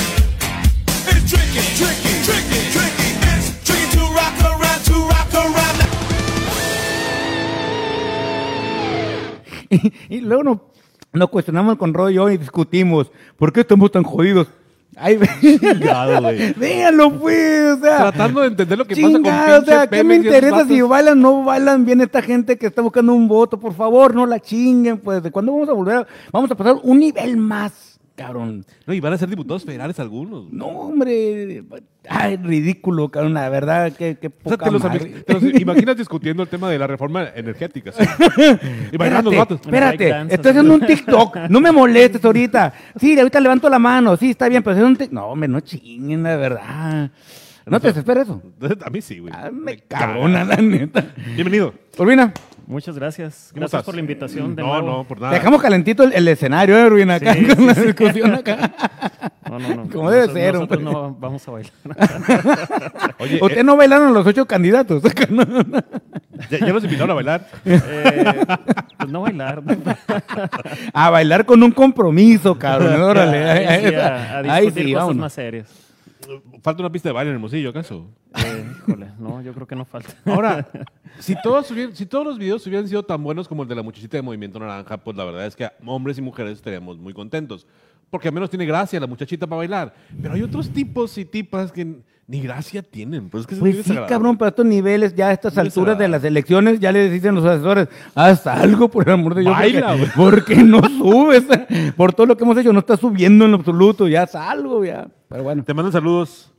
It's 1.13 1.29
tricky, 1.29 1.61
tricky, 1.77 2.13
tricky, 2.25 2.59
tricky. 2.73 3.09
It's 3.21 3.53
tricky 3.63 3.85
to 3.97 4.03
rock 4.17 4.37
around, 4.49 4.81
to 4.89 4.95
rock 5.13 5.29
around. 5.33 5.77
y 10.09 10.21
luego 10.21 10.43
no, 10.43 10.61
nos 11.13 11.29
cuestionamos 11.29 11.77
con 11.77 11.93
Roy 11.93 12.13
y 12.13 12.15
yo 12.15 12.29
y 12.31 12.37
discutimos, 12.37 13.11
¿por 13.37 13.53
qué 13.53 13.61
estamos 13.61 13.91
tan 13.91 14.01
jodidos? 14.03 14.47
Ay, 15.01 15.15
güey. 16.21 16.53
véanlo 16.57 17.11
pues, 17.19 17.77
o 17.77 17.81
sea. 17.81 17.97
Tratando 17.97 18.41
de 18.41 18.47
entender 18.47 18.77
lo 18.77 18.85
que 18.85 18.95
pasa 18.95 19.01
con 19.07 19.13
Chingado, 19.23 19.61
o 19.61 19.65
sea, 19.65 19.81
pinche 19.81 19.97
¿qué 19.97 20.03
me 20.03 20.15
interesa 20.15 20.65
si 20.65 20.81
bailan 20.81 21.19
o 21.19 21.21
no 21.39 21.43
bailan 21.43 21.85
bien 21.85 22.01
esta 22.01 22.21
gente 22.21 22.57
que 22.57 22.67
está 22.67 22.81
buscando 22.81 23.13
un 23.13 23.27
voto? 23.27 23.59
Por 23.59 23.73
favor, 23.73 24.13
no 24.13 24.25
la 24.25 24.39
chinguen, 24.39 24.97
pues. 24.97 25.23
¿De 25.23 25.31
cuándo 25.31 25.51
vamos 25.53 25.69
a 25.69 25.73
volver? 25.73 25.95
a- 25.97 26.07
Vamos 26.31 26.51
a 26.51 26.55
pasar 26.55 26.75
un 26.83 26.99
nivel 26.99 27.37
más, 27.37 27.98
cabrón. 28.19 28.65
No, 28.85 28.93
y 28.93 28.99
van 28.99 29.13
a 29.13 29.17
ser 29.17 29.29
diputados 29.29 29.63
federales 29.63 29.99
algunos. 29.99 30.51
No, 30.51 30.67
hombre. 30.67 31.63
Ay, 32.07 32.35
ridículo, 32.37 33.09
cabrón. 33.09 33.33
La 33.33 33.47
verdad, 33.49 33.93
que, 33.93 34.17
que 34.17 34.27
O 34.27 34.49
sea, 34.49 34.57
poca 34.57 34.65
te 34.65 34.71
los, 34.71 34.83
madre. 34.83 35.23
te 35.25 35.33
los 35.33 35.43
imaginas 35.61 35.95
discutiendo 35.97 36.43
el 36.43 36.49
tema 36.49 36.69
de 36.69 36.77
la 36.77 36.87
reforma 36.87 37.29
energética. 37.33 37.91
¿sí? 37.91 38.03
y 38.91 38.97
bailando 38.97 39.31
Espérate, 39.31 39.37
vatos. 39.55 39.61
espérate, 39.61 40.33
estoy 40.35 40.49
haciendo 40.51 40.73
un 40.73 40.85
TikTok, 40.85 41.37
no 41.49 41.61
me 41.61 41.71
molestes 41.71 42.23
ahorita. 42.23 42.73
Sí, 42.99 43.17
ahorita 43.17 43.39
levanto 43.39 43.69
la 43.69 43.79
mano, 43.79 44.17
sí, 44.17 44.31
está 44.31 44.49
bien, 44.49 44.61
pero 44.61 44.73
haciendo 44.73 44.89
un 44.89 44.97
TikTok. 44.97 45.13
No, 45.13 45.27
hombre, 45.27 45.47
no 45.47 45.59
chinguen, 45.61 46.23
la 46.23 46.35
verdad. 46.35 47.11
¿No 47.69 47.79
te 47.79 47.87
desespera 47.87 48.21
eso? 48.23 48.41
A 48.85 48.89
mí 48.89 49.01
sí, 49.01 49.19
güey. 49.19 49.33
Ah, 49.35 49.49
me 49.51 49.77
cabrona, 49.77 50.43
la 50.43 50.55
neta. 50.57 51.05
Bienvenido. 51.35 51.73
Urbina, 51.97 52.33
Muchas 52.67 52.95
gracias. 52.95 53.49
¿Cómo 53.51 53.61
Gracias 53.61 53.79
estás? 53.79 53.83
por 53.85 53.95
la 53.95 54.01
invitación. 54.01 54.55
De 54.55 54.61
no, 54.61 54.67
nuevo. 54.67 54.87
no, 54.99 55.03
por 55.03 55.19
nada. 55.19 55.33
dejamos 55.33 55.59
calentito 55.59 56.03
el, 56.03 56.13
el 56.13 56.27
escenario, 56.27 56.77
¿eh, 56.77 56.85
Urbina? 56.85 57.15
Acá, 57.15 57.33
Sí, 57.33 57.45
con 57.47 57.57
sí, 57.57 57.65
la 57.65 57.73
sí. 57.73 57.81
discusión 57.81 58.35
acá. 58.35 58.71
No, 59.49 59.57
no, 59.57 59.69
no. 59.75 59.89
Como 59.89 60.11
debe 60.11 60.27
Nosotros- 60.27 60.33
ser, 60.43 60.53
Nosotros 60.53 60.77
hombre. 60.79 60.93
no 60.93 61.17
vamos 61.19 61.47
a 61.47 61.51
bailar. 61.51 61.71
Oye, 63.17 63.39
Ustedes 63.41 63.57
eh, 63.61 63.63
no 63.63 63.75
bailaron 63.75 64.13
los 64.13 64.27
ocho 64.27 64.45
candidatos. 64.45 65.01
ya, 66.51 66.59
ya 66.59 66.71
nos 66.73 66.83
invitaron 66.83 67.09
a 67.09 67.13
bailar. 67.15 67.47
Eh, 67.65 68.35
pues 68.99 69.09
no 69.09 69.21
bailar. 69.21 69.63
a 70.93 71.09
bailar 71.09 71.45
con 71.47 71.63
un 71.63 71.71
compromiso, 71.71 72.57
cabrón. 72.59 73.01
Órale. 73.01 73.49
Ahí 73.49 73.89
sí, 73.89 73.95
a, 73.95 74.37
a 74.37 74.41
discutir 74.43 74.85
sí, 74.85 74.93
cosas 74.93 75.01
vámonos. 75.07 75.21
más 75.21 75.33
serias. 75.33 75.88
Falta 76.61 76.81
una 76.81 76.91
pista 76.91 77.09
de 77.09 77.13
baile 77.13 77.31
en 77.31 77.35
Hermosillo, 77.35 77.69
¿acaso? 77.69 78.07
Eh, 78.35 78.65
híjole, 78.71 79.11
no, 79.19 79.41
yo 79.41 79.53
creo 79.53 79.67
que 79.67 79.75
no 79.75 79.85
falta. 79.85 80.13
Ahora, 80.25 80.67
si 81.19 81.35
todos, 81.41 81.73
si 81.93 82.05
todos 82.05 82.25
los 82.25 82.37
videos 82.37 82.65
hubieran 82.67 82.87
sido 82.87 83.03
tan 83.03 83.23
buenos 83.23 83.47
como 83.47 83.63
el 83.63 83.69
de 83.69 83.75
la 83.75 83.83
muchachita 83.83 84.17
de 84.17 84.21
Movimiento 84.21 84.59
Naranja, 84.59 84.97
pues 84.97 85.17
la 85.17 85.23
verdad 85.25 85.45
es 85.45 85.55
que 85.55 85.69
hombres 85.85 86.17
y 86.17 86.21
mujeres 86.21 86.53
estaríamos 86.53 86.97
muy 86.97 87.13
contentos. 87.13 87.65
Porque 88.09 88.27
al 88.27 88.33
menos 88.33 88.49
tiene 88.49 88.65
gracia 88.65 88.99
la 88.99 89.07
muchachita 89.07 89.45
para 89.45 89.57
bailar. 89.57 89.93
Pero 90.21 90.33
hay 90.33 90.41
otros 90.41 90.69
tipos 90.69 91.17
y 91.17 91.25
tipas 91.25 91.71
que 91.71 92.01
ni 92.29 92.41
gracia 92.41 92.83
tienen. 92.83 93.27
Pues, 93.27 93.41
es 93.41 93.47
que 93.47 93.55
Pues 93.55 93.83
sí, 93.83 93.95
cabrón, 94.07 94.37
pero 94.37 94.45
a 94.45 94.49
estos 94.49 94.65
niveles, 94.65 95.15
ya 95.15 95.29
a 95.29 95.33
estas 95.33 95.55
Muy 95.55 95.65
alturas 95.65 95.97
de 95.97 96.07
las 96.07 96.23
elecciones, 96.23 96.79
ya 96.79 96.91
le 96.91 97.09
dicen 97.09 97.33
los 97.33 97.43
asesores, 97.43 97.87
haz 98.13 98.45
algo 98.45 98.87
por 98.87 99.07
el 99.07 99.15
amor 99.15 99.33
de 99.33 99.41
Dios. 99.41 99.53
Baila, 99.55 99.97
porque, 99.97 100.11
porque 100.15 100.55
no 100.63 100.79
subes. 100.87 101.45
Por 101.97 102.13
todo 102.13 102.27
lo 102.27 102.37
que 102.37 102.43
hemos 102.43 102.55
hecho, 102.57 102.71
no 102.71 102.79
está 102.79 102.97
subiendo 102.97 103.45
en 103.45 103.51
lo 103.51 103.57
absoluto. 103.57 104.07
Ya 104.07 104.23
haz 104.23 104.35
algo, 104.35 104.85
ya. 104.85 105.07
Pero 105.27 105.41
bueno. 105.41 105.63
Te 105.63 105.73
mandan 105.73 105.91
saludos 105.91 106.53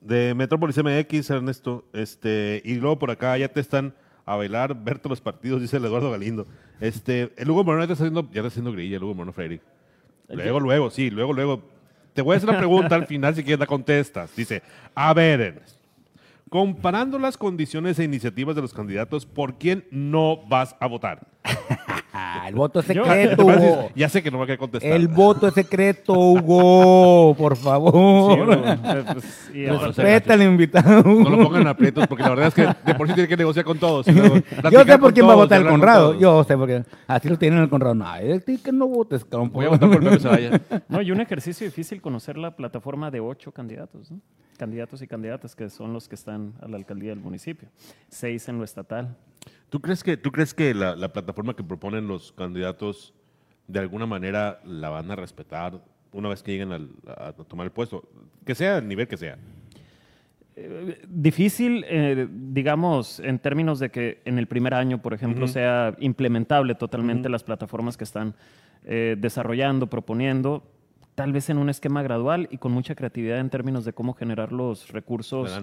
de 0.00 0.34
Metrópolis 0.34 0.76
MX, 0.76 1.30
Ernesto. 1.30 1.84
Este, 1.92 2.60
y 2.64 2.74
luego 2.74 2.98
por 2.98 3.12
acá 3.12 3.38
ya 3.38 3.46
te 3.46 3.60
están 3.60 3.94
a 4.26 4.34
bailar, 4.34 4.74
verte 4.82 5.08
los 5.08 5.20
partidos, 5.20 5.60
dice 5.60 5.76
el 5.76 5.84
Eduardo 5.84 6.10
Galindo. 6.10 6.48
Este, 6.80 7.32
el 7.36 7.48
Hugo 7.48 7.62
Moreno 7.62 7.84
ya 7.84 7.92
está 7.92 8.04
haciendo, 8.04 8.22
ya 8.32 8.40
está 8.40 8.48
haciendo 8.48 8.72
grilla, 8.72 8.96
el 8.96 9.04
Hugo 9.04 9.14
Moreno 9.14 9.32
Freire. 9.32 9.60
Luego, 10.28 10.58
luego, 10.58 10.90
sí, 10.90 11.10
luego, 11.10 11.32
luego. 11.32 11.62
Te 12.14 12.22
voy 12.22 12.34
a 12.34 12.36
hacer 12.36 12.48
una 12.48 12.58
pregunta 12.58 12.94
al 12.94 13.06
final 13.06 13.34
si 13.34 13.42
quieres 13.42 13.60
la 13.60 13.66
contestas. 13.66 14.34
Dice, 14.36 14.62
a 14.94 15.14
ver, 15.14 15.62
comparando 16.50 17.18
las 17.18 17.36
condiciones 17.36 17.98
e 17.98 18.04
iniciativas 18.04 18.54
de 18.54 18.62
los 18.62 18.74
candidatos, 18.74 19.24
¿por 19.24 19.54
quién 19.54 19.86
no 19.90 20.36
vas 20.46 20.76
a 20.78 20.86
votar? 20.86 21.26
Ah, 22.34 22.48
el 22.48 22.54
voto 22.54 22.80
es 22.80 22.86
Yo- 22.88 23.04
secreto, 23.04 23.42
Hugo. 23.46 23.90
ya 23.94 24.08
sé 24.08 24.22
que 24.22 24.30
no 24.30 24.38
va 24.38 24.44
a 24.44 24.46
querer 24.46 24.58
contestar. 24.58 24.90
El 24.92 25.08
voto 25.08 25.48
es 25.48 25.54
secreto, 25.54 26.12
Hugo. 26.14 27.34
Por 27.36 27.56
Sí, 27.56 27.62
favor. 27.62 28.46
bueno, 28.46 28.62
pues, 29.12 29.50
y 29.54 29.58
No, 29.66 29.74
aparte- 29.76 30.02
Respeta 30.02 30.34
al 30.34 30.42
invitado. 30.42 31.02
No 31.02 31.30
lo 31.30 31.44
pongan 31.44 31.66
aprietos, 31.66 32.06
porque 32.06 32.22
la 32.22 32.30
verdad 32.30 32.48
es 32.48 32.54
que 32.54 32.62
de 32.84 32.94
por 32.94 33.06
sí 33.08 33.14
tiene 33.14 33.28
que 33.28 33.36
negociar 33.36 33.64
con 33.64 33.78
todos. 33.78 34.06
Yo 34.70 34.84
sé 34.84 34.98
por 34.98 35.00
con 35.00 35.12
quién 35.12 35.28
va 35.28 35.32
a 35.32 35.36
votar 35.36 35.58
el 35.60 35.64
con 35.66 35.74
Conrado. 35.78 36.08
todos. 36.10 36.20
Yo 36.22 36.44
sé 36.44 36.56
por 36.56 36.66
qué. 36.68 36.84
Así 37.06 37.28
lo 37.28 37.38
tienen 37.38 37.60
el 37.60 37.68
Conrado. 37.68 37.94
No, 37.94 38.06
que 38.62 38.72
no 38.72 38.88
votes, 38.88 39.24
cabrón. 39.24 39.50
Voy 39.52 39.66
a 39.66 39.70
votar 39.70 39.88
por 39.90 40.02
Pepe 40.02 40.18
Zelaya. 40.18 40.60
No, 40.88 41.02
y 41.02 41.10
un 41.10 41.20
ejercicio 41.20 41.66
difícil 41.66 42.00
conocer 42.00 42.36
la 42.38 42.54
plataforma 42.56 43.10
de 43.10 43.20
ocho 43.20 43.52
candidatos, 43.52 44.10
¿no? 44.10 44.20
candidatos 44.58 45.02
y 45.02 45.08
candidatas 45.08 45.56
que 45.56 45.68
son 45.70 45.92
los 45.92 46.08
que 46.08 46.14
están 46.14 46.52
a 46.60 46.68
la 46.68 46.76
alcaldía 46.76 47.10
del 47.10 47.18
municipio, 47.18 47.68
seis 48.08 48.48
en 48.48 48.58
lo 48.58 48.64
estatal. 48.64 49.16
¿Tú 49.72 49.80
crees 49.80 50.04
que, 50.04 50.18
tú 50.18 50.30
crees 50.30 50.52
que 50.52 50.74
la, 50.74 50.94
la 50.94 51.14
plataforma 51.14 51.56
que 51.56 51.64
proponen 51.64 52.06
los 52.06 52.32
candidatos 52.32 53.14
de 53.66 53.78
alguna 53.80 54.04
manera 54.04 54.60
la 54.66 54.90
van 54.90 55.10
a 55.10 55.16
respetar 55.16 55.82
una 56.12 56.28
vez 56.28 56.42
que 56.42 56.52
lleguen 56.52 56.72
al- 56.72 56.90
a, 57.06 57.32
tomar 57.32 57.64
el 57.64 57.72
puesto? 57.72 58.06
Que 58.44 58.54
sea 58.54 58.76
el 58.76 58.86
nivel 58.86 59.08
que 59.08 59.16
sea. 59.16 59.38
Difícil, 61.08 61.86
eh, 61.88 62.28
digamos, 62.30 63.18
en 63.20 63.38
términos 63.38 63.78
de 63.78 63.90
que 63.90 64.20
en 64.26 64.38
el 64.38 64.46
primer 64.46 64.74
año, 64.74 65.00
por 65.00 65.14
ejemplo, 65.14 65.48
sea 65.48 65.96
implementable 66.00 66.74
totalmente 66.74 67.30
las 67.30 67.42
plataformas 67.42 67.96
que 67.96 68.04
están 68.04 68.34
eh, 68.84 69.16
desarrollando, 69.18 69.86
proponiendo, 69.86 70.62
tal 71.14 71.32
vez 71.32 71.50
en 71.50 71.58
un 71.58 71.68
esquema 71.68 72.02
gradual 72.02 72.48
y 72.50 72.58
con 72.58 72.72
mucha 72.72 72.94
creatividad 72.94 73.38
en 73.38 73.50
términos 73.50 73.84
de 73.84 73.92
cómo 73.92 74.14
generar 74.14 74.50
los 74.52 74.88
recursos, 74.88 75.60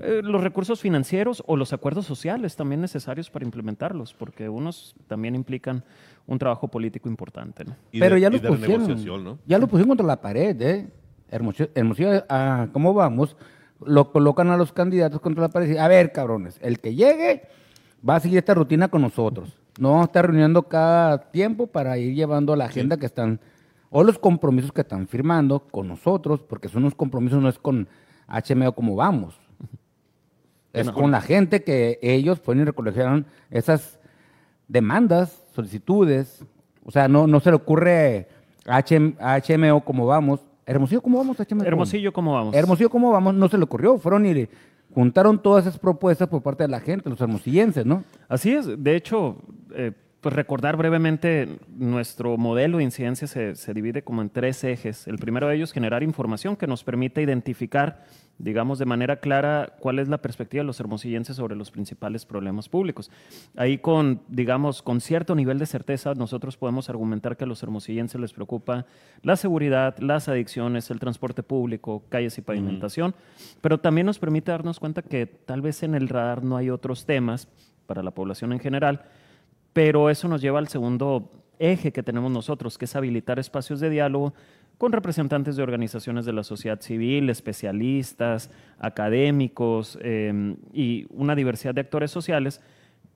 eh, 0.00 0.20
los 0.22 0.42
recursos 0.42 0.80
financieros 0.80 1.42
o 1.46 1.56
los 1.56 1.72
acuerdos 1.72 2.04
sociales 2.06 2.56
también 2.56 2.80
necesarios 2.82 3.30
para 3.30 3.44
implementarlos, 3.44 4.12
porque 4.12 4.48
unos 4.48 4.94
también 5.08 5.34
implican 5.34 5.82
un 6.26 6.38
trabajo 6.38 6.68
político 6.68 7.08
importante. 7.08 7.64
¿no? 7.64 7.74
Y 7.90 8.00
Pero 8.00 8.16
de- 8.16 8.20
ya 8.20 8.28
y 8.28 8.32
lo 8.32 8.38
de 8.38 8.48
pusieron. 8.48 9.38
Ya 9.46 9.58
lo 9.58 9.66
pusieron 9.66 9.88
contra 9.88 10.06
la 10.06 10.20
pared, 10.20 10.60
¿eh? 10.60 10.90
Hermosillo, 11.30 11.70
Hermosillo, 11.74 12.24
ah, 12.28 12.68
¿cómo 12.72 12.92
vamos? 12.92 13.36
Lo 13.84 14.12
colocan 14.12 14.50
a 14.50 14.56
los 14.58 14.72
candidatos 14.72 15.20
contra 15.20 15.42
la 15.42 15.48
pared 15.48 15.66
y 15.66 15.68
dicen, 15.70 15.82
a 15.82 15.88
ver, 15.88 16.12
cabrones, 16.12 16.58
el 16.60 16.78
que 16.78 16.94
llegue 16.94 17.42
va 18.06 18.16
a 18.16 18.20
seguir 18.20 18.38
esta 18.38 18.52
rutina 18.54 18.88
con 18.88 19.00
nosotros. 19.00 19.56
No 19.80 19.88
vamos 19.92 20.02
a 20.02 20.06
estar 20.06 20.26
reuniendo 20.26 20.64
cada 20.64 21.30
tiempo 21.30 21.66
para 21.66 21.96
ir 21.96 22.14
llevando 22.14 22.54
la 22.54 22.66
agenda 22.66 22.98
que 22.98 23.06
están, 23.06 23.40
o 23.94 24.02
los 24.02 24.18
compromisos 24.18 24.72
que 24.72 24.80
están 24.80 25.06
firmando 25.06 25.60
con 25.60 25.86
nosotros, 25.86 26.40
porque 26.40 26.68
son 26.68 26.82
unos 26.82 26.94
compromisos, 26.94 27.42
no 27.42 27.48
es 27.50 27.58
con 27.58 27.86
HMO 28.26 28.72
como 28.72 28.96
vamos. 28.96 29.38
Es 30.72 30.90
con 30.90 31.10
la 31.10 31.20
gente 31.20 31.62
que 31.62 31.98
ellos 32.00 32.40
pueden 32.40 32.62
y 32.62 32.64
recolecieron 32.64 33.26
esas 33.50 34.00
demandas, 34.66 35.44
solicitudes. 35.54 36.42
O 36.86 36.90
sea, 36.90 37.06
no, 37.06 37.26
no 37.26 37.40
se 37.40 37.50
le 37.50 37.56
ocurre 37.56 38.28
a 38.66 38.78
HM 38.78 39.16
HMO 39.18 39.84
como 39.84 40.06
vamos. 40.06 40.40
Hermosillo, 40.64 41.02
¿cómo 41.02 41.18
vamos? 41.18 41.36
HMO? 41.36 41.62
Hermosillo, 41.62 42.12
¿cómo 42.14 42.32
vamos? 42.32 42.54
Hermosillo, 42.54 42.88
¿cómo 42.88 43.10
vamos? 43.10 43.34
No 43.34 43.48
se 43.50 43.58
le 43.58 43.64
ocurrió. 43.64 43.98
Fueron 43.98 44.24
y 44.24 44.48
juntaron 44.94 45.42
todas 45.42 45.66
esas 45.66 45.78
propuestas 45.78 46.28
por 46.28 46.40
parte 46.40 46.62
de 46.62 46.68
la 46.68 46.80
gente, 46.80 47.10
los 47.10 47.20
hermosillenses, 47.20 47.84
¿no? 47.84 48.04
Así 48.26 48.52
es. 48.54 48.82
De 48.82 48.96
hecho, 48.96 49.36
eh, 49.74 49.92
pues 50.22 50.36
recordar 50.36 50.76
brevemente, 50.76 51.58
nuestro 51.68 52.36
modelo 52.36 52.78
de 52.78 52.84
incidencia 52.84 53.26
se, 53.26 53.56
se 53.56 53.74
divide 53.74 54.02
como 54.02 54.22
en 54.22 54.30
tres 54.30 54.62
ejes. 54.62 55.08
El 55.08 55.18
primero 55.18 55.48
de 55.48 55.56
ellos, 55.56 55.72
generar 55.72 56.04
información 56.04 56.54
que 56.54 56.68
nos 56.68 56.84
permita 56.84 57.20
identificar, 57.20 58.04
digamos, 58.38 58.78
de 58.78 58.84
manera 58.84 59.16
clara 59.16 59.74
cuál 59.80 59.98
es 59.98 60.06
la 60.06 60.22
perspectiva 60.22 60.62
de 60.62 60.68
los 60.68 60.78
hermosillenses 60.78 61.34
sobre 61.34 61.56
los 61.56 61.72
principales 61.72 62.24
problemas 62.24 62.68
públicos. 62.68 63.10
Ahí 63.56 63.78
con, 63.78 64.22
digamos, 64.28 64.80
con 64.80 65.00
cierto 65.00 65.34
nivel 65.34 65.58
de 65.58 65.66
certeza, 65.66 66.14
nosotros 66.14 66.56
podemos 66.56 66.88
argumentar 66.88 67.36
que 67.36 67.42
a 67.42 67.48
los 67.48 67.60
hermosillenses 67.64 68.20
les 68.20 68.32
preocupa 68.32 68.86
la 69.22 69.34
seguridad, 69.34 69.98
las 69.98 70.28
adicciones, 70.28 70.88
el 70.92 71.00
transporte 71.00 71.42
público, 71.42 72.04
calles 72.08 72.38
y 72.38 72.42
pavimentación, 72.42 73.16
pero 73.60 73.78
también 73.78 74.06
nos 74.06 74.20
permite 74.20 74.52
darnos 74.52 74.78
cuenta 74.78 75.02
que 75.02 75.26
tal 75.26 75.62
vez 75.62 75.82
en 75.82 75.96
el 75.96 76.08
radar 76.08 76.44
no 76.44 76.56
hay 76.56 76.70
otros 76.70 77.06
temas 77.06 77.48
para 77.86 78.04
la 78.04 78.12
población 78.12 78.52
en 78.52 78.60
general, 78.60 79.02
pero 79.72 80.10
eso 80.10 80.28
nos 80.28 80.40
lleva 80.40 80.58
al 80.58 80.68
segundo 80.68 81.30
eje 81.58 81.92
que 81.92 82.02
tenemos 82.02 82.30
nosotros, 82.30 82.78
que 82.78 82.86
es 82.86 82.96
habilitar 82.96 83.38
espacios 83.38 83.80
de 83.80 83.90
diálogo 83.90 84.34
con 84.78 84.92
representantes 84.92 85.54
de 85.56 85.62
organizaciones 85.62 86.24
de 86.24 86.32
la 86.32 86.42
sociedad 86.42 86.80
civil, 86.80 87.30
especialistas, 87.30 88.50
académicos 88.78 89.96
eh, 90.02 90.56
y 90.72 91.06
una 91.10 91.36
diversidad 91.36 91.74
de 91.74 91.82
actores 91.82 92.10
sociales 92.10 92.60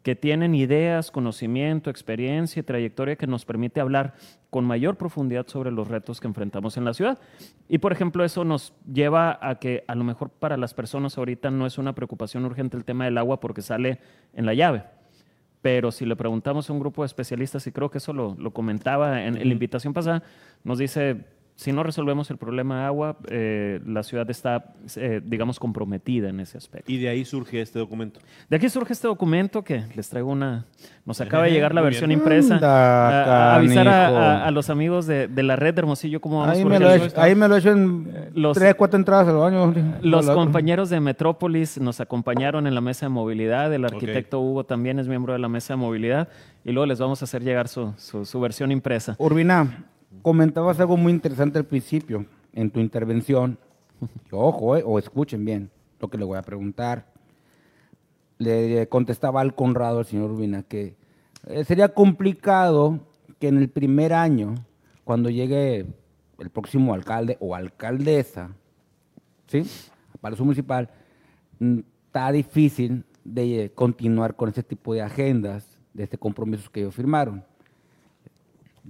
que 0.06 0.14
tienen 0.14 0.54
ideas, 0.54 1.10
conocimiento, 1.10 1.90
experiencia 1.90 2.60
y 2.60 2.62
trayectoria 2.62 3.16
que 3.16 3.26
nos 3.26 3.44
permite 3.44 3.80
hablar 3.80 4.14
con 4.50 4.64
mayor 4.64 4.94
profundidad 4.94 5.48
sobre 5.48 5.72
los 5.72 5.88
retos 5.88 6.20
que 6.20 6.28
enfrentamos 6.28 6.76
en 6.76 6.84
la 6.84 6.94
ciudad. 6.94 7.18
Y 7.68 7.78
por 7.78 7.90
ejemplo, 7.90 8.24
eso 8.24 8.44
nos 8.44 8.72
lleva 8.86 9.36
a 9.42 9.58
que 9.58 9.82
a 9.88 9.96
lo 9.96 10.04
mejor 10.04 10.30
para 10.30 10.56
las 10.56 10.74
personas 10.74 11.18
ahorita 11.18 11.50
no 11.50 11.66
es 11.66 11.76
una 11.76 11.96
preocupación 11.96 12.44
urgente 12.44 12.76
el 12.76 12.84
tema 12.84 13.06
del 13.06 13.18
agua 13.18 13.40
porque 13.40 13.62
sale 13.62 13.98
en 14.32 14.46
la 14.46 14.54
llave. 14.54 14.84
Pero 15.66 15.90
si 15.90 16.06
le 16.06 16.14
preguntamos 16.14 16.70
a 16.70 16.72
un 16.72 16.78
grupo 16.78 17.02
de 17.02 17.06
especialistas, 17.06 17.66
y 17.66 17.72
creo 17.72 17.90
que 17.90 17.98
eso 17.98 18.12
lo, 18.12 18.36
lo 18.38 18.52
comentaba 18.52 19.24
en, 19.24 19.36
en 19.36 19.48
la 19.48 19.52
invitación 19.52 19.92
pasada, 19.92 20.22
nos 20.62 20.78
dice, 20.78 21.24
si 21.58 21.72
no 21.72 21.82
resolvemos 21.82 22.30
el 22.30 22.36
problema 22.36 22.80
de 22.80 22.84
agua, 22.84 23.16
eh, 23.28 23.80
la 23.86 24.02
ciudad 24.02 24.28
está, 24.30 24.74
eh, 24.96 25.22
digamos, 25.24 25.58
comprometida 25.58 26.28
en 26.28 26.38
ese 26.40 26.58
aspecto. 26.58 26.92
Y 26.92 26.98
de 26.98 27.08
ahí 27.08 27.24
surge 27.24 27.62
este 27.62 27.78
documento. 27.78 28.20
De 28.50 28.56
aquí 28.56 28.68
surge 28.68 28.92
este 28.92 29.08
documento 29.08 29.64
que 29.64 29.84
les 29.96 30.08
traigo 30.10 30.30
una... 30.30 30.66
Nos 31.06 31.20
acaba 31.22 31.44
de 31.44 31.52
llegar 31.52 31.74
la 31.74 31.80
versión 31.80 32.08
bien. 32.08 32.18
impresa. 32.20 32.56
Anda, 32.56 33.24
A- 33.24 33.52
a 33.54 33.56
avisar 33.56 33.88
a, 33.88 34.06
a- 34.08 34.46
a 34.46 34.50
los 34.50 34.68
amigos 34.70 35.06
de, 35.06 35.28
de 35.28 35.42
la 35.42 35.56
red 35.56 35.72
de 35.72 35.78
Hermosillo 35.80 36.20
cómo 36.20 36.40
vamos 36.40 36.56
Ahí 36.58 36.64
me, 36.64 36.78
lo 36.78 36.90
he 36.90 36.96
hecho, 37.06 37.20
ahí 37.20 37.34
me 37.34 37.48
lo 37.48 37.56
he 37.56 37.58
hecho 37.60 37.70
en 37.72 38.30
Los- 38.34 38.56
tres, 38.58 38.74
cuatro 38.74 38.98
entradas 38.98 39.26
al 39.28 39.36
baño. 39.36 39.72
Los 40.02 40.26
Lo- 40.26 40.32
lo- 40.32 40.34
compañeros 40.34 40.90
de 40.90 41.00
Metrópolis 41.00 41.80
nos 41.80 42.00
acompañaron 42.00 42.66
en 42.66 42.74
la 42.74 42.80
mesa 42.82 43.06
de 43.06 43.10
movilidad. 43.10 43.72
El 43.72 43.84
arquitecto 43.86 44.40
Hugo 44.40 44.64
también 44.64 44.98
es 44.98 45.08
miembro 45.08 45.32
de 45.32 45.38
la 45.38 45.48
mesa 45.48 45.72
de 45.72 45.78
movilidad. 45.78 46.28
Y 46.64 46.72
luego 46.72 46.84
les 46.86 46.98
vamos 46.98 47.22
a 47.22 47.24
hacer 47.24 47.42
llegar 47.42 47.68
su, 47.68 47.94
su- 47.96 48.26
su 48.26 48.40
versión 48.40 48.70
impresa. 48.72 49.14
Urbina, 49.18 49.84
comentabas 50.22 50.80
algo 50.80 50.96
muy 50.96 51.12
interesante 51.12 51.58
al 51.58 51.64
principio 51.64 52.26
en 52.52 52.70
tu 52.70 52.80
intervención. 52.80 53.58
Y 54.30 54.34
Ojo, 54.34 54.76
eh, 54.76 54.82
o 54.84 54.98
escuchen 54.98 55.44
bien 55.44 55.70
lo 56.00 56.08
que 56.08 56.18
le 56.18 56.24
voy 56.24 56.36
a 56.36 56.42
preguntar. 56.42 57.06
Le 58.38 58.86
contestaba 58.88 59.40
al 59.40 59.54
Conrado, 59.54 60.00
al 60.00 60.04
señor 60.04 60.30
Urbina, 60.30 60.62
que 60.62 60.96
eh, 61.46 61.64
sería 61.64 61.88
complicado 61.88 63.00
que 63.38 63.48
en 63.48 63.58
el 63.58 63.70
primer 63.70 64.12
año, 64.12 64.54
cuando 65.04 65.30
llegue 65.30 65.86
el 66.38 66.50
próximo 66.50 66.92
alcalde 66.92 67.38
o 67.40 67.54
alcaldesa, 67.54 68.50
¿sí? 69.46 69.64
A 70.14 70.18
Palacio 70.18 70.44
Municipal, 70.44 70.90
mm, 71.58 71.78
está 72.06 72.32
difícil 72.32 73.04
de 73.24 73.64
eh, 73.64 73.70
continuar 73.72 74.36
con 74.36 74.48
este 74.48 74.62
tipo 74.62 74.92
de 74.92 75.02
agendas, 75.02 75.78
de 75.94 76.04
este 76.04 76.18
compromisos 76.18 76.68
que 76.68 76.80
ellos 76.80 76.94
firmaron. 76.94 77.44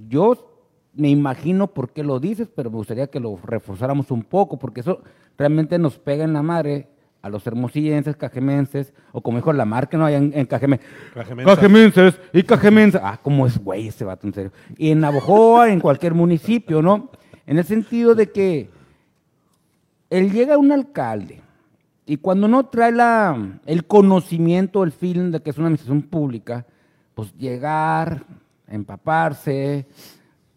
Yo 0.09 0.56
me 0.97 1.09
imagino 1.09 1.69
por 1.69 1.91
qué 1.91 2.03
lo 2.03 2.19
dices, 2.19 2.49
pero 2.55 2.71
me 2.71 2.77
gustaría 2.77 3.07
que 3.07 3.21
lo 3.21 3.39
reforzáramos 3.45 4.11
un 4.11 4.23
poco, 4.23 4.59
porque 4.59 4.81
eso 4.81 5.03
realmente 5.39 5.79
nos 5.79 5.99
pega 5.99 6.25
en 6.25 6.33
la 6.33 6.43
madre 6.43 6.89
a 7.23 7.29
los 7.29 7.47
hermosillenses, 7.47 8.17
cajemenses, 8.17 8.95
o 9.13 9.21
como 9.21 9.39
dijo 9.39 9.53
la 9.53 9.65
marca, 9.65 9.99
¿no? 9.99 10.07
Allá 10.07 10.19
en, 10.19 10.33
en 10.35 10.47
Cajeme. 10.47 10.81
Cajemensa. 11.13 11.55
Cajemenses 11.55 12.21
y 12.33 12.43
cajemenses. 12.43 13.01
Ah, 13.03 13.19
cómo 13.21 13.47
es 13.47 13.59
güey 13.59 13.89
ese 13.89 14.05
vato, 14.05 14.27
en 14.27 14.35
serio. 14.35 14.53
Y 14.79 14.91
en 14.91 15.01
Navojoa, 15.01 15.71
en 15.71 15.81
cualquier 15.81 16.15
municipio, 16.15 16.83
¿no? 16.83 17.11
En 17.47 17.59
el 17.59 17.65
sentido 17.65 18.15
de 18.15 18.31
que 18.31 18.71
él 20.09 20.31
llega 20.31 20.55
a 20.55 20.59
un 20.59 20.73
alcalde 20.73 21.43
y 22.07 22.19
cuando 22.19 22.47
no 22.47 22.67
trae 22.67 22.93
la, 22.93 23.59
el 23.67 23.85
conocimiento, 23.87 24.85
el 24.85 24.93
feeling 24.93 25.33
de 25.33 25.43
que 25.43 25.51
es 25.51 25.59
una 25.59 25.67
administración 25.67 26.03
pública, 26.03 26.65
pues 27.15 27.35
llegar, 27.37 28.23
empaparse, 28.69 29.87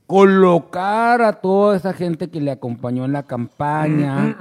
colocar 0.09 1.21
a 1.21 1.33
toda 1.33 1.77
esa 1.77 1.93
gente 1.93 2.31
que 2.31 2.41
le 2.41 2.49
acompañó 2.49 3.05
en 3.05 3.13
la 3.13 3.21
campaña, 3.21 4.35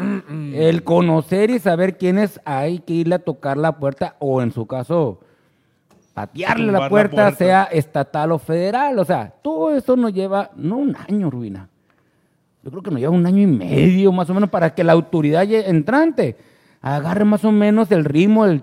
el 0.54 0.82
conocer 0.82 1.50
y 1.50 1.58
saber 1.58 1.98
quiénes 1.98 2.40
hay 2.46 2.78
que 2.78 2.94
irle 2.94 3.16
a 3.16 3.18
tocar 3.18 3.58
la 3.58 3.72
puerta 3.78 4.16
o 4.18 4.40
en 4.40 4.50
su 4.50 4.64
caso 4.66 5.20
patearle 6.14 6.72
la 6.72 6.80
la 6.80 6.88
puerta, 6.88 7.30
sea 7.32 7.64
estatal 7.64 8.32
o 8.32 8.38
federal. 8.38 8.98
O 8.98 9.04
sea, 9.04 9.30
todo 9.42 9.76
eso 9.76 9.94
nos 9.94 10.14
lleva, 10.14 10.52
no 10.56 10.78
un 10.78 10.96
año, 11.06 11.30
Ruina. 11.30 11.68
Yo 12.62 12.70
creo 12.70 12.82
que 12.82 12.90
nos 12.90 13.00
lleva 13.00 13.12
un 13.12 13.26
año 13.26 13.42
y 13.42 13.46
medio 13.46 14.10
más 14.10 14.30
o 14.30 14.34
menos 14.34 14.48
para 14.48 14.74
que 14.74 14.82
la 14.84 14.94
autoridad 14.94 15.44
entrante 15.52 16.38
agarre 16.80 17.26
más 17.26 17.44
o 17.44 17.52
menos 17.52 17.92
el 17.92 18.06
ritmo 18.06 18.46
del... 18.46 18.62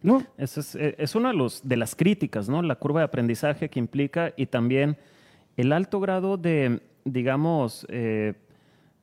¿No? 0.00 0.24
Eso 0.38 0.60
es, 0.60 0.76
eh, 0.76 0.94
es 0.96 1.14
una 1.14 1.28
de, 1.28 1.34
los, 1.34 1.60
de 1.62 1.76
las 1.76 1.94
críticas, 1.94 2.48
¿no? 2.48 2.62
La 2.62 2.76
curva 2.76 3.00
de 3.00 3.04
aprendizaje 3.04 3.68
que 3.68 3.78
implica 3.78 4.32
y 4.34 4.46
también 4.46 4.96
el 5.56 5.72
alto 5.72 6.00
grado 6.00 6.36
de, 6.36 6.80
digamos, 7.04 7.86
eh, 7.90 8.34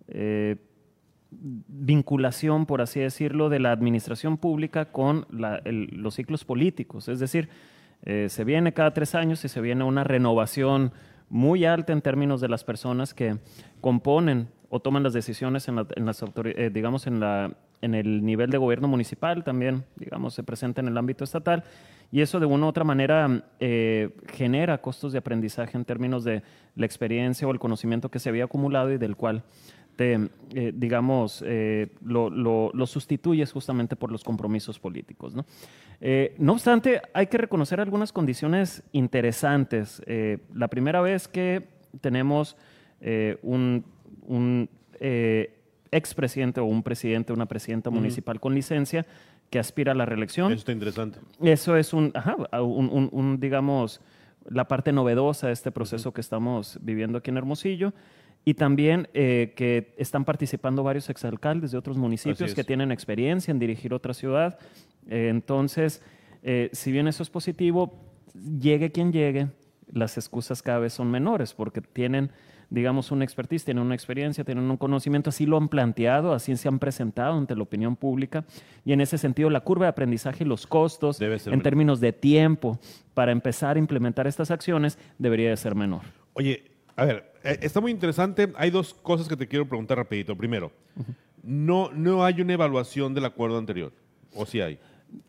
eh, 0.08 0.58
vinculación, 1.32 2.66
por 2.66 2.82
así 2.82 3.00
decirlo, 3.00 3.50
de 3.50 3.60
la 3.60 3.72
administración 3.72 4.38
pública 4.38 4.92
con 4.92 5.28
los 5.30 6.16
ciclos 6.16 6.44
políticos. 6.44 7.08
Es 7.08 7.20
decir, 7.20 7.50
eh, 8.04 8.28
se 8.30 8.44
viene 8.44 8.74
cada 8.74 8.94
tres 8.94 9.14
años 9.14 9.44
y 9.46 9.50
se 9.50 9.62
viene 9.62 9.84
una 9.84 10.04
renovación 10.04 10.92
muy 11.30 11.66
alta 11.66 11.94
en 11.94 12.02
términos 12.02 12.42
de 12.42 12.50
las 12.50 12.64
personas 12.64 13.14
que 13.14 13.38
componen 13.82 14.48
o 14.70 14.80
toman 14.80 15.04
las 15.04 15.14
decisiones 15.14 15.68
en, 15.68 15.78
en 15.96 16.06
las 16.06 16.24
digamos, 16.72 17.06
en, 17.06 17.20
la, 17.20 17.56
en 17.82 17.96
el 17.96 18.24
nivel 18.26 18.50
de 18.50 18.58
gobierno 18.58 18.88
municipal, 18.88 19.44
también, 19.44 19.84
digamos, 19.96 20.34
se 20.34 20.44
presenta 20.44 20.82
en 20.82 20.88
el 20.88 20.98
ámbito 20.98 21.24
estatal. 21.24 21.64
Y 22.12 22.22
eso 22.22 22.40
de 22.40 22.46
una 22.48 22.66
u 22.66 22.70
otra 22.70 22.84
manera 22.84 23.44
eh, 23.60 24.10
genera 24.34 24.80
costos 24.80 25.12
de 25.14 25.20
aprendizaje 25.20 25.78
en 25.78 25.86
términos 25.86 26.24
de 26.24 26.42
la 26.76 26.86
experiencia 26.86 27.48
o 27.48 27.52
el 27.52 27.60
conocimiento 27.60 28.10
que 28.10 28.20
se 28.20 28.30
había 28.30 28.46
acumulado 28.46 28.92
y 28.92 28.98
del 28.98 29.16
cual 29.16 29.44
te, 29.96 30.18
eh, 30.56 30.72
digamos, 30.74 31.44
eh, 31.46 31.90
lo, 32.04 32.30
lo- 32.30 32.72
lo 32.74 32.88
sustituyes 32.88 33.52
justamente 33.52 33.96
por 33.96 34.12
los 34.12 34.24
compromisos 34.24 34.80
políticos. 34.80 35.36
¿no? 35.36 35.46
Eh, 36.02 36.34
no 36.40 36.54
obstante, 36.54 37.02
hay 37.14 37.28
que 37.28 37.38
reconocer 37.38 37.80
algunas 37.82 38.12
condiciones 38.14 38.82
interesantes. 38.94 40.02
Eh, 40.08 40.40
la 40.54 40.68
primera 40.70 41.02
vez 41.02 41.28
que 41.28 41.68
tenemos 42.02 42.56
eh, 43.02 43.38
un, 43.44 43.84
un 44.26 44.70
eh, 45.00 45.59
expresidente 45.92 46.60
o 46.62 46.66
un 46.66 46.84
presidente, 46.84 47.34
una 47.34 47.46
presidenta 47.48 47.90
municipal 47.90 48.40
con 48.40 48.54
licencia 48.56 49.06
que 49.50 49.60
aspira 49.60 49.92
a 49.94 49.96
la 49.96 50.06
reelección. 50.06 50.52
Eso 50.52 50.60
está 50.60 50.72
interesante. 50.72 51.20
Eso 51.42 51.76
es 51.76 51.94
un, 51.94 52.12
ajá, 52.14 52.36
un, 52.62 52.90
un- 52.90 53.10
un, 53.12 53.40
digamos, 53.40 54.00
la 54.48 54.68
parte 54.68 54.92
novedosa 54.92 55.48
de 55.48 55.54
este 55.54 55.72
proceso 55.72 56.12
que 56.14 56.22
estamos 56.22 56.78
viviendo 56.82 57.18
aquí 57.18 57.30
en 57.32 57.38
Hermosillo. 57.38 57.94
Y 58.46 58.54
también 58.54 59.10
eh, 59.14 59.54
que 59.58 59.94
están 59.98 60.24
participando 60.24 60.82
varios 60.82 61.10
exalcaldes 61.10 61.72
de 61.72 61.78
otros 61.78 61.98
municipios 61.98 62.50
es. 62.50 62.56
que 62.56 62.64
tienen 62.64 62.92
experiencia 62.92 63.52
en 63.52 63.60
dirigir 63.60 63.94
otra 63.94 64.14
ciudad. 64.14 64.58
Eh, 65.10 65.28
entonces, 65.30 66.02
eh, 66.42 66.70
si 66.72 66.92
bien 66.92 67.08
eso 67.10 67.22
es 67.22 67.30
positivo, 67.30 68.00
llegue 68.60 68.92
quien 68.92 69.12
llegue, 69.12 69.48
las 69.92 70.18
excusas 70.18 70.62
cada 70.62 70.80
vez 70.80 70.94
son 70.94 71.12
menores 71.12 71.54
porque 71.54 71.82
tienen, 71.82 72.32
digamos, 72.70 73.12
una 73.12 73.24
expertise, 73.24 73.66
tienen 73.66 73.84
una 73.84 73.96
experiencia, 73.96 74.44
tienen 74.44 74.70
un 74.70 74.78
conocimiento, 74.78 75.30
así 75.30 75.46
lo 75.46 75.58
han 75.58 75.70
planteado, 75.70 76.34
así 76.34 76.56
se 76.56 76.68
han 76.68 76.80
presentado 76.80 77.38
ante 77.38 77.56
la 77.56 77.64
opinión 77.64 77.96
pública 77.96 78.46
y 78.86 78.94
en 78.94 79.02
ese 79.02 79.18
sentido 79.18 79.50
la 79.50 79.62
curva 79.62 79.86
de 79.86 79.90
aprendizaje 79.90 80.44
y 80.44 80.48
los 80.48 80.68
costos 80.68 81.20
en 81.22 81.30
menor. 81.30 81.62
términos 81.64 82.00
de 82.00 82.14
tiempo 82.14 82.80
para 83.14 83.32
empezar 83.32 83.76
a 83.76 83.80
implementar 83.80 84.28
estas 84.28 84.52
acciones 84.52 84.98
debería 85.18 85.50
de 85.50 85.58
ser 85.58 85.76
menor. 85.76 86.02
Oye, 86.34 86.64
a 86.96 87.06
ver, 87.06 87.34
eh, 87.44 87.60
está 87.62 87.82
muy 87.82 87.92
interesante. 87.92 88.52
Hay 88.56 88.70
dos 88.70 88.94
cosas 88.94 89.28
que 89.28 89.36
te 89.36 89.48
quiero 89.48 89.68
preguntar 89.68 89.98
rapidito. 89.98 90.36
Primero, 90.36 90.72
no, 91.44 91.90
no 91.92 92.24
hay 92.24 92.42
una 92.42 92.54
evaluación 92.54 93.14
del 93.14 93.26
acuerdo 93.26 93.58
anterior. 93.58 93.92
¿O 94.36 94.46
sí 94.46 94.62
hay? 94.62 94.78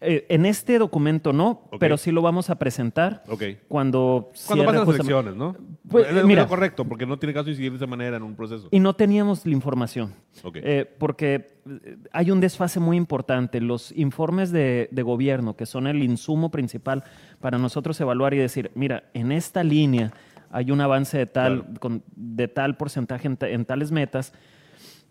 Eh, 0.02 0.26
en 0.30 0.46
este 0.46 0.78
documento 0.78 1.32
no, 1.32 1.62
Ok. 1.70 1.76
pero 1.78 1.96
sí 1.98 2.10
lo 2.10 2.22
vamos 2.22 2.48
a 2.50 2.58
presentar 2.58 3.22
Ok. 3.28 3.42
cuando 3.68 4.30
Cuando 4.46 4.64
pasan 4.64 4.86
las 4.86 4.94
elecciones, 4.94 5.36
¿no? 5.36 5.56
Pues, 5.88 6.06
es 6.06 6.24
mira. 6.24 6.46
correcto, 6.46 6.84
porque 6.86 7.04
no 7.06 7.18
tiene 7.18 7.32
caso 7.34 7.50
incidir 7.50 7.70
de 7.72 7.76
esa 7.76 7.86
manera 7.86 8.16
en 8.16 8.22
un 8.22 8.34
proceso. 8.34 8.68
Y 8.70 8.80
no 8.80 8.94
teníamos 8.94 9.44
la 9.44 9.52
información. 9.52 10.14
Ok. 10.42 10.56
Eh, 10.62 10.86
porque 10.98 11.54
eh, 11.66 11.96
hay 12.12 12.30
un 12.30 12.40
desfase 12.40 12.78
muy 12.80 12.96
importante. 12.96 13.60
Los 13.60 13.92
informes 13.92 14.50
de, 14.52 14.88
de 14.90 15.02
gobierno, 15.02 15.56
que 15.56 15.66
son 15.66 15.86
el 15.86 16.02
insumo 16.02 16.50
principal 16.50 17.04
para 17.40 17.58
nosotros 17.58 17.98
evaluar 18.00 18.32
y 18.34 18.38
decir, 18.38 18.70
mira, 18.74 19.04
en 19.14 19.32
esta 19.32 19.62
línea 19.64 20.12
hay 20.50 20.70
un 20.70 20.80
avance 20.80 21.16
de 21.18 21.26
tal, 21.26 21.62
Claro. 21.64 21.80
con- 21.80 22.02
de 22.16 22.48
tal 22.48 22.76
porcentaje 22.76 23.28
en, 23.28 23.38
en 23.40 23.64
tales 23.64 23.92
metas. 23.92 24.32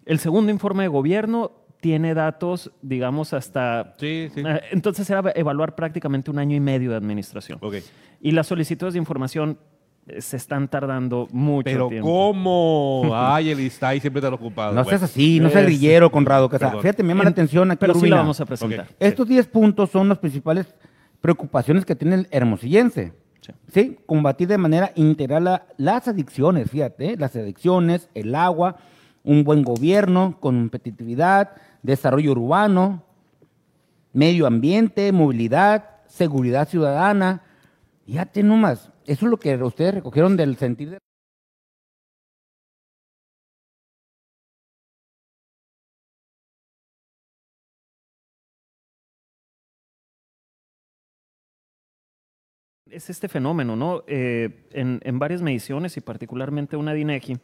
El 0.05 0.19
segundo 0.19 0.51
informe 0.51 0.83
de 0.83 0.89
gobierno 0.89 1.51
tiene 1.81 2.13
datos, 2.13 2.71
digamos, 2.81 3.33
hasta... 3.33 3.93
Sí, 3.97 4.29
sí. 4.33 4.41
Eh, 4.45 4.61
Entonces 4.71 5.09
era 5.09 5.23
evaluar 5.35 5.75
prácticamente 5.75 6.29
un 6.29 6.39
año 6.39 6.55
y 6.55 6.59
medio 6.59 6.89
de 6.91 6.97
administración. 6.97 7.57
Ok. 7.61 7.75
Y 8.21 8.31
las 8.31 8.47
solicitudes 8.47 8.93
de 8.93 8.99
información 8.99 9.57
eh, 10.07 10.21
se 10.21 10.35
están 10.37 10.67
tardando 10.67 11.27
mucho 11.31 11.63
Pero 11.65 11.87
tiempo. 11.87 12.07
¿cómo? 12.07 13.09
Ay, 13.13 13.51
el 13.51 13.59
Istay 13.61 13.99
siempre 14.01 14.21
tan 14.21 14.33
ocupado. 14.33 14.73
No 14.73 14.83
seas 14.83 15.03
así, 15.03 15.39
no 15.39 15.49
seas 15.49 15.63
grillero, 15.65 16.11
Conrado. 16.11 16.49
Que, 16.49 16.57
sea, 16.57 16.71
fíjate, 16.71 17.01
me 17.03 17.09
llama 17.09 17.23
la 17.23 17.29
atención 17.29 17.71
aquí, 17.71 17.79
Pero 17.79 17.93
sí 17.93 17.99
Rubina. 18.01 18.15
la 18.17 18.21
vamos 18.23 18.41
a 18.41 18.45
presentar. 18.45 18.81
Ok. 18.89 18.95
Estos 18.99 19.27
10 19.27 19.47
puntos 19.47 19.89
son 19.89 20.09
las 20.09 20.17
principales 20.17 20.67
preocupaciones 21.21 21.85
que 21.85 21.95
tiene 21.95 22.15
el 22.15 22.27
hermosillense. 22.31 23.13
Sí. 23.41 23.53
Sí. 23.73 23.97
Combatir 24.05 24.47
de 24.49 24.57
manera 24.57 24.91
integral 24.95 25.45
la- 25.45 25.65
las 25.77 26.07
adicciones, 26.09 26.69
fíjate, 26.69 27.11
¿eh? 27.13 27.15
las 27.17 27.35
adicciones, 27.37 28.09
el 28.13 28.35
agua, 28.35 28.75
un 29.23 29.43
buen 29.43 29.63
gobierno, 29.63 30.37
competitividad, 30.39 31.51
desarrollo 31.81 32.31
urbano, 32.31 33.03
medio 34.13 34.47
ambiente, 34.47 35.11
movilidad, 35.11 36.01
seguridad 36.07 36.67
ciudadana. 36.67 37.43
Fíjate 38.05 38.43
nomás, 38.43 38.91
eso 39.05 39.25
es 39.25 39.31
lo 39.31 39.37
que 39.37 39.55
ustedes 39.55 39.95
recogieron 39.95 40.37
del 40.37 40.57
sentir 40.57 40.91
de... 40.91 40.97
es 52.91 53.09
este 53.09 53.27
fenómeno, 53.27 53.75
¿no? 53.75 54.03
Eh, 54.07 54.67
en, 54.71 54.99
en 55.03 55.19
varias 55.19 55.41
mediciones 55.41 55.95
y 55.97 56.01
particularmente 56.01 56.75
una 56.75 56.93
de 56.93 57.01
INEGI, 57.01 57.37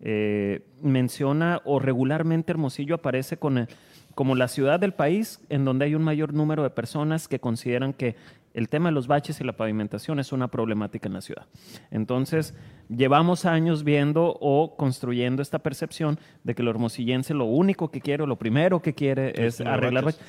eh, 0.00 0.62
menciona 0.82 1.60
o 1.64 1.78
regularmente 1.78 2.52
Hermosillo 2.52 2.94
aparece 2.96 3.36
con 3.36 3.58
el- 3.58 3.68
como 4.14 4.34
la 4.34 4.48
ciudad 4.48 4.80
del 4.80 4.92
país 4.94 5.40
en 5.48 5.64
donde 5.64 5.84
hay 5.84 5.94
un 5.94 6.02
mayor 6.02 6.34
número 6.34 6.62
de 6.64 6.70
personas 6.70 7.28
que 7.28 7.38
consideran 7.38 7.92
que 7.92 8.16
el 8.52 8.68
tema 8.68 8.88
de 8.88 8.92
los 8.94 9.06
baches 9.06 9.40
y 9.40 9.44
la 9.44 9.52
pavimentación 9.52 10.18
es 10.18 10.32
una 10.32 10.48
problemática 10.48 11.06
en 11.06 11.14
la 11.14 11.20
ciudad. 11.20 11.46
Entonces, 11.92 12.54
llevamos 12.88 13.44
años 13.44 13.84
viendo 13.84 14.36
o 14.40 14.74
construyendo 14.76 15.42
esta 15.42 15.60
percepción 15.60 16.18
de 16.42 16.54
que 16.56 16.62
el 16.62 16.68
hermosillense 16.68 17.34
lo 17.34 17.44
único 17.44 17.90
que 17.92 18.00
quiere, 18.00 18.24
o 18.24 18.26
lo 18.26 18.36
primero 18.36 18.82
que 18.82 18.94
quiere 18.94 19.30
Es 19.30 19.60
es 19.60 19.66
arreglar 19.66 20.04
baches. 20.04 20.20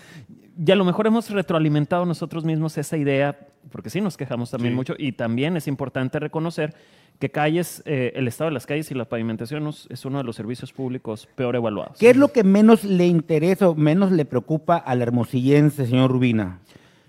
Y 0.64 0.72
a 0.72 0.76
lo 0.76 0.86
mejor 0.86 1.08
hemos 1.08 1.30
retroalimentado 1.32 2.06
nosotros 2.06 2.44
mismos 2.46 2.78
esa 2.78 2.98
idea, 2.98 3.40
porque 3.72 3.90
sí 3.90 4.02
nos 4.02 4.18
quejamos 4.18 4.52
también 4.52 4.74
Sí. 4.74 4.76
mucho, 4.76 4.96
y 4.98 5.12
también 5.12 5.58
es 5.58 5.68
importante 5.68 6.20
reconocer 6.20 6.74
que 7.20 7.30
calles, 7.30 7.84
eh, 7.86 8.14
el 8.16 8.28
estado 8.28 8.50
de 8.50 8.54
las 8.54 8.66
calles 8.66 8.90
y 8.92 8.96
la 8.96 9.06
pavimentación 9.06 9.68
es- 9.68 10.06
uno 10.06 10.20
de 10.20 10.24
los 10.24 10.36
servicios 10.36 10.72
públicos 10.72 11.28
peor 11.36 11.56
evaluados. 11.56 11.98
¿Qué 12.00 12.10
es 12.12 12.18
lo 12.18 12.30
que 12.32 12.44
menos 12.44 12.84
le 12.86 13.06
interesa 13.08 13.68
o 13.70 13.76
menos 13.76 14.12
le 14.12 14.24
preocupa 14.26 14.78
al 14.78 15.02
hermosillense, 15.02 15.86
señor 15.86 16.12
Rubina, 16.12 16.60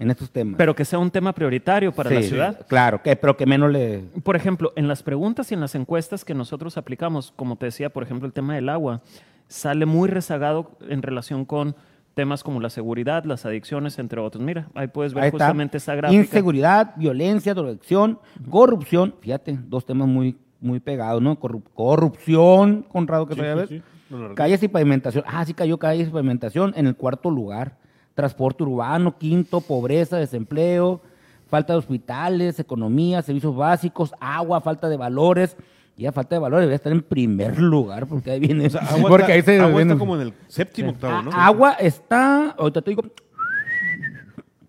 en 0.01 0.11
estos 0.11 0.31
temas? 0.31 0.57
Pero 0.59 0.75
que 0.75 0.85
sea 0.85 0.99
un 0.99 1.13
tema 1.13 1.33
prioritario 1.33 1.93
para 1.93 2.11
la 2.11 2.23
Sí, 2.23 2.29
ciudad. 2.31 2.67
Claro, 2.67 3.01
que, 3.03 3.15
pero 3.15 3.37
que 3.37 3.47
menos 3.47 3.71
le... 3.71 4.01
Por 4.25 4.35
ejemplo, 4.35 4.73
en 4.75 4.89
las 4.89 5.05
preguntas 5.05 5.51
y 5.53 5.55
en 5.55 5.61
las 5.61 5.77
encuestas 5.77 6.25
que 6.25 6.35
nosotros 6.35 6.77
aplicamos, 6.77 7.33
como 7.37 7.55
te 7.57 7.67
decía, 7.67 7.91
por 7.91 8.03
ejemplo, 8.03 8.27
el 8.27 8.33
tema 8.33 8.57
del 8.57 8.69
agua, 8.69 9.03
sale 9.47 9.87
muy 9.87 10.09
rezagado 10.09 10.73
en 10.89 11.03
relación 11.03 11.45
con 11.45 11.77
temas 12.15 12.43
como 12.43 12.61
la 12.61 12.71
seguridad, 12.71 13.25
las 13.25 13.47
adicciones, 13.47 13.99
entre 13.99 14.21
otros. 14.21 14.43
Mira, 14.43 14.69
ahí 14.75 14.89
puedes 14.89 15.15
ver 15.15 15.25
Ahí 15.25 15.29
está. 15.29 15.47
justamente 15.47 15.77
esa 15.79 15.95
gráfica. 15.95 16.21
Inseguridad, 16.21 16.95
violencia, 16.97 17.55
drogadicción, 17.55 18.19
corrupción. 18.51 19.15
Fíjate, 19.21 19.59
dos 19.69 19.87
temas 19.87 20.09
muy, 20.09 20.37
muy 20.61 20.81
pegados, 20.81 21.23
¿no? 21.23 21.39
Corru- 21.39 21.63
corrupción, 21.75 22.83
Conrado, 22.89 23.27
que 23.27 23.35
Sí, 23.35 23.41
todavía 23.41 23.67
sí, 23.67 23.75
ves. 23.75 23.83
sí. 23.83 24.15
No. 24.15 24.35
Calles 24.35 24.63
y 24.63 24.69
pavimentación. 24.69 25.25
Ah, 25.27 25.45
sí 25.45 25.55
cayó 25.55 25.79
calles 25.79 26.09
y 26.09 26.11
pavimentación 26.11 26.73
en 26.77 26.87
el 26.87 26.97
cuarto 26.97 27.31
lugar. 27.31 27.77
Transporte 28.15 28.65
urbano, 28.65 29.17
quinto, 29.17 29.61
pobreza, 29.61 30.17
desempleo, 30.17 31.01
falta 31.47 31.73
de 31.75 31.79
hospitales, 31.79 32.59
economía, 32.59 33.23
servicios 33.23 33.55
básicos, 33.55 34.13
agua, 34.21 34.61
falta 34.61 34.89
de 34.89 34.97
valores. 34.97 35.57
Y 36.01 36.07
a 36.07 36.13
falta 36.13 36.35
de 36.35 36.39
valores 36.41 36.65
debe 36.65 36.77
estar 36.77 36.91
en 36.93 37.03
primer 37.03 37.59
lugar, 37.61 38.07
porque 38.07 38.31
ahí 38.31 38.41
viene. 38.41 38.67
O 38.69 38.71
sea, 38.71 38.81
agua, 38.81 39.09
porque 39.11 39.23
está, 39.25 39.33
ahí 39.35 39.43
se 39.43 39.61
agua 39.61 39.77
viene- 39.77 39.93
está 39.93 39.99
como 39.99 40.15
en 40.17 40.23
el 40.23 40.33
séptimo, 40.49 40.91
octavo, 40.93 41.23
¿no? 41.25 41.31
Agua 41.31 41.73
está, 41.73 42.53
ahorita 42.53 42.81
te 42.81 42.91
digo, 42.93 43.03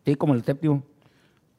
sí, 0.06 0.15
como 0.15 0.34
el 0.34 0.44
séptimo. 0.44 0.84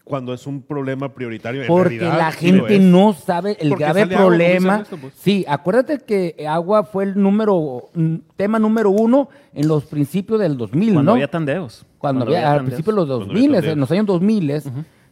Cuando 0.04 0.34
es 0.34 0.46
un 0.46 0.60
problema 0.60 1.14
prioritario. 1.14 1.62
en 1.62 1.68
Porque 1.68 1.98
realidad, 2.00 2.18
la 2.18 2.32
gente 2.32 2.78
no 2.80 3.14
sabe 3.14 3.56
el 3.60 3.70
Porque 3.70 3.84
grave 3.84 4.06
problema. 4.08 4.84
Pues. 5.00 5.14
Sí, 5.14 5.44
acuérdate 5.48 6.00
que 6.00 6.44
agua 6.46 6.82
fue 6.84 7.04
el 7.04 7.14
número, 7.22 7.88
mm, 7.94 8.16
tema 8.36 8.58
número 8.58 8.90
uno 8.90 9.30
en 9.54 9.68
los 9.68 9.84
principios 9.86 10.38
del 10.38 10.58
2000, 10.58 10.92
Cuando 10.92 11.02
¿no? 11.02 11.12
había 11.14 11.30
tandeos. 11.30 11.86
Cuando, 11.96 12.24
había, 12.26 12.40
al 12.50 12.56
tandeos. 12.58 12.64
principio 12.66 12.92
de 12.92 12.96
los 12.96 13.06
Cuando 13.08 13.26
2000, 13.26 13.54
había 13.54 13.72
en 13.72 13.80
los 13.80 13.90
años 13.90 14.06
2000, 14.06 14.62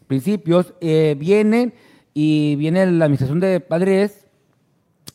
principios, 0.06 0.74
eh, 0.82 1.16
vienen 1.18 1.72
y 2.12 2.56
viene 2.56 2.84
la 2.84 3.04
administración 3.06 3.40
de 3.40 3.60
Padres 3.60 4.19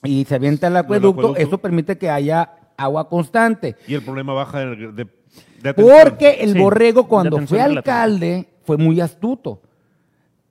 y 0.05 0.25
se 0.25 0.35
avienta 0.35 0.67
el 0.67 0.77
acueducto, 0.77 1.19
acueducto. 1.21 1.41
eso 1.41 1.57
permite 1.57 1.97
que 1.97 2.09
haya 2.09 2.51
agua 2.77 3.07
constante. 3.09 3.75
Y 3.87 3.93
el 3.93 4.01
problema 4.01 4.33
baja 4.33 4.59
de, 4.59 4.91
de-. 4.91 5.73
Porque 5.73 6.37
el 6.41 6.53
Sí, 6.53 6.59
borrego 6.59 7.07
cuando 7.07 7.37
fue 7.47 7.57
relativa. 7.57 7.79
alcalde 7.79 8.49
fue 8.63 8.77
muy 8.77 8.99
astuto. 9.01 9.61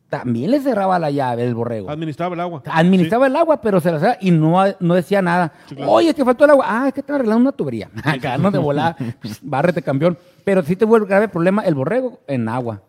También 0.09 0.53
le 0.53 0.61
cerraba 0.61 0.99
la 0.99 1.11
llave 1.11 1.45
el 1.45 1.55
borrego. 1.57 1.91
Administraba 1.91 2.35
el 2.35 2.41
agua. 2.41 2.63
Administraba 2.71 3.27
el 3.27 3.35
agua, 3.35 3.61
pero 3.61 3.81
se 3.81 3.91
la 3.91 3.99
cerraba 3.99 4.19
y 4.21 4.31
no, 4.31 4.63
no 4.79 4.95
decía 4.95 5.21
nada. 5.23 5.53
Oye, 5.89 6.11
es 6.11 6.15
que 6.15 6.25
faltó 6.25 6.45
el 6.45 6.51
agua. 6.53 6.67
Ah, 6.69 6.89
es 6.89 6.95
que 6.95 7.01
están 7.01 7.17
arreglando 7.17 7.41
una 7.43 7.53
tubería. 7.53 7.91
Acá 8.05 8.39
no 8.39 8.51
de 8.53 8.59
volada, 8.59 8.97
bárrete 9.43 9.83
campeón. 9.83 10.17
Pero 10.45 10.63
sí 10.63 10.77
te 10.77 10.85
vuelve 10.85 11.07
grave 11.09 11.27
problema 11.29 11.63
el 11.63 11.75
borrego 11.75 12.21
en 12.29 12.49
agua. 12.49 12.83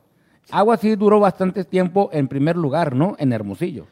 Agua 0.52 0.78
sí 0.78 0.96
duró 0.96 1.20
bastante 1.20 1.64
tiempo 1.64 2.10
en 2.14 2.28
primer 2.28 2.56
lugar, 2.58 2.94
¿no? 2.96 3.16
En 3.18 3.34
Hermosillo. 3.34 3.88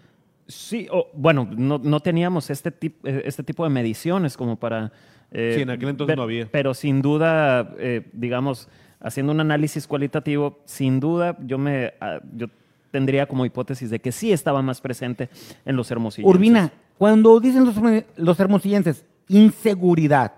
Sí, 0.54 0.88
o, 0.92 1.08
bueno, 1.14 1.48
no, 1.52 1.78
no 1.80 2.00
teníamos 2.00 2.50
este, 2.50 2.72
tip- 2.72 3.04
eh, 3.06 3.24
este 3.26 3.44
tipo 3.44 3.64
de 3.64 3.70
mediciones 3.70 4.38
como 4.38 4.56
para... 4.58 4.92
eh, 5.32 5.54
Sí, 5.56 5.62
en 5.64 5.70
aquel 5.72 5.90
entonces 5.90 6.08
ver- 6.10 6.18
no 6.18 6.24
había. 6.24 6.48
Pero 6.52 6.74
sin 6.74 7.02
duda, 7.02 7.74
eh, 7.78 8.08
digamos, 8.14 8.70
haciendo 9.00 9.32
un 9.34 9.40
análisis 9.40 9.88
cualitativo, 9.88 10.60
sin 10.66 11.00
duda 11.00 11.38
yo 11.46 11.58
me 11.58 11.94
ah, 12.00 12.20
yo 12.36 12.48
tendría 12.92 13.26
como 13.26 13.46
hipótesis 13.46 13.90
de 13.90 14.00
que 14.00 14.12
sí 14.12 14.32
estaba 14.32 14.62
más 14.62 14.80
presente 14.80 15.30
en 15.66 15.76
los 15.76 15.90
hermosillos. 15.92 16.30
Urbina, 16.30 16.72
cuando 16.98 17.40
dicen 17.40 17.66
los, 17.66 17.76
los 18.16 18.40
hermosillenses 18.40 19.06
inseguridad, 19.28 20.34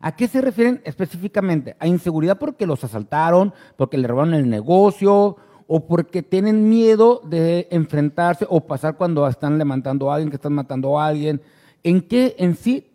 ¿a 0.00 0.16
qué 0.16 0.26
se 0.28 0.40
refieren 0.40 0.80
específicamente? 0.84 1.76
¿A 1.78 1.86
inseguridad 1.86 2.38
porque 2.38 2.66
los 2.66 2.82
asaltaron, 2.84 3.52
porque 3.76 3.98
le 3.98 4.08
robaron 4.08 4.32
el 4.34 4.48
negocio 4.48 5.36
o 5.68 5.86
porque 5.86 6.22
tienen 6.22 6.68
miedo 6.68 7.20
de 7.24 7.68
enfrentarse 7.70 8.46
o 8.48 8.66
pasar 8.66 8.96
cuando 8.96 9.28
están 9.28 9.58
levantando 9.58 10.10
a 10.10 10.14
alguien, 10.14 10.30
que 10.30 10.36
están 10.36 10.54
matando 10.54 10.98
a 10.98 11.06
alguien? 11.06 11.40
¿En 11.84 12.00
qué 12.00 12.34
en 12.38 12.56
sí 12.56 12.90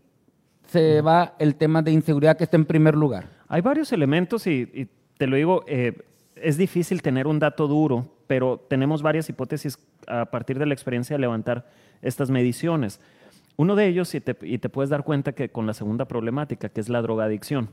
se 0.68 1.02
va 1.02 1.36
el 1.38 1.56
tema 1.56 1.82
de 1.84 1.92
inseguridad 1.92 2.36
que 2.36 2.44
está 2.44 2.58
en 2.58 2.66
primer 2.66 2.96
lugar? 2.96 3.30
Hay 3.48 3.62
varios 3.62 3.94
elementos 3.94 4.48
y, 4.48 4.70
y 4.74 4.88
te 5.18 5.28
lo 5.28 5.36
digo, 5.36 5.64
eh, 5.68 5.94
es 6.36 6.58
difícil 6.58 7.04
tener 7.04 7.28
un 7.28 7.40
dato 7.40 7.68
duro, 7.68 8.10
pero 8.26 8.58
tenemos 8.68 9.04
varias 9.04 9.30
hipótesis 9.30 9.78
a 10.08 10.26
partir 10.26 10.58
de 10.58 10.66
la 10.66 10.74
experiencia 10.74 11.16
de 11.16 11.22
levantar 11.22 11.70
estas 12.02 12.32
mediciones. 12.32 13.00
Uno 13.56 13.76
de 13.76 13.88
ellos, 13.88 14.16
y 14.16 14.20
te, 14.20 14.36
y 14.42 14.58
te 14.58 14.70
puedes 14.70 14.90
dar 14.90 15.04
cuenta 15.04 15.34
que 15.34 15.50
con 15.50 15.68
la 15.68 15.76
segunda 15.76 16.06
problemática, 16.06 16.70
que 16.70 16.82
es 16.82 16.90
la 16.90 17.04
drogadicción. 17.04 17.70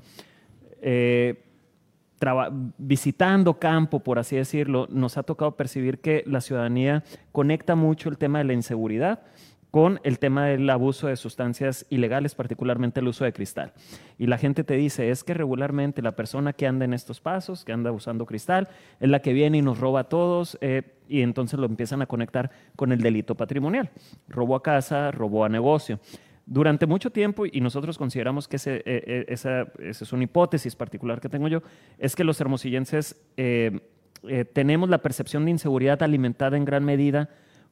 Eh, 0.82 1.42
visitando 2.78 3.58
campo, 3.58 4.00
por 4.00 4.18
así 4.18 4.36
decirlo, 4.36 4.86
nos 4.90 5.16
ha 5.16 5.22
tocado 5.22 5.56
percibir 5.56 6.00
que 6.00 6.22
la 6.26 6.40
ciudadanía 6.40 7.02
conecta 7.32 7.74
mucho 7.74 8.08
el 8.08 8.18
tema 8.18 8.38
de 8.38 8.44
la 8.44 8.52
inseguridad 8.52 9.20
con 9.70 10.00
el 10.02 10.18
tema 10.18 10.46
del 10.46 10.68
abuso 10.68 11.06
de 11.06 11.16
sustancias 11.16 11.86
ilegales, 11.90 12.34
particularmente 12.34 13.00
el 13.00 13.08
uso 13.08 13.24
de 13.24 13.32
cristal. 13.32 13.72
Y 14.18 14.26
la 14.26 14.36
gente 14.36 14.64
te 14.64 14.74
dice, 14.74 15.10
es 15.10 15.22
que 15.22 15.32
regularmente 15.32 16.02
la 16.02 16.16
persona 16.16 16.52
que 16.52 16.66
anda 16.66 16.84
en 16.84 16.92
estos 16.92 17.20
pasos, 17.20 17.64
que 17.64 17.72
anda 17.72 17.92
usando 17.92 18.26
cristal, 18.26 18.68
es 18.98 19.08
la 19.08 19.20
que 19.20 19.32
viene 19.32 19.58
y 19.58 19.62
nos 19.62 19.78
roba 19.78 20.00
a 20.00 20.04
todos, 20.04 20.58
eh, 20.60 20.82
y 21.08 21.22
entonces 21.22 21.58
lo 21.58 21.66
empiezan 21.66 22.02
a 22.02 22.06
conectar 22.06 22.50
con 22.74 22.92
el 22.92 23.00
delito 23.00 23.36
patrimonial. 23.36 23.90
Robo 24.28 24.56
a 24.56 24.62
casa, 24.62 25.10
robo 25.12 25.44
a 25.44 25.48
negocio. 25.48 26.00
Durante 26.52 26.84
mucho 26.84 27.10
tiempo, 27.10 27.44
y 27.46 27.60
nosotros 27.60 27.96
consideramos 27.96 28.48
que 28.48 28.56
ese, 28.56 28.78
eh, 28.78 28.82
eh, 28.84 29.24
esa, 29.28 29.68
esa 29.78 30.04
es 30.04 30.12
una 30.12 30.24
hipótesis 30.24 30.74
particular 30.74 31.20
que 31.20 31.28
tengo 31.28 31.46
yo, 31.46 31.62
es 31.96 32.16
que 32.16 32.24
los 32.24 32.40
hermosillenses 32.40 33.14
eh, 33.36 33.78
eh, 34.26 34.44
tenemos 34.44 34.88
la 34.88 34.98
percepción 34.98 35.44
de 35.44 35.52
inseguridad 35.52 36.02
alimentada 36.02 36.56
en 36.56 36.64
gran 36.64 36.84
medida 36.84 37.30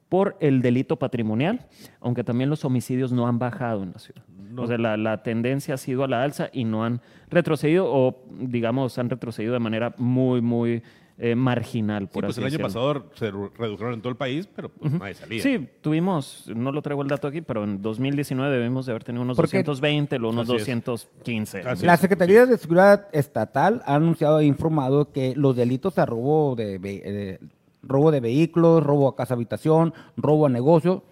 por 0.08 0.36
el 0.38 0.62
delito 0.62 0.94
patrimonial, 0.96 1.66
aunque 2.00 2.22
también 2.22 2.50
los 2.50 2.64
homicidios 2.64 3.10
no 3.12 3.26
han 3.26 3.40
bajado 3.40 3.82
en 3.82 3.90
la 3.90 3.98
ciudad. 3.98 4.22
O 4.56 4.66
sea, 4.68 4.78
la, 4.78 4.96
la 4.96 5.24
tendencia 5.24 5.74
ha 5.74 5.76
sido 5.76 6.04
a 6.04 6.08
la 6.08 6.22
alza 6.22 6.48
y 6.52 6.62
no 6.62 6.84
han 6.84 7.00
retrocedido 7.30 7.84
o, 7.92 8.24
digamos, 8.30 8.96
han 8.98 9.10
retrocedido 9.10 9.54
de 9.54 9.58
manera 9.58 9.92
muy, 9.98 10.40
muy 10.40 10.84
eh, 11.20 11.34
marginal, 11.34 12.04
Sí, 12.04 12.10
por 12.12 12.24
pues 12.24 12.34
así 12.36 12.40
el 12.40 12.46
año 12.46 12.58
decirlo. 12.58 12.66
pasado 12.68 13.10
se 13.14 13.30
redujeron 13.58 13.94
en 13.94 14.00
todo 14.00 14.10
el 14.10 14.16
país, 14.16 14.48
pero 14.54 14.68
pues, 14.68 14.92
nadie 14.92 15.14
salía. 15.14 15.42
Sí, 15.42 15.68
tuvimos, 15.80 16.44
no 16.54 16.70
lo 16.70 16.80
traigo 16.80 17.02
el 17.02 17.08
dato 17.08 17.26
aquí, 17.26 17.40
pero 17.40 17.64
en 17.64 17.82
2019 17.82 18.56
debimos 18.56 18.86
de 18.86 18.92
haber 18.92 19.02
tenido 19.04 19.22
unos 19.22 19.36
Porque- 19.36 19.58
220, 19.58 20.18
luego 20.18 20.32
unos 20.34 20.44
Así 20.48 20.56
es. 20.56 20.60
215. 20.84 21.60
Así 21.62 21.84
La. 21.86 21.96
Secretaría 21.96 22.46
de 22.46 22.56
Seguridad 22.56 23.08
Estatal 23.12 23.82
ha 23.84 23.96
anunciado 23.96 24.38
e 24.40 24.44
informado 24.46 25.10
que 25.10 25.34
los 25.34 25.56
delitos 25.56 25.98
a 25.98 26.06
robo 26.06 26.54
de, 26.56 26.78
eh, 26.82 27.38
robo 27.82 28.10
de 28.12 28.20
vehículos, 28.20 28.82
robo 28.84 29.08
a 29.08 29.16
casa 29.16 29.34
habitación, 29.34 29.92
robo 30.16 30.46
a 30.46 30.48
negocio, 30.48 31.02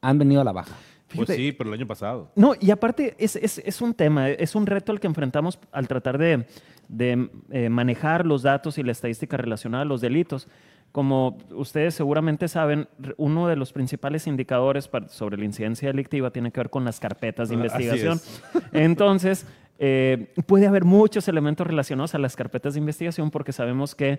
han 0.00 0.18
venido 0.18 0.40
a 0.40 0.44
la 0.44 0.52
baja. 0.52 0.76
Pues 1.14 1.30
sí, 1.30 1.52
pero 1.52 1.70
el 1.70 1.74
año 1.74 1.86
pasado. 1.86 2.30
No, 2.36 2.52
y 2.60 2.70
aparte 2.70 3.16
es, 3.18 3.34
es- 3.34 3.58
es 3.64 3.80
un 3.80 3.94
tema, 3.94 4.28
es 4.28 4.54
un 4.54 4.66
reto 4.66 4.92
al 4.92 5.00
que 5.00 5.06
enfrentamos 5.06 5.58
al 5.72 5.88
tratar 5.88 6.18
de, 6.18 6.46
de, 6.88 7.30
eh, 7.50 7.68
manejar 7.68 8.26
los 8.26 8.42
datos 8.42 8.78
y 8.78 8.82
la 8.82 8.92
estadística 8.92 9.36
relacionada 9.36 9.82
a 9.82 9.86
los 9.86 10.00
delitos. 10.00 10.48
Como 10.92 11.36
ustedes 11.50 11.94
seguramente 11.94 12.48
saben, 12.48 12.88
uno 13.18 13.46
de 13.46 13.56
los 13.56 13.72
principales 13.72 14.26
indicadores 14.26 14.88
sobre 15.08 15.36
la 15.36 15.44
incidencia 15.44 15.88
delictiva 15.88 16.30
tiene 16.30 16.50
que 16.50 16.60
ver 16.60 16.70
con 16.70 16.84
las 16.84 16.98
carpetas 16.98 17.50
de 17.50 17.56
Ah, 17.56 17.58
investigación. 17.58 18.14
es. 18.14 18.42
Entonces, 18.72 19.46
eh, 19.78 20.32
puede 20.46 20.66
haber 20.66 20.84
muchos 20.84 21.28
elementos 21.28 21.66
relacionados 21.66 22.14
a 22.14 22.18
las 22.18 22.34
carpetas 22.36 22.74
de 22.74 22.80
investigación 22.80 23.30
porque 23.30 23.52
sabemos 23.52 23.94
que... 23.94 24.18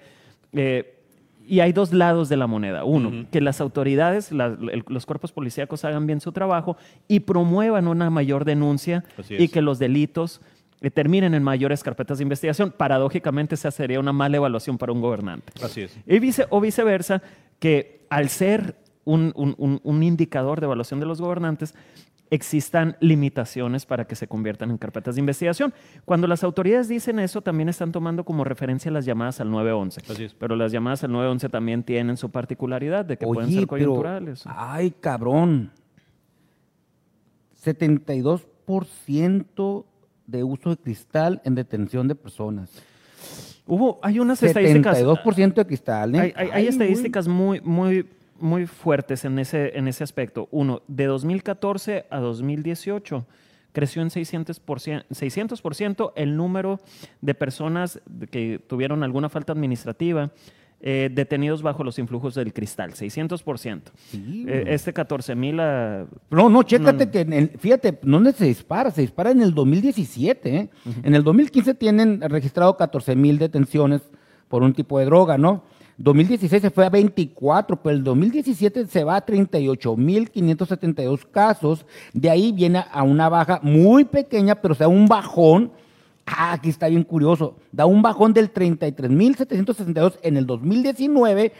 eh, 0.53 0.95
y 1.47 1.61
hay 1.61 1.73
dos 1.73 1.91
lados 1.93 2.29
de 2.29 2.37
la 2.37 2.45
moneda. 2.45 2.83
Uno, 2.83 3.25
que 3.31 3.41
las 3.41 3.59
autoridades, 3.59 4.31
la- 4.31 4.55
los 4.87 5.07
cuerpos 5.07 5.31
policíacos 5.31 5.83
hagan 5.83 6.05
bien 6.05 6.21
su 6.21 6.31
trabajo 6.31 6.77
y 7.07 7.21
promuevan 7.21 7.87
una 7.87 8.11
mayor 8.11 8.45
denuncia 8.45 9.03
y 9.31 9.47
que 9.47 9.63
los 9.63 9.79
delitos 9.79 10.41
eh, 10.81 10.89
terminen 10.91 11.33
en 11.33 11.43
mayores 11.43 11.83
carpetas 11.83 12.17
de 12.19 12.23
investigación. 12.23 12.73
Paradójicamente, 12.75 13.55
esa 13.55 13.71
sería 13.71 13.99
una 13.99 14.13
mala 14.13 14.37
evaluación 14.37 14.77
para 14.77 14.91
un 14.93 15.01
gobernante. 15.01 15.51
Así 15.63 15.81
es. 15.81 15.97
Y 16.07 16.19
vice- 16.19 16.47
o 16.49 16.61
viceversa, 16.61 17.21
que 17.59 18.05
al 18.09 18.29
ser 18.29 18.75
un, 19.05 19.31
un- 19.35 19.55
un- 19.57 19.79
un 19.83 20.03
indicador 20.03 20.59
de 20.59 20.65
evaluación 20.65 20.99
de 20.99 21.05
los 21.05 21.19
gobernantes, 21.21 21.73
existan 22.31 22.95
limitaciones 22.99 23.87
para 23.87 24.05
que 24.05 24.13
se 24.15 24.27
conviertan 24.27 24.69
en 24.69 24.77
carpetas 24.77 25.15
de 25.15 25.19
investigación. 25.21 25.73
Cuando 26.05 26.27
las 26.27 26.43
autoridades 26.43 26.87
dicen 26.87 27.17
eso, 27.17 27.41
también 27.41 27.69
están 27.69 27.91
tomando 27.91 28.23
como 28.23 28.43
referencia 28.43 28.91
las 28.91 29.03
llamadas 29.03 29.41
al 29.41 29.49
911. 29.49 30.01
Así 30.11 30.25
es. 30.25 30.35
Pero 30.35 30.55
las 30.55 30.71
llamadas 30.71 31.03
al 31.03 31.11
911 31.11 31.49
también 31.49 31.81
tienen 31.83 32.17
su 32.17 32.29
particularidad 32.29 33.03
de 33.03 33.17
que 33.17 33.25
pueden 33.25 33.49
ser 33.49 33.57
pero, 33.61 33.67
coyunturales. 33.67 34.43
ay, 34.45 34.91
cabrón. 34.91 35.71
72% 38.29 39.85
de 40.29 40.43
uso 40.43 40.71
de 40.71 40.77
cristal 40.77 41.41
en 41.43 41.55
detención 41.55 42.07
de 42.07 42.15
personas. 42.15 42.69
Hubo, 43.65 43.99
hay 44.01 44.19
unas 44.19 44.41
estadísticas. 44.41 44.97
72% 44.99 45.53
de 45.53 45.65
cristal. 45.65 46.15
¿eh? 46.15 46.19
Hay, 46.19 46.33
hay- 46.35 46.47
hay 46.47 46.51
Ay, 46.63 46.67
estadísticas 46.67 47.27
muy, 47.27 47.61
muy, 47.61 48.05
muy 48.39 48.65
fuertes 48.65 49.25
en 49.25 49.37
ese, 49.39 49.77
en 49.77 49.87
ese 49.87 50.03
aspecto. 50.03 50.47
Uno, 50.51 50.81
de 50.87 51.05
2014 51.05 52.05
a 52.09 52.19
2018 52.19 53.25
creció 53.71 54.01
en 54.01 54.09
600%, 54.09 55.05
600% 55.09 56.13
el 56.15 56.35
número 56.35 56.79
de 57.21 57.35
personas 57.35 58.01
que 58.31 58.59
tuvieron 58.67 59.03
alguna 59.03 59.29
falta 59.29 59.53
administrativa 59.53 60.31
eh, 60.81 61.09
detenidos 61.11 61.61
bajo 61.61 61.83
los 61.83 61.99
influjos 61.99 62.35
del 62.35 62.53
cristal. 62.53 62.93
600%. 62.93 63.81
Sí, 64.11 64.45
Eh, 64.47 64.63
este 64.67 64.93
14 64.93 65.35
mil... 65.35 65.59
ah, 65.59 66.05
No, 66.29 66.49
no, 66.49 66.63
chécate 66.63 67.05
no. 67.07 67.11
que, 67.11 67.19
en 67.21 67.33
el- 67.33 67.49
fíjate, 67.59 67.99
¿dónde 68.01 68.31
se 68.33 68.45
dispara? 68.45 68.91
Se 68.91 69.01
dispara 69.01 69.31
en 69.31 69.41
el 69.41 69.53
2017. 69.53 70.55
¿eh? 70.55 70.69
En 71.03 71.15
el 71.15 71.23
2015 71.23 71.73
tienen 71.75 72.21
registrado 72.21 72.77
14 72.77 73.15
mil 73.15 73.37
detenciones 73.37 74.01
por 74.47 74.63
un 74.63 74.73
tipo 74.73 74.99
de 74.99 75.05
droga, 75.05 75.37
¿no? 75.37 75.63
2016 75.97 76.61
se 76.61 76.69
fue 76.69 76.85
a 76.85 76.89
24, 76.89 77.81
pero 77.83 77.93
el 77.93 78.03
2017 78.05 78.87
se 78.87 79.03
va 79.03 79.17
a 79.17 79.25
38.572 79.25 81.25
casos. 81.29 81.85
De 82.13 82.29
ahí 82.29 82.51
viene 82.51 82.83
a 82.91 83.03
una 83.03 83.29
baja 83.29 83.59
muy 83.63 84.05
pequeña, 84.05 84.55
pero 84.55 84.73
o 84.73 84.77
sea, 84.77 84.87
un 84.87 85.07
bajón. 85.07 85.71
Ah, 86.31 86.53
aquí 86.53 86.69
está 86.69 86.87
bien 86.87 87.03
curioso. 87.03 87.55
Da 87.71 87.85
un 87.85 88.01
bajón 88.01 88.33
del 88.33 88.53
33.762 88.53 90.19
en 90.21 90.37
el 90.37 90.45
2019. 90.45 91.53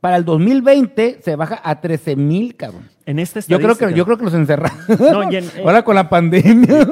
Para 0.00 0.16
el 0.16 0.24
2020 0.24 1.20
se 1.22 1.36
baja 1.36 1.60
a 1.62 1.80
13.000, 1.80 2.56
cabrón. 2.56 2.88
En 3.08 3.18
esta 3.18 3.40
Yo 3.40 3.58
creo 3.58 3.74
que 3.74 3.94
yo 3.94 4.04
creo 4.04 4.18
que 4.18 4.24
los 4.24 4.34
encerraron. 4.34 4.76
No, 4.98 5.22
en- 5.32 5.44
Ahora 5.64 5.82
con 5.82 5.94
la 5.94 6.10
pandemia. 6.10 6.86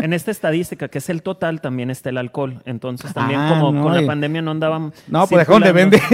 En 0.00 0.12
esta 0.12 0.32
estadística, 0.32 0.88
que 0.88 0.98
es 0.98 1.08
el 1.10 1.22
total, 1.22 1.60
también 1.60 1.90
está 1.90 2.08
el 2.10 2.18
alcohol. 2.18 2.60
Entonces, 2.64 3.14
también 3.14 3.38
Ah, 3.38 3.50
como 3.60 3.70
no, 3.70 3.82
con 3.84 3.94
la 3.94 4.04
pandemia 4.04 4.42
no 4.42 4.50
andaban. 4.50 4.92
no, 5.06 5.26
pues 5.28 5.46
dejaron 5.46 5.62
de 5.62 5.72
vender. 5.72 6.00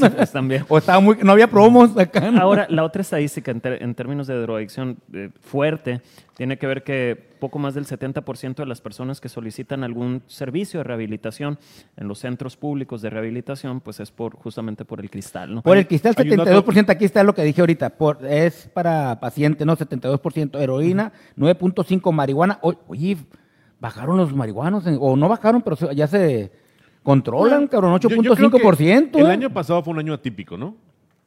Sí, 0.00 0.04
pues, 0.16 0.32
también. 0.32 0.64
o 0.68 0.76
estaba 0.78 0.98
muy 1.00 1.16
no 1.22 1.30
había 1.32 1.46
promos 1.48 1.96
acá. 1.96 2.30
¿no? 2.32 2.40
Ahora, 2.40 2.66
la 2.68 2.82
otra 2.82 3.02
estadística 3.02 3.50
en, 3.52 3.60
ter- 3.60 3.80
en 3.82 3.94
términos 3.94 4.26
de 4.26 4.34
drogadicción 4.40 4.96
eh, 5.12 5.30
fuerte 5.40 6.00
tiene 6.36 6.56
que 6.58 6.66
ver 6.66 6.82
que 6.82 7.30
poco 7.38 7.58
más 7.58 7.74
del 7.74 7.86
70% 7.86 8.54
de 8.56 8.66
las 8.66 8.80
personas 8.80 9.20
que 9.20 9.28
solicitan 9.28 9.84
algún 9.84 10.22
servicio 10.26 10.80
de 10.80 10.84
rehabilitación 10.84 11.58
en 11.96 12.08
los 12.08 12.18
centros 12.18 12.56
públicos 12.56 13.02
de 13.02 13.10
rehabilitación, 13.10 13.80
pues 13.80 14.00
es 14.00 14.10
por 14.10 14.36
justamente 14.36 14.84
por 14.86 15.00
el 15.00 15.10
cristal, 15.10 15.54
¿no? 15.54 15.62
por 15.62 15.76
el 15.76 15.86
cristal 15.86 16.14
hay 16.16 16.30
un 16.30 16.38
dato- 16.38 16.64
72%, 16.64 16.88
aquí 16.90 17.04
está 17.04 17.22
lo 17.24 17.34
que 17.34 17.42
dije 17.42 17.60
ahorita, 17.60 17.90
por, 17.90 18.24
es 18.26 18.68
para 18.82 19.20
paciente, 19.20 19.66
no 19.66 19.76
72% 19.76 20.58
heroína, 20.58 21.12
9.5 21.36 22.12
marihuana. 22.12 22.58
O- 22.62 22.74
Oye, 22.88 23.18
bajaron 23.78 24.16
los 24.16 24.34
marihuanos 24.34 24.86
en- 24.86 24.96
o 25.00 25.16
no 25.16 25.28
bajaron, 25.28 25.60
pero 25.62 25.76
ya 25.92 26.06
se 26.06 26.50
controlan, 27.02 27.66
cabrón, 27.68 27.98
Yo- 28.00 28.08
yo 28.08 28.34
creo 28.34 28.50
que 28.50 28.56
8.5%. 28.56 29.18
El 29.18 29.26
¿eh? 29.26 29.30
año 29.30 29.50
pasado 29.50 29.82
fue 29.82 29.92
un 29.92 29.98
año 29.98 30.14
atípico, 30.14 30.56
¿no? 30.56 30.76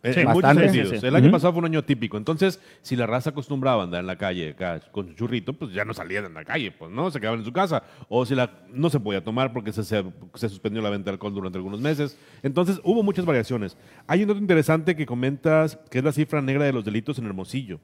En- 0.04 0.14
Sí, 0.14 0.20
en 0.20 0.28
muchos 0.34 0.42
sentidos. 0.64 0.90
Sí, 0.90 0.96
sí, 0.96 1.02
sí. 1.02 1.08
El 1.08 1.16
año 1.16 1.32
pasado 1.32 1.54
fue 1.54 1.60
un 1.60 1.66
año 1.66 1.80
atípico. 1.80 2.18
Entonces, 2.18 2.60
si 2.82 2.96
la 2.96 3.08
raza 3.08 3.30
acostumbraba 3.30 3.82
a 3.82 3.86
andar 3.86 4.02
en 4.02 4.08
la 4.08 4.18
calle 4.18 4.50
acá 4.52 4.80
con 4.92 5.08
su 5.08 5.14
churrito, 5.14 5.54
pues 5.54 5.74
ya 5.74 5.86
no 5.86 5.94
salían 5.94 6.26
en 6.26 6.34
la 6.34 6.44
calle, 6.44 6.72
pues 6.72 6.92
no, 6.92 7.10
se 7.10 7.20
quedaban 7.20 7.40
en 7.40 7.46
su 7.46 7.54
casa. 7.54 7.84
O 8.10 8.26
si 8.26 8.36
la 8.36 8.52
no 8.72 8.90
se 8.90 9.00
podía 9.00 9.24
tomar 9.24 9.54
porque 9.54 9.72
se, 9.72 9.84
se, 9.84 10.04
se 10.36 10.50
suspendió 10.50 10.82
la 10.82 10.90
venta 10.90 11.06
de 11.06 11.12
alcohol 11.16 11.34
durante 11.34 11.58
algunos 11.58 11.80
meses. 11.82 12.18
Entonces, 12.44 12.80
hubo 12.84 13.02
muchas 13.02 13.26
variaciones. 13.26 13.78
Hay 14.06 14.22
un 14.24 14.28
dato 14.28 14.40
interesante 14.40 14.96
que 14.96 15.06
comentas, 15.06 15.80
que 15.90 16.00
es 16.00 16.04
la 16.04 16.12
cifra 16.12 16.42
negra 16.42 16.66
de 16.66 16.74
los 16.74 16.84
delitos 16.84 17.18
en 17.18 17.26
Hermosillo. 17.26 17.80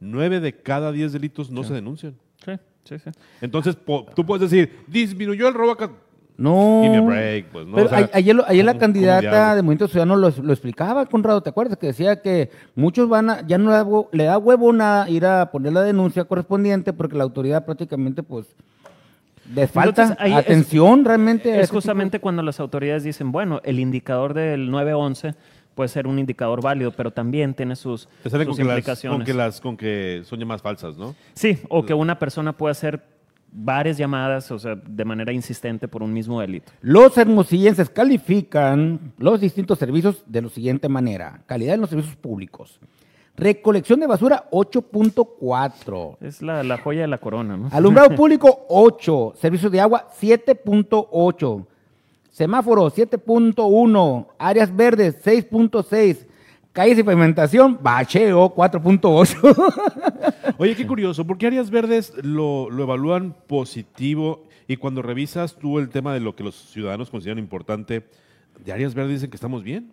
Nueve 0.00 0.40
de 0.40 0.52
cada 0.60 0.92
diez 0.92 1.12
delitos 1.12 1.50
no 1.50 1.64
se 1.64 1.74
denuncian. 1.74 2.14
Sí, 2.44 2.52
sí, 2.84 2.98
sí. 2.98 3.10
Entonces, 3.40 3.76
tú 4.14 4.26
puedes 4.26 4.50
decir, 4.50 4.78
disminuyó 4.86 5.48
el 5.48 5.54
robo 5.54 5.72
acá. 5.72 5.90
No. 6.38 6.80
Give 6.82 6.90
me 6.90 6.98
a 6.98 7.00
break, 7.00 7.46
pues, 7.46 7.66
¿no? 7.66 7.74
Pero 7.76 7.86
O 7.86 7.88
sea, 7.88 8.10
ayer, 8.12 8.34
lo- 8.36 8.44
ayer 8.46 8.64
la 8.64 8.72
¿cómo- 8.72 8.80
cómo 8.80 8.92
candidata 8.92 9.54
de 9.56 9.62
Movimiento 9.62 9.88
Ciudadano 9.88 10.16
lo, 10.16 10.30
lo 10.42 10.52
explicaba, 10.52 11.06
Conrado, 11.06 11.40
¿te 11.40 11.48
acuerdas? 11.50 11.78
Que 11.78 11.86
decía 11.88 12.20
que 12.20 12.50
muchos 12.74 13.08
van 13.08 13.30
a, 13.30 13.46
ya 13.46 13.56
no 13.58 13.70
le 13.70 13.76
da, 13.76 13.84
hue- 13.86 14.08
le 14.12 14.24
da 14.24 14.36
huevona 14.38 15.06
ir 15.08 15.24
a 15.24 15.50
poner 15.50 15.72
la 15.72 15.82
denuncia 15.82 16.24
correspondiente 16.24 16.92
porque 16.92 17.16
la 17.16 17.24
autoridad 17.24 17.64
prácticamente, 17.64 18.22
pues, 18.22 18.46
les 19.54 19.70
falta 19.70 20.02
Entonces, 20.02 20.16
ahí 20.20 20.32
es- 20.32 20.38
atención 20.38 21.04
realmente. 21.04 21.50
a 21.52 21.54
Es 21.54 21.58
ese 21.58 21.66
tipo- 21.68 21.76
justamente 21.76 22.20
cuando 22.20 22.42
las 22.42 22.58
autoridades 22.60 23.04
dicen, 23.04 23.32
bueno, 23.32 23.60
el 23.64 23.78
indicador 23.78 24.34
del 24.34 24.70
911 24.70 25.34
puede 25.74 25.88
ser 25.88 26.06
un 26.06 26.18
indicador 26.18 26.62
válido, 26.62 26.90
pero 26.90 27.10
también 27.12 27.54
tiene 27.54 27.76
sus, 27.76 28.08
con 28.24 28.32
que, 28.32 28.38
las, 28.46 28.58
implicaciones. 28.58 29.16
con, 29.18 29.24
que 29.26 29.34
las, 29.34 29.60
con 29.60 29.76
que 29.76 30.22
son 30.24 30.38
llamadas 30.38 30.62
falsas, 30.62 30.96
¿no? 30.96 31.14
Sí, 31.34 31.58
o 31.68 31.84
que 31.84 31.94
una 31.94 32.18
persona 32.18 32.52
puede 32.54 32.72
hacer 32.72 33.02
varias 33.58 33.96
llamadas, 33.96 34.50
o 34.50 34.58
sea, 34.58 34.74
de 34.74 35.04
manera 35.04 35.32
insistente 35.32 35.88
por 35.88 36.02
un 36.02 36.12
mismo 36.12 36.40
delito. 36.40 36.72
Los 36.82 37.16
hermosillenses 37.16 37.88
califican 37.88 39.12
los 39.18 39.40
distintos 39.40 39.78
servicios 39.78 40.22
de 40.26 40.42
la 40.42 40.48
siguiente 40.50 40.88
manera. 40.88 41.42
Calidad 41.46 41.74
en 41.74 41.80
los 41.80 41.90
servicios 41.90 42.16
públicos. 42.16 42.78
Recolección 43.34 44.00
de 44.00 44.06
basura, 44.06 44.48
8.4. 44.50 46.16
Es 46.20 46.42
la, 46.42 46.62
la 46.62 46.78
joya 46.78 47.02
de 47.02 47.08
la 47.08 47.18
corona, 47.18 47.56
¿no? 47.56 47.68
Alumbrado 47.72 48.10
público, 48.16 48.66
8. 48.68 49.34
Servicios 49.36 49.72
de 49.72 49.80
agua, 49.80 50.08
7.8. 50.20 51.66
Semáforo, 52.30 52.90
7.1. 52.90 54.26
Áreas 54.38 54.74
verdes, 54.74 55.24
6.6. 55.24 56.26
Calles 56.76 56.98
y 56.98 57.02
pavimentación, 57.02 57.78
bacheo, 57.82 58.54
4.8. 58.54 60.54
Oye, 60.58 60.76
qué 60.76 60.86
curioso, 60.86 61.26
¿por 61.26 61.38
qué 61.38 61.46
áreas 61.46 61.70
verdes 61.70 62.12
lo, 62.22 62.68
lo 62.68 62.82
evalúan 62.82 63.34
positivo 63.46 64.44
y 64.68 64.76
cuando 64.76 65.00
revisas 65.00 65.56
tú 65.56 65.78
el 65.78 65.88
tema 65.88 66.12
de 66.12 66.20
lo 66.20 66.36
que 66.36 66.44
los 66.44 66.54
ciudadanos 66.54 67.08
consideran 67.08 67.38
importante, 67.38 68.06
de 68.62 68.72
áreas 68.74 68.94
verdes 68.94 69.14
dicen 69.14 69.30
que 69.30 69.36
estamos 69.38 69.62
bien? 69.62 69.90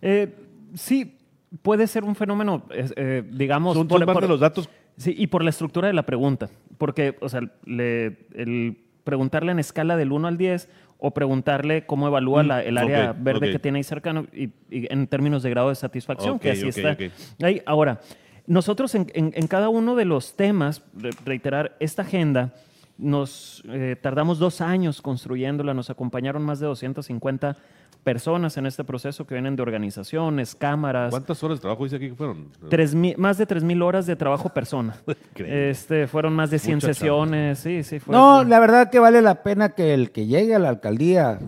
Eh, 0.00 0.34
sí, 0.72 1.18
puede 1.60 1.86
ser 1.86 2.02
un 2.02 2.14
fenómeno, 2.16 2.62
eh, 2.70 3.22
digamos... 3.30 3.76
Son, 3.76 3.86
por- 3.86 3.98
son 3.98 4.06
parte 4.06 4.14
por- 4.14 4.22
de 4.22 4.28
los 4.28 4.40
datos. 4.40 4.70
Sí, 4.96 5.14
y 5.14 5.26
por 5.26 5.44
la 5.44 5.50
estructura 5.50 5.88
de 5.88 5.92
la 5.94 6.06
pregunta. 6.06 6.48
Porque, 6.78 7.14
o 7.20 7.28
sea, 7.28 7.42
le- 7.66 8.26
el 8.34 8.78
preguntarle 9.04 9.52
en 9.52 9.58
escala 9.58 9.98
del 9.98 10.12
1 10.12 10.28
al 10.28 10.38
10 10.38 10.70
o 11.04 11.10
preguntarle 11.10 11.84
cómo 11.84 12.06
evalúa 12.06 12.44
Mm, 12.44 12.46
la- 12.46 12.62
el 12.62 12.78
área 12.78 13.12
verde 13.12 13.40
que 13.52 13.58
tiene 13.58 13.78
ahí 13.78 13.82
cercano 13.82 14.26
y, 14.32 14.50
y 14.70 14.86
en 14.92 15.08
términos 15.08 15.42
de 15.42 15.50
grado 15.50 15.68
de 15.70 15.74
satisfacción, 15.74 16.38
que 16.38 16.50
así 16.52 16.68
está. 16.68 16.94
Ahí, 17.42 17.60
ahora, 17.66 18.00
nosotros 18.46 18.94
en, 18.94 19.06
en- 19.14 19.32
en 19.34 19.46
cada 19.48 19.68
uno 19.68 19.96
de 19.96 20.04
los 20.04 20.36
temas, 20.36 20.82
re- 20.94 21.10
reiterar, 21.24 21.76
esta 21.80 22.02
agenda, 22.02 22.54
nos 22.98 23.62
eh, 23.68 23.96
tardamos 24.00 24.38
dos 24.38 24.60
años 24.60 25.02
construyéndola, 25.02 25.74
nos 25.74 25.90
acompañaron 25.90 26.42
más 26.42 26.60
de 26.60 26.66
250 26.66 27.56
personas 28.04 28.56
en 28.56 28.66
este 28.66 28.82
proceso 28.82 29.26
que 29.26 29.34
vienen 29.34 29.54
de 29.54 29.62
organizaciones, 29.62 30.56
cámaras, 30.56 31.10
¿Cuántas 31.10 31.40
horas 31.44 31.58
de 31.58 31.62
trabajo 31.62 31.84
dice 31.84 31.96
aquí 31.96 32.08
que 32.08 32.14
fueron? 32.16 32.48
Tres 32.68 32.94
mil- 32.96 33.16
más 33.16 33.38
de 33.38 33.46
3.000 33.46 33.80
horas 33.82 34.06
de 34.06 34.16
trabajo 34.16 34.48
persona. 34.48 34.96
Este, 35.36 36.06
fueron 36.08 36.34
más 36.34 36.50
de 36.50 36.58
100 36.58 36.74
Mucha 36.76 36.86
chamba. 36.88 36.94
sesiones, 36.94 37.58
sí, 37.60 37.82
sí. 37.84 38.00
Fue, 38.00 38.12
no, 38.12 38.42
la 38.44 38.58
verdad 38.60 38.90
que 38.90 38.98
vale 38.98 39.22
la 39.22 39.42
pena 39.42 39.70
que 39.70 39.94
el 39.94 40.10
que 40.10 40.26
llegue 40.26 40.54
a 40.54 40.58
la 40.58 40.68
alcaldía 40.68 41.38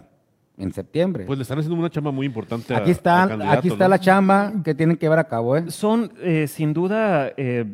en 0.57 0.73
septiembre. 0.73 1.25
Pues 1.25 1.39
le 1.39 1.43
están 1.43 1.59
haciendo 1.59 1.77
una 1.79 1.91
chamba 1.91 2.13
muy 2.13 2.27
importante 2.27 2.73
aquí 2.75 2.93
está, 2.93 3.25
aquí 3.53 3.69
está 3.69 3.85
¿no? 3.85 3.89
la 3.91 3.99
chamba 3.99 4.53
que 4.65 4.75
tienen 4.77 4.97
que 4.97 5.07
llevar 5.07 5.19
a 5.19 5.25
cabo, 5.25 5.57
¿eh? 5.57 5.71
Son, 5.73 6.13
eh, 6.21 6.47
sin 6.47 6.73
duda, 6.73 7.33
eh, 7.37 7.65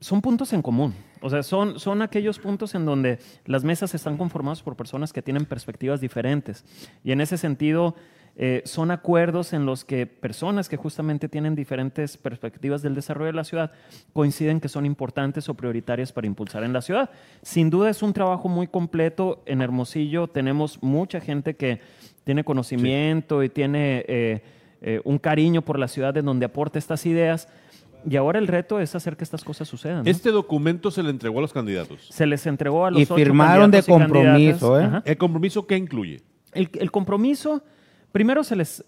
son 0.00 0.22
puntos 0.22 0.50
en 0.54 0.62
común. 0.62 0.94
O 1.20 1.30
sea, 1.30 1.42
son, 1.42 1.78
son 1.78 2.02
aquellos 2.02 2.38
puntos 2.38 2.74
en 2.74 2.84
donde 2.84 3.18
las 3.44 3.64
mesas 3.64 3.94
están 3.94 4.16
conformadas 4.16 4.62
por 4.62 4.76
personas 4.76 5.12
que 5.12 5.22
tienen 5.22 5.44
perspectivas 5.44 6.00
diferentes. 6.00 6.64
Y 7.04 7.12
en 7.12 7.20
ese 7.20 7.36
sentido, 7.36 7.94
eh, 8.36 8.62
son 8.64 8.90
acuerdos 8.90 9.52
en 9.52 9.66
los 9.66 9.84
que 9.84 10.06
personas 10.06 10.68
que 10.68 10.76
justamente 10.76 11.28
tienen 11.28 11.54
diferentes 11.54 12.16
perspectivas 12.16 12.80
del 12.80 12.94
desarrollo 12.94 13.26
de 13.26 13.32
la 13.34 13.44
ciudad 13.44 13.72
coinciden 14.12 14.60
que 14.60 14.68
son 14.68 14.86
importantes 14.86 15.48
o 15.48 15.54
prioritarias 15.54 16.12
para 16.12 16.26
impulsar 16.26 16.64
en 16.64 16.72
la 16.72 16.80
ciudad. 16.80 17.10
Sin 17.42 17.68
duda 17.68 17.90
es 17.90 18.02
un 18.02 18.12
trabajo 18.12 18.48
muy 18.48 18.66
completo. 18.66 19.42
En 19.46 19.60
Hermosillo 19.60 20.28
tenemos 20.28 20.82
mucha 20.82 21.20
gente 21.20 21.54
que 21.54 21.80
tiene 22.24 22.44
conocimiento 22.44 23.42
y 23.42 23.48
tiene 23.48 24.04
eh, 24.08 24.42
eh, 24.80 25.00
un 25.04 25.18
cariño 25.18 25.62
por 25.62 25.78
la 25.78 25.88
ciudad 25.88 26.16
en 26.16 26.24
donde 26.24 26.46
aporta 26.46 26.78
estas 26.78 27.04
ideas. 27.04 27.48
Y 28.08 28.16
ahora 28.16 28.38
el 28.38 28.46
reto 28.46 28.80
es 28.80 28.94
hacer 28.94 29.16
que 29.16 29.24
estas 29.24 29.44
cosas 29.44 29.68
sucedan. 29.68 30.04
¿no? 30.04 30.10
Este 30.10 30.30
documento 30.30 30.90
se 30.90 31.02
le 31.02 31.10
entregó 31.10 31.38
a 31.38 31.42
los 31.42 31.52
candidatos. 31.52 32.08
Se 32.10 32.26
les 32.26 32.46
entregó 32.46 32.86
a 32.86 32.90
los 32.90 33.00
Y 33.00 33.04
ocho 33.04 33.16
firmaron 33.16 33.70
de 33.70 33.82
compromiso, 33.82 34.80
¿eh? 34.80 35.02
¿El 35.04 35.16
compromiso 35.16 35.66
qué 35.66 35.76
incluye? 35.76 36.20
El, 36.52 36.70
el 36.74 36.90
compromiso, 36.90 37.62
primero 38.12 38.42
se 38.44 38.56
les 38.56 38.84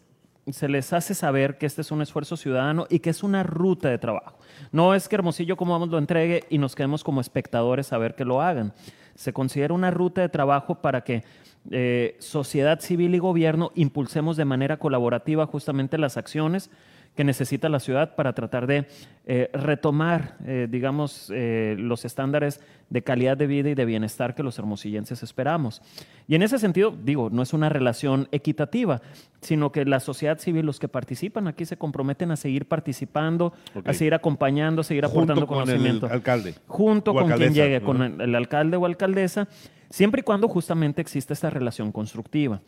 se 0.51 0.69
les 0.69 0.93
hace 0.93 1.15
saber 1.15 1.57
que 1.57 1.67
este 1.67 1.83
es 1.83 1.93
un 1.93 2.03
esfuerzo 2.03 2.37
ciudadano 2.37 2.87
y 2.91 2.99
que 2.99 3.11
es 3.11 3.23
una 3.23 3.43
ruta 3.45 3.89
de 3.89 3.99
trabajo. 3.99 4.39
No 4.73 4.95
es 4.95 5.09
que 5.09 5.15
Hermosillo, 5.15 5.57
como 5.57 5.73
vamos, 5.73 5.89
lo 5.89 5.99
entregue 5.99 6.45
y 6.51 6.59
nos 6.59 6.75
quedemos 6.75 7.05
como 7.05 7.21
espectadores 7.21 7.93
a 7.93 7.99
ver 7.99 8.15
que 8.15 8.25
lo 8.25 8.43
hagan. 8.43 8.73
Se 9.15 9.33
considera 9.33 9.73
una 9.73 9.91
ruta 9.91 10.21
de 10.21 10.29
trabajo 10.29 10.77
para 10.77 11.03
que 11.03 11.23
eh, 11.71 12.17
sociedad 12.19 12.81
civil 12.81 13.15
y 13.15 13.19
gobierno 13.19 13.71
impulsemos 13.77 14.37
de 14.37 14.45
manera 14.45 14.79
colaborativa 14.79 15.47
justamente 15.47 15.97
las 15.97 16.17
acciones 16.17 16.71
que 17.15 17.25
necesita 17.25 17.69
la 17.69 17.79
ciudad 17.79 18.15
para 18.15 18.33
tratar 18.33 18.67
de 18.67 18.87
eh, 19.27 19.51
retomar, 19.53 20.37
eh, 20.47 20.67
digamos, 20.71 21.31
eh, 21.35 21.77
los 21.79 22.05
estándares 22.05 22.61
de 22.89 23.03
calidad 23.03 23.37
de 23.37 23.47
vida 23.47 23.69
y 23.71 23.75
de 23.75 23.85
bienestar 23.85 24.35
que 24.35 24.43
los 24.43 24.59
hermosillenses 24.59 25.23
esperamos. 25.23 25.83
Y 26.27 26.35
en 26.35 26.43
ese 26.43 26.59
sentido, 26.59 26.97
digo, 27.05 27.29
no 27.31 27.43
es 27.43 27.53
una 27.53 27.69
relación 27.69 28.29
equitativa, 28.33 29.03
sino 29.43 29.73
que 29.73 29.85
la 29.85 30.01
sociedad 30.01 30.39
civil, 30.39 30.65
los 30.65 30.79
que 30.79 30.89
participan 30.89 31.49
aquí, 31.49 31.67
se 31.67 31.77
comprometen 31.77 32.31
a 32.31 32.37
seguir 32.37 32.67
participando, 32.67 33.53
a 33.85 33.93
seguir 33.93 34.15
acompañando, 34.15 34.81
a 34.81 34.85
seguir 34.85 35.05
Junto 35.05 35.33
aportando 35.33 35.47
con 35.47 35.69
el 35.69 36.05
alcalde. 36.11 36.55
junto 36.67 37.11
O 37.11 37.15
con 37.15 37.31
quien 37.33 37.53
llegue, 37.53 37.83
con 37.83 38.03
el, 38.03 38.21
el 38.21 38.35
alcalde 38.35 38.77
o 38.79 38.87
alcaldesa, 38.87 39.49
siempre 39.91 40.21
y 40.21 40.25
cuando 40.25 40.49
justamente 40.49 41.03
exista 41.03 41.35
esta 41.35 41.51
relación 41.51 41.93
constructiva. 41.93 42.63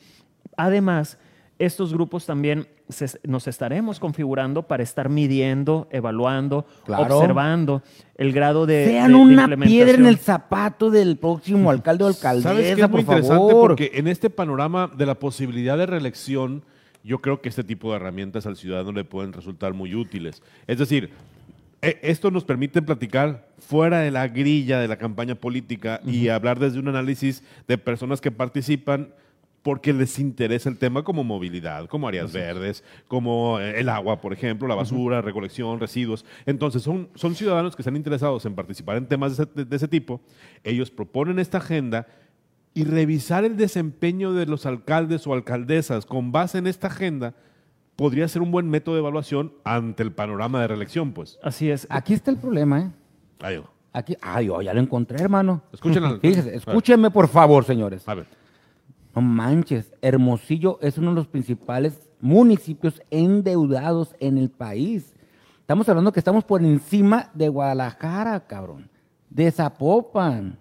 Además, 0.56 1.18
estos 1.58 1.92
grupos 1.92 2.26
también 2.26 2.66
se- 2.88 3.18
nos 3.24 3.46
estaremos 3.46 4.00
configurando 4.00 4.64
para 4.64 4.82
estar 4.82 5.08
midiendo, 5.08 5.88
evaluando, 5.90 6.66
Claro. 6.84 7.16
observando 7.18 7.82
el 8.16 8.32
grado 8.32 8.66
de, 8.66 8.86
Sean 8.86 9.12
de- 9.12 9.18
de 9.18 9.24
una 9.24 9.46
piedra 9.46 9.54
en 9.54 9.60
implementación. 9.62 10.06
el 10.06 10.18
zapato 10.18 10.90
del 10.90 11.16
próximo 11.16 11.70
alcalde 11.70 12.04
o 12.04 12.06
alcaldesa, 12.08 12.48
¿Sabes 12.50 12.74
qué 12.74 12.82
es 12.82 12.90
muy 12.90 13.02
por 13.04 13.16
interesante? 13.16 13.36
favor. 13.36 13.60
Porque 13.68 13.90
en 13.94 14.08
este 14.08 14.30
panorama 14.30 14.90
de 14.96 15.06
la 15.06 15.14
posibilidad 15.14 15.78
de 15.78 15.86
reelección, 15.86 16.64
yo 17.04 17.20
creo 17.20 17.40
que 17.40 17.48
este 17.50 17.62
tipo 17.64 17.90
de 17.90 17.96
herramientas 17.96 18.46
al 18.46 18.56
ciudadano 18.56 18.92
le 18.92 19.04
pueden 19.04 19.32
resultar 19.32 19.74
muy 19.74 19.94
útiles. 19.94 20.42
Es 20.66 20.78
decir, 20.78 21.10
e- 21.82 21.98
esto 22.02 22.30
nos 22.30 22.44
permite 22.44 22.80
platicar 22.82 23.46
fuera 23.58 24.00
de 24.00 24.10
la 24.10 24.26
grilla 24.28 24.80
de 24.80 24.88
la 24.88 24.96
campaña 24.96 25.34
política 25.34 26.00
y 26.04 26.28
hablar 26.28 26.58
desde 26.58 26.78
un 26.78 26.88
análisis 26.88 27.42
de 27.68 27.78
personas 27.78 28.20
que 28.20 28.30
participan 28.30 29.10
porque 29.64 29.92
les 29.92 30.18
interesa 30.20 30.68
el 30.68 30.78
tema 30.78 31.02
como 31.02 31.24
movilidad, 31.24 31.86
como 31.88 32.06
áreas 32.06 32.32
verdes, 32.32 32.84
como 33.08 33.58
eh, 33.58 33.80
el 33.80 33.88
agua, 33.88 34.20
por 34.20 34.32
ejemplo, 34.32 34.68
la 34.68 34.76
basura, 34.76 35.20
recolección, 35.22 35.80
residuos. 35.80 36.24
Entonces, 36.46 36.82
son, 36.82 37.08
son 37.16 37.34
ciudadanos 37.34 37.74
que 37.74 37.82
están 37.82 37.96
interesados 37.96 38.44
en 38.46 38.54
participar 38.54 38.98
en 38.98 39.06
temas 39.06 39.36
de 39.36 39.42
ese, 39.44 39.64
de- 39.64 39.74
ese 39.76 39.88
tipo. 39.88 40.20
Ellos 40.62 40.90
proponen 40.92 41.38
esta 41.40 41.58
agenda 41.58 42.06
y 42.74 42.84
revisar 42.84 43.44
el 43.44 43.56
desempeño 43.56 44.34
de 44.34 44.46
los 44.46 44.66
alcaldes 44.66 45.26
o 45.26 45.32
alcaldesas 45.32 46.06
con 46.06 46.30
base 46.30 46.58
en 46.58 46.66
esta 46.66 46.88
agenda 46.88 47.34
podría 47.96 48.28
ser 48.28 48.42
un 48.42 48.50
buen 48.50 48.68
método 48.68 48.96
de 48.96 49.00
evaluación 49.00 49.54
ante 49.64 50.02
el 50.02 50.12
panorama 50.12 50.60
de 50.60 50.68
reelección, 50.68 51.12
pues. 51.12 51.38
Así 51.42 51.70
es. 51.70 51.86
Aquí 51.88 52.12
está 52.12 52.30
el 52.30 52.36
problema, 52.36 52.80
¿eh? 52.80 52.90
Ahí 53.40 53.56
va. 53.58 53.70
Aquí, 53.92 54.16
ay, 54.20 54.48
oh, 54.50 54.60
ya 54.60 54.74
lo 54.74 54.80
encontré, 54.80 55.22
hermano. 55.22 55.62
Escuchen 55.72 56.04
al- 56.04 56.20
Fíjese, 56.20 56.54
escúchenme 56.56 57.10
por 57.10 57.28
favor, 57.28 57.64
señores. 57.64 58.06
A 58.08 58.14
ver. 58.14 58.26
No 59.14 59.22
manches, 59.22 59.92
Hermosillo 60.02 60.78
es 60.82 60.98
uno 60.98 61.10
de 61.10 61.16
los 61.16 61.26
principales 61.28 62.08
municipios 62.20 63.00
endeudados 63.10 64.14
en 64.20 64.38
el 64.38 64.50
país. 64.50 65.14
Estamos 65.60 65.88
hablando 65.88 66.12
que 66.12 66.20
estamos 66.20 66.44
por 66.44 66.62
encima 66.62 67.30
de 67.34 67.48
Guadalajara, 67.48 68.40
cabrón. 68.46 68.88
De 69.30 69.50
Zapopan. 69.50 70.58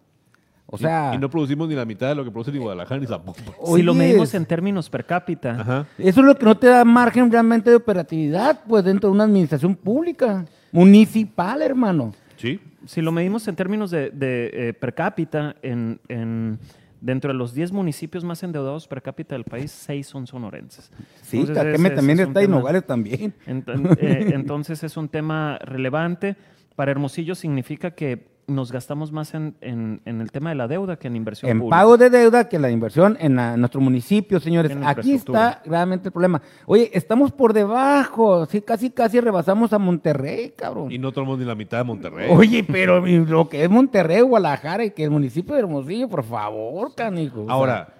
O 0.65 0.77
sea, 0.77 1.11
y, 1.13 1.17
y 1.17 1.19
no 1.19 1.29
producimos 1.29 1.67
ni 1.67 1.75
la 1.75 1.85
mitad 1.85 2.07
de 2.09 2.15
lo 2.15 2.23
que 2.23 2.31
produce 2.31 2.51
ni 2.51 2.57
Guadalajara 2.57 2.99
ni 2.99 3.05
Zapopan. 3.07 3.43
si 3.75 3.81
lo 3.83 3.93
medimos 3.93 4.33
en 4.33 4.45
términos 4.45 4.89
per 4.89 5.05
cápita, 5.05 5.51
Ajá. 5.59 5.85
Eso 5.97 6.21
es 6.21 6.25
lo 6.25 6.35
que 6.35 6.45
no 6.45 6.57
te 6.57 6.67
da 6.67 6.83
margen 6.85 7.31
realmente 7.31 7.69
de 7.69 7.75
operatividad, 7.75 8.61
pues 8.67 8.83
dentro 8.83 9.09
de 9.09 9.15
una 9.15 9.25
administración 9.25 9.75
pública, 9.75 10.45
municipal, 10.71 11.61
hermano. 11.61 12.13
¿Sí? 12.37 12.59
si 12.85 13.01
lo 13.01 13.13
medimos 13.13 13.47
en 13.47 13.55
términos 13.55 13.91
de, 13.91 14.09
de, 14.09 14.49
eh, 14.69 14.73
per 14.73 14.93
cápita, 14.93 15.55
en, 15.61 16.01
en- 16.09 16.59
dentro 17.03 17.31
de 17.33 17.37
los 17.37 17.53
10 17.53 17.71
municipios 17.73 18.23
más 18.23 18.41
endeudados 18.43 18.87
per 18.87 19.01
cápita 19.01 19.35
del 19.35 19.43
país, 19.43 19.71
6 19.71 20.07
son 20.07 20.25
sonorenses. 20.25 20.91
Sí, 21.21 21.39
Entonces, 21.39 21.93
también 21.95 22.19
es 22.19 22.27
está 22.27 22.41
y 22.43 22.47
Nogales 22.47 22.85
también. 22.85 23.33
Ent- 23.45 23.97
eh, 23.99 24.31
entonces 24.33 24.83
es 24.83 24.95
un 24.97 25.09
tema 25.09 25.59
relevante. 25.59 26.35
Para 26.75 26.91
Hermosillo 26.91 27.35
significa 27.35 27.91
que 27.91 28.32
nos 28.47 28.71
gastamos 28.71 29.11
más 29.11 29.33
en, 29.33 29.55
en- 29.61 30.01
en 30.05 30.19
el 30.21 30.31
tema 30.31 30.49
de 30.49 30.55
la 30.55 30.67
deuda 30.67 30.97
que 30.97 31.07
en 31.07 31.15
inversión 31.15 31.49
En 31.49 31.59
pública. 31.59 31.77
pago 31.77 31.97
de 31.97 32.09
deuda 32.09 32.49
que 32.49 32.59
la 32.59 32.69
inversión 32.69 33.17
en 33.19 33.35
la- 33.35 33.55
nuestro 33.57 33.79
municipio, 33.81 34.39
señores. 34.39 34.71
En 34.71 34.83
Aquí 34.83 35.13
está 35.13 35.61
realmente 35.65 36.09
el 36.09 36.11
problema. 36.11 36.41
Oye, 36.65 36.89
estamos 36.93 37.31
por 37.31 37.53
debajo. 37.53 38.45
Sí, 38.47 38.61
casi, 38.61 38.89
casi 38.89 39.19
rebasamos 39.21 39.71
a 39.73 39.79
Monterrey, 39.79 40.53
cabrón. 40.57 40.91
Y 40.91 40.97
no 40.99 41.11
tomamos 41.11 41.39
ni 41.39 41.45
la 41.45 41.55
mitad 41.55 41.77
de 41.77 41.83
Monterrey. 41.85 42.29
Oye, 42.31 42.63
pero 42.63 43.05
lo 43.05 43.47
que 43.47 43.63
es 43.63 43.69
Monterrey, 43.69 44.21
Guadalajara 44.21 44.85
y 44.85 44.91
que 44.91 45.03
el 45.05 45.11
municipio 45.11 45.53
de 45.53 45.61
Hermosillo, 45.61 46.09
por 46.09 46.23
favor, 46.23 46.93
canijo. 46.95 47.45
Ahora, 47.49 47.93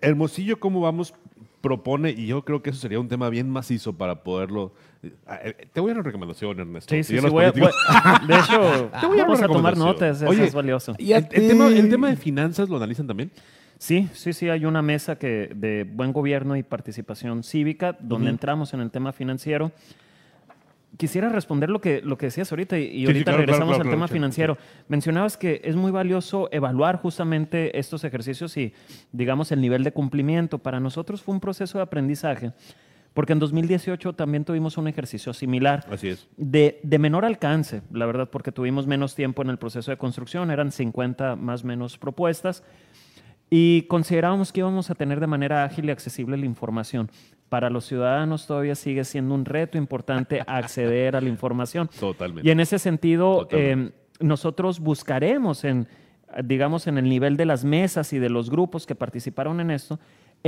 Hermosillo, 0.00 0.60
¿cómo 0.60 0.80
vamos? 0.80 1.14
Propone, 1.60 2.10
y 2.10 2.26
yo 2.26 2.44
creo 2.44 2.62
que 2.62 2.70
eso 2.70 2.78
sería 2.80 3.00
un 3.00 3.08
tema 3.08 3.28
bien 3.28 3.50
macizo 3.50 3.94
para 3.94 4.22
poderlo. 4.22 4.72
eh, 5.02 5.68
Te 5.72 5.80
voy 5.80 5.90
a 5.90 5.94
dar 5.94 6.00
una 6.00 6.06
recomendación, 6.06 6.60
Ernesto. 6.60 6.94
Sí, 6.94 7.02
sí, 7.02 7.18
sí. 7.18 7.28
Voy 7.28 7.44
a- 7.44 7.50
de 8.28 8.34
hecho, 8.34 8.90
Te 9.00 9.06
voy 9.06 9.18
a 9.18 9.22
vamos 9.24 9.42
a 9.42 9.46
tomar 9.48 9.76
notas. 9.76 10.18
Eso 10.22 10.30
Oye, 10.30 10.44
es 10.44 10.54
valioso. 10.54 10.94
¿Y 10.98 11.12
el, 11.12 11.26
el 11.32 11.48
tema, 11.48 11.68
el 11.68 11.88
tema 11.88 12.08
de 12.10 12.16
finanzas 12.16 12.68
lo 12.68 12.76
analizan 12.76 13.06
también? 13.06 13.30
Sí, 13.78 14.08
sí, 14.12 14.32
sí, 14.32 14.48
hay 14.48 14.64
una 14.64 14.80
mesa 14.80 15.16
que, 15.18 15.50
de 15.54 15.84
buen 15.84 16.12
gobierno 16.12 16.56
y 16.56 16.62
participación 16.62 17.42
cívica 17.42 17.96
donde 18.00 18.30
entramos 18.30 18.72
en 18.72 18.80
el 18.80 18.90
tema 18.90 19.12
financiero. 19.12 19.72
Quisiera 20.96 21.28
responder 21.28 21.68
lo 21.68 21.80
que, 21.80 22.00
lo 22.02 22.16
que 22.16 22.26
decías 22.26 22.50
ahorita 22.50 22.78
y, 22.78 22.84
y 22.84 23.00
sí, 23.00 23.06
ahorita 23.06 23.24
claro, 23.24 23.38
regresamos 23.38 23.74
claro, 23.74 23.84
al 23.84 23.94
tema 23.94 24.08
financiero. 24.08 24.58
Mencionabas 24.88 25.36
que 25.36 25.60
es 25.62 25.76
muy 25.76 25.90
valioso 25.90 26.48
evaluar 26.52 26.96
justamente 26.96 27.78
estos 27.78 28.04
ejercicios 28.04 28.56
y, 28.56 28.72
digamos, 29.12 29.52
el 29.52 29.60
nivel 29.60 29.84
de 29.84 29.92
cumplimiento. 29.92 30.58
Para 30.58 30.80
nosotros 30.80 31.22
fue 31.22 31.34
un 31.34 31.40
proceso 31.40 31.78
de 31.78 31.82
aprendizaje 31.82 32.52
porque 33.16 33.32
en 33.32 33.38
2018 33.38 34.12
también 34.12 34.44
tuvimos 34.44 34.76
un 34.76 34.88
ejercicio 34.88 35.32
similar 35.32 35.86
Así 35.90 36.08
es. 36.08 36.28
de, 36.36 36.80
de 36.82 36.98
menor 36.98 37.24
alcance, 37.24 37.80
la 37.90 38.04
verdad, 38.04 38.28
porque 38.28 38.52
tuvimos 38.52 38.86
menos 38.86 39.14
tiempo 39.14 39.40
en 39.40 39.48
el 39.48 39.56
proceso 39.56 39.90
de 39.90 39.96
construcción, 39.96 40.50
eran 40.50 40.70
50 40.70 41.34
más 41.34 41.64
o 41.64 41.66
menos 41.66 41.96
propuestas, 41.96 42.62
y 43.48 43.82
considerábamos 43.82 44.52
que 44.52 44.60
íbamos 44.60 44.90
a 44.90 44.94
tener 44.94 45.18
de 45.18 45.26
manera 45.28 45.64
ágil 45.64 45.86
y 45.86 45.92
accesible 45.92 46.36
la 46.36 46.44
información. 46.44 47.10
Para 47.48 47.70
los 47.70 47.84
ciudadanos 47.86 48.46
todavía 48.46 48.74
sigue 48.74 49.04
siendo 49.04 49.34
un 49.34 49.44
reto 49.44 49.78
importante 49.78 50.42
acceder 50.46 51.16
a 51.16 51.20
la 51.20 51.28
información. 51.28 51.88
Totalmente. 51.88 52.46
Y 52.46 52.50
en 52.50 52.60
ese 52.60 52.78
sentido, 52.78 53.48
eh, 53.50 53.90
nosotros 54.20 54.80
buscaremos 54.80 55.64
en, 55.64 55.88
digamos, 56.44 56.86
en 56.86 56.98
el 56.98 57.08
nivel 57.08 57.36
de 57.36 57.46
las 57.46 57.64
mesas 57.64 58.12
y 58.12 58.18
de 58.18 58.30
los 58.30 58.50
grupos 58.50 58.86
que 58.86 58.94
participaron 58.94 59.60
en 59.60 59.70
esto, 59.70 59.98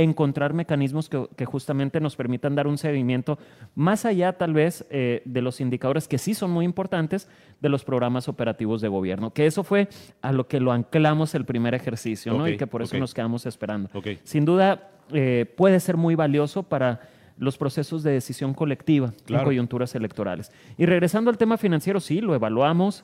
encontrar 0.03 0.53
mecanismos 0.53 1.09
que, 1.09 1.27
que 1.35 1.45
justamente 1.45 1.99
nos 1.99 2.15
permitan 2.15 2.55
dar 2.55 2.67
un 2.67 2.77
seguimiento 2.77 3.37
más 3.75 4.05
allá 4.05 4.33
tal 4.33 4.53
vez 4.53 4.85
eh, 4.89 5.21
de 5.25 5.41
los 5.41 5.59
indicadores 5.61 6.07
que 6.07 6.17
sí 6.17 6.33
son 6.33 6.51
muy 6.51 6.65
importantes 6.65 7.27
de 7.59 7.69
los 7.69 7.83
programas 7.83 8.27
operativos 8.27 8.81
de 8.81 8.87
gobierno, 8.87 9.31
que 9.31 9.45
eso 9.45 9.63
fue 9.63 9.89
a 10.21 10.31
lo 10.31 10.47
que 10.47 10.59
lo 10.59 10.71
anclamos 10.71 11.35
el 11.35 11.45
primer 11.45 11.73
ejercicio, 11.73 12.33
¿no? 12.33 12.47
Y 12.47 12.57
que 12.57 12.67
por 12.67 12.81
eso 12.81 12.97
nos 12.97 13.13
quedamos 13.13 13.45
esperando. 13.45 13.89
Sin 14.23 14.45
duda, 14.45 14.89
eh, 15.11 15.45
puede 15.57 15.79
ser 15.79 15.97
muy 15.97 16.15
valioso 16.15 16.63
para 16.63 17.01
los 17.37 17.57
procesos 17.57 18.03
de 18.03 18.11
decisión 18.11 18.53
colectiva 18.53 19.13
Claro. 19.25 19.43
en 19.43 19.45
coyunturas 19.45 19.95
electorales. 19.95 20.51
Y 20.77 20.85
regresando 20.85 21.29
al 21.31 21.37
tema 21.37 21.57
financiero, 21.57 21.99
sí, 21.99 22.21
lo 22.21 22.35
evaluamos. 22.35 23.03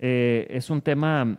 eh, 0.00 0.46
es 0.50 0.70
un 0.70 0.80
tema 0.82 1.38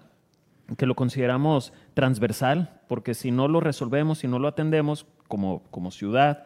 que 0.78 0.86
lo 0.86 0.96
consideramos 0.96 1.74
transversal, 1.94 2.80
porque 2.88 3.14
si 3.14 3.32
no 3.32 3.48
lo 3.48 3.60
resolvemos, 3.60 4.20
si 4.20 4.28
no 4.28 4.40
lo 4.40 4.48
atendemos 4.48 5.06
como, 5.28 5.64
como 5.72 5.92
ciudad, 5.92 6.46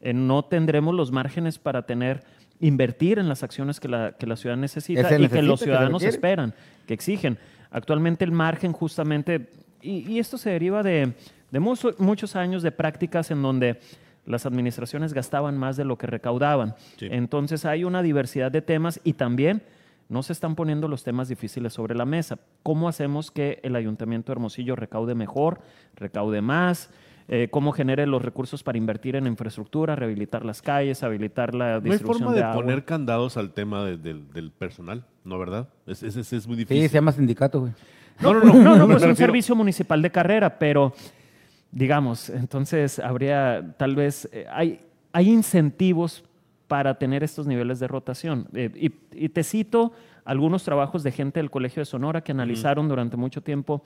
eh, 0.00 0.12
no 0.12 0.44
tendremos 0.44 0.94
los 0.94 1.12
márgenes 1.12 1.58
para 1.58 1.82
tener 1.86 2.22
invertir 2.58 3.18
en 3.18 3.28
las 3.28 3.42
acciones 3.42 3.80
que 3.80 3.88
la, 3.88 4.12
que 4.12 4.26
la 4.26 4.36
ciudad 4.36 4.56
necesita 4.56 5.00
y 5.00 5.04
que 5.04 5.18
necesita, 5.18 5.42
los 5.42 5.60
que 5.60 5.64
ciudadanos 5.64 6.02
esperan, 6.02 6.54
que 6.86 6.94
exigen. 6.94 7.38
Actualmente 7.70 8.24
el 8.24 8.32
margen 8.32 8.72
justamente, 8.72 9.48
y, 9.80 10.10
y 10.12 10.18
esto 10.18 10.36
se 10.36 10.50
deriva 10.50 10.82
de, 10.82 11.14
de 11.50 11.60
mucho- 11.60 11.94
muchos 11.98 12.36
años 12.36 12.62
de 12.62 12.72
prácticas 12.72 13.30
en 13.30 13.40
donde 13.40 13.80
las 14.26 14.44
administraciones 14.44 15.14
gastaban 15.14 15.56
más 15.56 15.76
de 15.76 15.84
lo 15.84 15.96
que 15.96 16.06
recaudaban. 16.06 16.74
Sí. 16.98 17.08
Entonces 17.10 17.64
hay 17.64 17.84
una 17.84 18.02
diversidad 18.02 18.52
de 18.52 18.60
temas 18.60 19.00
y 19.04 19.14
también 19.14 19.62
no 20.10 20.22
se 20.22 20.32
están 20.34 20.54
poniendo 20.56 20.88
los 20.88 21.02
temas 21.04 21.28
difíciles 21.28 21.72
sobre 21.72 21.94
la 21.94 22.04
mesa. 22.04 22.38
¿Cómo 22.62 22.88
hacemos 22.88 23.30
que 23.30 23.60
el 23.62 23.74
Ayuntamiento 23.76 24.26
de 24.26 24.34
Hermosillo 24.34 24.76
recaude 24.76 25.14
mejor, 25.14 25.60
recaude 25.96 26.42
más? 26.42 26.90
Eh, 27.28 27.46
¿Cómo 27.48 27.70
genere 27.70 28.06
los 28.08 28.20
recursos 28.20 28.64
para 28.64 28.76
invertir 28.76 29.14
en 29.14 29.28
infraestructura, 29.28 29.94
rehabilitar 29.94 30.44
las 30.44 30.62
calles, 30.62 31.04
habilitar 31.04 31.54
la 31.54 31.66
No 31.68 31.74
hay 31.76 31.80
distribución 31.92 32.28
forma 32.34 32.48
de, 32.48 32.54
poner 32.54 32.84
candados 32.84 33.36
al 33.36 33.52
tema 33.52 33.84
de- 33.84 33.96
del, 33.98 34.32
del 34.32 34.50
personal, 34.50 35.06
¿no, 35.24 35.38
verdad? 35.38 35.68
Es, 35.86 36.02
es, 36.02 36.16
es- 36.16 36.32
es 36.32 36.46
muy 36.48 36.56
Sí, 36.56 36.60
difícil. 36.64 36.88
se 36.88 36.94
llama 36.94 37.12
sindicato, 37.12 37.60
güey. 37.60 37.72
No, 38.20 38.34
no, 38.34 38.40
no. 38.44 38.52
No, 38.54 38.76
no, 38.76 38.86
pues 38.88 39.04
un 39.04 39.14
servicio 39.14 39.54
municipal 39.54 40.02
de 40.02 40.10
carrera, 40.10 40.58
pero 40.58 40.92
digamos, 41.70 42.30
entonces 42.30 42.98
habría 42.98 43.74
tal 43.78 43.94
vez, 43.94 44.28
eh, 44.32 44.46
hay, 44.50 44.80
hay 45.12 45.30
incentivos 45.30 46.24
para 46.70 46.94
tener 46.98 47.24
estos 47.24 47.48
niveles 47.48 47.80
de 47.80 47.88
rotación. 47.88 48.46
Eh, 48.54 48.70
y, 48.76 49.24
y 49.24 49.28
te 49.30 49.42
cito 49.42 49.92
algunos 50.24 50.62
trabajos 50.62 51.02
de 51.02 51.10
gente 51.10 51.40
del 51.40 51.50
Colegio 51.50 51.80
de 51.80 51.84
Sonora 51.84 52.20
que 52.22 52.30
analizaron 52.30 52.88
durante 52.88 53.16
mucho 53.16 53.40
tiempo 53.42 53.82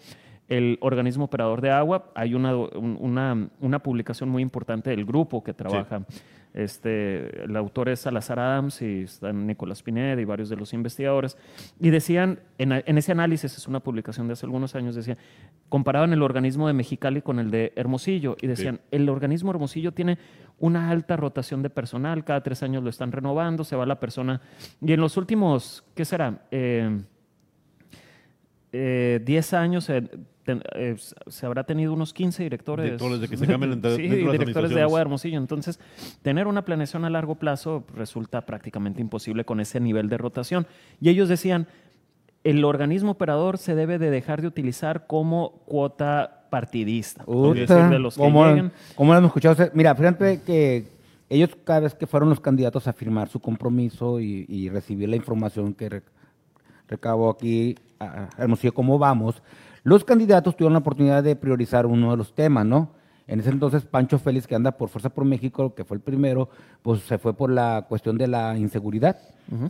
el 0.49 0.77
organismo 0.83 1.25
operador 1.25 1.63
de 1.63 1.71
agua. 1.71 2.11
Hay 2.15 2.35
una, 2.35 2.55
un- 2.55 2.99
una, 3.01 3.49
una 3.61 3.79
publicación 3.79 4.29
muy 4.29 4.43
importante 4.43 4.91
del 4.91 5.07
grupo 5.07 5.43
que 5.43 5.55
trabaja. 5.55 6.03
Este, 6.53 7.45
el 7.45 7.57
autor 7.57 7.89
es 7.89 8.01
Salazar 8.01 8.39
Adams 8.39 8.81
y 8.81 9.03
están 9.03 9.45
Nicolás 9.47 9.83
Pineda 9.83 10.21
y 10.21 10.25
varios 10.25 10.49
de 10.49 10.57
los 10.57 10.73
investigadores. 10.73 11.37
Y 11.81 11.91
decían, 11.91 12.39
en 12.59 12.99
ese 12.99 13.11
análisis, 13.11 13.57
es 13.57 13.67
una 13.67 13.81
publicación 13.81 14.29
de 14.29 14.35
hace 14.35 14.47
algunos 14.47 14.75
años, 14.77 14.95
decían, 14.95 15.19
comparaban 15.69 16.13
el 16.13 16.23
organismo 16.23 16.69
de 16.69 16.75
Mexicali 16.75 17.23
con 17.23 17.41
el 17.41 17.51
de 17.51 17.73
Hermosillo 17.75 18.37
y 18.41 18.47
decían, 18.47 18.81
el 18.93 19.09
organismo 19.09 19.51
Hermosillo 19.51 19.93
tiene 19.93 20.19
una 20.59 20.91
alta 20.91 21.17
rotación 21.17 21.63
de 21.63 21.71
personal, 21.71 22.25
cada 22.25 22.43
tres 22.43 22.63
años 22.63 22.83
lo 22.83 22.91
están 22.91 23.13
renovando, 23.13 23.65
se 23.65 23.77
va 23.77 23.85
la 23.87 24.01
persona. 24.01 24.41
Y 24.81 24.93
en 24.93 25.01
los 25.01 25.17
últimos, 25.17 25.85
¿qué 25.95 26.05
será? 26.05 26.43
Eh, 26.51 27.01
eh, 28.73 29.21
10 29.25 29.53
años 29.55 29.89
eh, 29.91 30.03
ten- 30.45 30.63
eh, 30.75 30.97
se 31.29 31.47
habrá 31.47 31.65
tenido 31.65 31.93
unos 31.93 32.13
15 32.13 32.43
directores. 32.43 32.85
Directores 32.87 33.21
de 33.21 33.29
que 33.29 33.37
se 33.37 33.47
cambian 33.47 33.73
entre- 33.75 33.97
sí, 33.97 34.03
directores 34.09 34.71
de 34.71 34.83
agua 34.83 34.99
de 34.99 35.03
Hermosillo. 35.03 35.39
Entonces, 35.39 35.79
tener 36.23 36.47
una 36.47 36.65
planeación 36.65 37.05
a 37.05 37.11
largo 37.11 37.37
plazo 37.37 37.85
resulta 37.95 38.45
prácticamente 38.47 39.01
imposible 39.01 39.45
con 39.45 39.61
ese 39.61 39.79
nivel 39.81 40.09
de 40.09 40.19
rotación. 40.19 40.67
Y 41.01 41.09
ellos 41.09 41.29
decían, 41.29 41.69
el 42.45 42.65
organismo 42.65 43.13
operador 43.13 43.59
se 43.59 43.75
debe 43.75 43.99
de 43.99 44.11
dejar 44.11 44.41
de 44.43 44.47
utilizar 44.49 45.07
como 45.07 45.63
cuota 45.67 46.47
partidista. 46.51 47.25
Uta, 47.27 47.61
decir, 47.61 47.77
de 47.91 47.99
los 47.99 48.15
que 48.15 48.21
¿cómo, 48.23 48.47
lleguen. 48.47 48.73
cómo 48.95 49.13
lo 49.13 49.19
hemos 49.19 49.29
escuchado? 49.31 49.55
O 49.55 49.57
sea, 49.57 49.71
Mira, 49.75 49.95
fíjate 49.95 50.41
que 50.43 50.87
ellos 51.29 51.51
cada 51.65 51.81
vez 51.81 51.95
que 51.95 52.07
fueron 52.07 52.29
los 52.29 52.39
candidatos 52.41 52.87
a 52.87 52.93
firmar 52.93 53.29
su 53.29 53.41
compromiso 53.41 54.21
y, 54.21 54.45
y 54.49 54.69
recibir 54.69 55.09
la 55.09 55.17
información 55.17 55.75
que 55.75 55.89
re- 55.89 56.03
recabó 56.89 57.31
aquí 57.31 57.77
a 57.99 58.29
a 58.37 58.43
Hermosillo, 58.43 58.75
cómo 58.75 58.99
vamos, 58.99 59.43
los 59.83 60.05
candidatos 60.05 60.55
tuvieron 60.57 60.75
la 60.75 60.81
oportunidad 60.81 61.23
de 61.23 61.35
priorizar 61.37 61.87
uno 61.87 62.11
de 62.11 62.17
los 62.19 62.35
temas, 62.35 62.67
¿no? 62.67 62.91
En 63.27 63.41
ese 63.41 63.49
entonces, 63.51 63.85
Pancho 63.87 64.19
Félix, 64.19 64.47
que 64.47 64.55
anda 64.55 64.73
por 64.73 64.91
Fuerza 64.91 65.09
por 65.09 65.25
México, 65.25 65.75
que 65.75 65.85
fue 65.85 65.97
el 65.97 66.03
primero, 66.03 66.51
pues 66.83 67.01
se 67.03 67.17
fue 67.17 67.33
por 67.33 67.51
la 67.51 67.87
cuestión 67.89 68.19
de 68.19 68.27
la 68.27 68.57
inseguridad. 68.59 69.17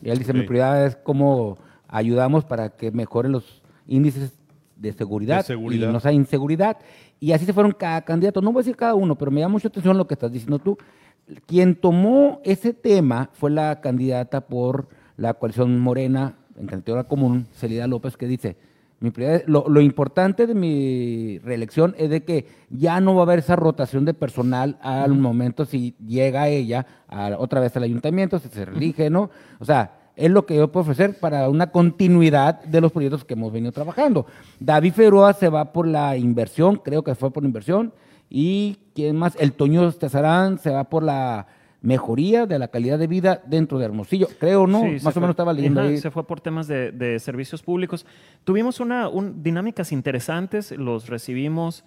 Y 0.03 0.11
él 0.11 0.19
dice, 0.19 0.33
mi 0.33 0.41
prioridad 0.43 0.85
es 0.87 0.97
cómo 0.97 1.57
ayudamos 1.89 2.45
para 2.45 2.71
que 2.71 2.91
mejoren 2.91 3.33
los 3.33 3.63
índices 3.87 4.33
de 4.77 4.93
seguridad, 4.93 5.39
De 5.39 5.43
seguridad. 5.45 5.89
y 5.89 5.93
no 5.93 6.01
sea 6.01 6.13
inseguridad. 6.13 6.77
Y 7.21 7.33
así 7.33 7.45
se 7.47 7.53
fueron 7.53 7.73
cada 7.73 8.03
candidato. 8.03 8.41
No 8.43 8.53
voy 8.53 8.61
a 8.61 8.65
decir 8.65 8.77
cada 8.77 8.95
uno, 8.95 9.17
pero 9.17 9.31
me 9.31 9.41
llama 9.41 9.53
mucha 9.53 9.69
atención 9.69 9.97
lo 9.97 10.07
que 10.07 10.15
estás 10.15 10.33
diciendo 10.33 10.59
tú. 10.59 10.77
Quien 11.47 11.75
tomó 11.77 12.41
ese 12.45 12.75
tema 12.75 13.31
fue 13.33 13.51
la 13.51 13.81
candidata 13.81 14.43
por 14.43 14.89
la 15.17 15.35
coalición 15.35 15.79
Morena 15.81 16.37
en 16.59 16.67
candidatura 16.67 17.05
común, 17.05 17.47
Celida 17.55 17.87
López, 17.87 18.17
que 18.17 18.27
dice, 18.27 18.57
mi 19.01 19.11
prioridad- 19.11 19.45
lo, 19.47 19.67
lo 19.69 19.81
importante 19.81 20.47
de 20.47 20.55
mi 20.55 21.39
reelección 21.39 21.95
es 21.99 22.11
de 22.11 22.25
que 22.25 22.47
ya 22.69 23.01
no 23.01 23.15
va 23.15 23.23
a 23.23 23.25
haber 23.25 23.39
esa 23.39 23.57
rotación 23.57 24.05
de 24.05 24.13
personal 24.15 24.79
al 24.83 25.15
momento 25.15 25.65
si 25.65 25.95
llega 26.07 26.49
ella 26.49 26.87
a- 27.09 27.37
otra 27.39 27.61
vez 27.61 27.77
al 27.77 27.85
ayuntamiento, 27.85 28.39
si 28.39 28.49
se 28.49 28.65
reelige, 28.65 29.09
¿no? 29.09 29.31
O 29.61 29.65
sea, 29.65 30.04
es 30.17 30.31
lo 30.31 30.47
que 30.47 30.57
yo 30.57 30.71
puedo 30.71 30.83
ofrecer 30.83 31.19
para 31.19 31.49
una 31.49 31.71
continuidad 31.71 32.63
de 32.65 32.81
los 32.81 32.93
proyectos 32.93 33.25
que 33.25 33.35
hemos 33.35 33.53
venido 33.53 33.73
trabajando. 33.73 34.27
David 34.61 34.93
Figueroa 34.93 35.33
se 35.33 35.49
va 35.49 35.73
por 35.73 35.87
la 35.87 36.17
inversión, 36.17 36.77
creo 36.77 37.03
que 37.03 37.15
fue 37.15 37.33
por 37.33 37.45
inversión, 37.45 37.93
y 38.31 38.79
quién 38.95 39.17
más, 39.17 39.37
el 39.39 39.53
Toño 39.53 39.91
Tezarán 39.93 40.59
se 40.59 40.71
va 40.71 40.85
por 40.85 41.03
la 41.03 41.47
mejoría 41.83 42.47
de 42.47 42.59
la 42.59 42.69
calidad 42.69 42.99
de 42.99 43.07
vida 43.07 43.43
dentro 43.47 43.79
de 43.79 43.85
Hermosillo, 43.85 44.27
creo, 44.41 44.67
¿no? 44.67 44.81
Sí, 44.81 44.91
más 44.93 45.07
o 45.09 45.11
fue- 45.13 45.21
menos 45.21 45.35
estaba 45.35 45.53
leyendo 45.53 45.81
Ajá, 45.81 45.91
ahí. 45.91 45.99
Se 45.99 46.11
fue 46.11 46.27
por 46.27 46.41
temas 46.41 46.67
de, 46.67 46.93
de 46.93 47.19
servicios 47.19 47.63
públicos. 47.63 48.07
Tuvimos 48.45 48.81
una, 48.81 49.09
un- 49.09 49.43
dinámicas 49.43 49.93
interesantes, 49.93 50.71
los 50.73 51.09
recibimos 51.09 51.85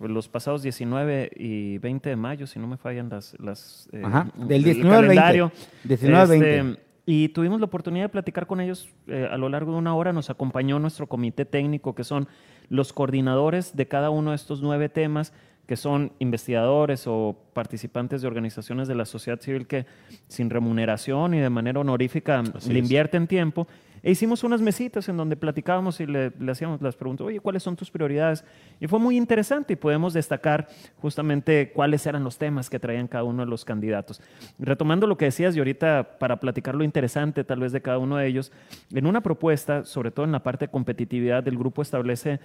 los 0.00 0.28
pasados 0.28 0.62
19 0.62 1.30
y 1.36 1.76
20 1.78 2.08
de 2.10 2.16
mayo, 2.16 2.46
si 2.46 2.58
no 2.58 2.66
me 2.66 2.76
fallan 2.78 3.08
las... 3.10 3.34
las 3.38 3.88
eh, 3.92 4.00
Ajá, 4.04 4.28
del 4.36 4.58
el 4.58 4.64
19 4.64 4.96
al 4.96 5.02
20. 5.08 5.14
calendario. 5.16 5.52
19 5.84 6.18
al 6.22 6.32
Este, 6.32 6.62
20. 6.62 6.80
Y 7.06 7.30
tuvimos 7.30 7.60
la 7.60 7.66
oportunidad 7.66 8.04
de 8.04 8.08
platicar 8.10 8.46
con 8.46 8.60
ellos 8.60 8.88
eh, 9.06 9.28
a 9.30 9.36
lo 9.36 9.48
largo 9.48 9.72
de 9.72 9.78
una 9.78 9.94
hora. 9.94 10.12
Nos 10.12 10.30
acompañó 10.30 10.78
nuestro 10.78 11.06
comité 11.06 11.44
técnico, 11.44 11.94
que 11.94 12.04
son 12.04 12.28
los 12.68 12.92
coordinadores 12.92 13.76
de 13.76 13.88
cada 13.88 14.10
uno 14.10 14.30
de 14.30 14.36
estos 14.36 14.62
nueve 14.62 14.88
temas, 14.88 15.32
que 15.66 15.76
son 15.76 16.12
investigadores 16.18 17.04
o 17.06 17.36
participantes 17.52 18.22
de 18.22 18.28
organizaciones 18.28 18.88
de 18.88 18.94
la 18.96 19.04
sociedad 19.04 19.40
civil 19.40 19.66
que 19.66 19.86
sin 20.26 20.50
remuneración 20.50 21.34
y 21.34 21.38
de 21.38 21.50
manera 21.50 21.80
honorífica 21.80 22.40
Así 22.40 22.72
le 22.72 22.80
es. 22.80 22.84
invierten 22.84 23.26
tiempo. 23.26 23.66
E 24.02 24.10
hicimos 24.10 24.44
unas 24.44 24.60
mesitas 24.60 25.08
en 25.08 25.16
donde 25.16 25.36
platicábamos 25.36 26.00
y 26.00 26.06
le, 26.06 26.32
hacíamos 26.50 26.80
las 26.80 26.96
preguntas, 26.96 27.26
oye, 27.26 27.40
¿cuáles 27.40 27.62
son 27.62 27.76
tus 27.76 27.90
prioridades? 27.90 28.44
Y 28.80 28.86
fue 28.86 28.98
muy 28.98 29.16
interesante 29.16 29.74
y 29.74 29.76
podemos 29.76 30.14
destacar 30.14 30.68
justamente 31.00 31.72
cuáles 31.72 32.06
eran 32.06 32.24
los 32.24 32.38
temas 32.38 32.70
que 32.70 32.78
traían 32.78 33.08
cada 33.08 33.24
uno 33.24 33.44
de 33.44 33.50
los 33.50 33.64
candidatos. 33.64 34.20
Retomando 34.58 35.06
lo 35.06 35.16
que 35.16 35.26
decías 35.26 35.54
y 35.54 35.58
ahorita 35.58 36.18
para 36.18 36.40
platicar 36.40 36.74
lo 36.74 36.84
interesante 36.84 37.44
tal 37.44 37.60
vez 37.60 37.72
de 37.72 37.82
cada 37.82 37.98
uno 37.98 38.16
de 38.16 38.26
ellos, 38.26 38.52
en 38.92 39.06
una 39.06 39.20
propuesta, 39.20 39.84
sobre 39.84 40.10
todo 40.10 40.24
en 40.24 40.32
la 40.32 40.42
parte 40.42 40.66
de 40.66 40.70
competitividad, 40.70 41.46
el 41.46 41.58
grupo 41.58 41.82
establece 41.82 42.40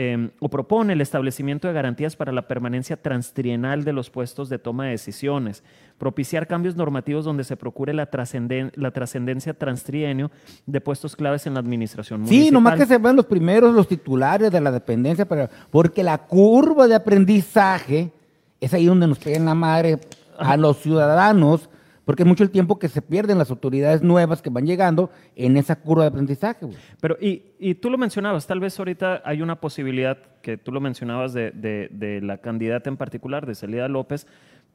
eh, 0.00 0.30
o 0.38 0.48
propone 0.48 0.92
el 0.92 1.00
establecimiento 1.00 1.66
de 1.66 1.74
garantías 1.74 2.14
para 2.14 2.30
la 2.30 2.42
permanencia 2.46 2.96
transtrienal 2.96 3.82
de 3.82 3.92
los 3.92 4.10
puestos 4.10 4.48
de 4.48 4.60
toma 4.60 4.84
de 4.84 4.90
decisiones, 4.92 5.64
propiciar 5.98 6.46
cambios 6.46 6.76
normativos 6.76 7.24
donde 7.24 7.42
se 7.42 7.56
procure 7.56 7.92
la, 7.92 8.08
trascenden- 8.08 8.70
la 8.76 8.92
trascendencia 8.92 9.54
transtrienio 9.54 10.30
de 10.66 10.80
puestos 10.80 11.16
claves 11.16 11.48
en 11.48 11.54
la 11.54 11.60
administración 11.60 12.20
municipal. 12.20 12.44
Sí, 12.46 12.50
nomás 12.52 12.76
que 12.78 12.86
se 12.86 12.98
van 12.98 13.16
los 13.16 13.26
primeros, 13.26 13.74
los 13.74 13.88
titulares 13.88 14.52
de 14.52 14.60
la 14.60 14.70
dependencia, 14.70 15.26
porque 15.70 16.04
la 16.04 16.18
curva 16.18 16.86
de 16.86 16.94
aprendizaje 16.94 18.12
es 18.60 18.72
ahí 18.74 18.86
donde 18.86 19.08
nos 19.08 19.18
pegan 19.18 19.46
la 19.46 19.54
madre 19.56 19.98
a 20.38 20.56
los 20.56 20.76
ciudadanos, 20.78 21.68
porque 22.08 22.22
es 22.22 22.26
mucho 22.26 22.42
el 22.42 22.48
tiempo 22.48 22.78
que 22.78 22.88
se 22.88 23.02
pierden 23.02 23.36
las 23.36 23.50
autoridades 23.50 24.00
nuevas 24.00 24.40
que 24.40 24.48
van 24.48 24.64
llegando 24.66 25.10
en 25.36 25.58
esa 25.58 25.76
curva 25.76 26.04
de 26.04 26.08
aprendizaje. 26.08 26.66
Pero, 27.02 27.18
y, 27.20 27.42
y 27.58 27.74
tú 27.74 27.90
lo 27.90 27.98
mencionabas, 27.98 28.46
tal 28.46 28.60
vez 28.60 28.78
ahorita 28.78 29.20
hay 29.26 29.42
una 29.42 29.60
posibilidad 29.60 30.16
que 30.40 30.56
tú 30.56 30.72
lo 30.72 30.80
mencionabas 30.80 31.34
de, 31.34 31.50
de- 31.50 31.88
de 31.92 32.22
la 32.22 32.38
candidata 32.38 32.88
en 32.88 32.96
particular, 32.96 33.44
de 33.44 33.54
Celida 33.54 33.88
López, 33.88 34.26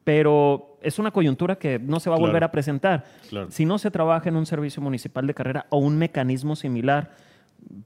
pero 0.04 0.78
es 0.80 1.00
una 1.00 1.10
coyuntura 1.10 1.56
que 1.56 1.80
no 1.80 1.98
se 1.98 2.08
va 2.08 2.14
a 2.14 2.18
Claro. 2.18 2.30
volver 2.30 2.44
a 2.44 2.52
presentar. 2.52 3.04
Claro. 3.28 3.50
Si 3.50 3.64
no 3.64 3.78
se 3.78 3.90
trabaja 3.90 4.28
en 4.28 4.36
un 4.36 4.46
servicio 4.46 4.80
municipal 4.80 5.26
de 5.26 5.34
carrera 5.34 5.66
o 5.70 5.78
un 5.78 5.98
mecanismo 5.98 6.54
similar, 6.54 7.10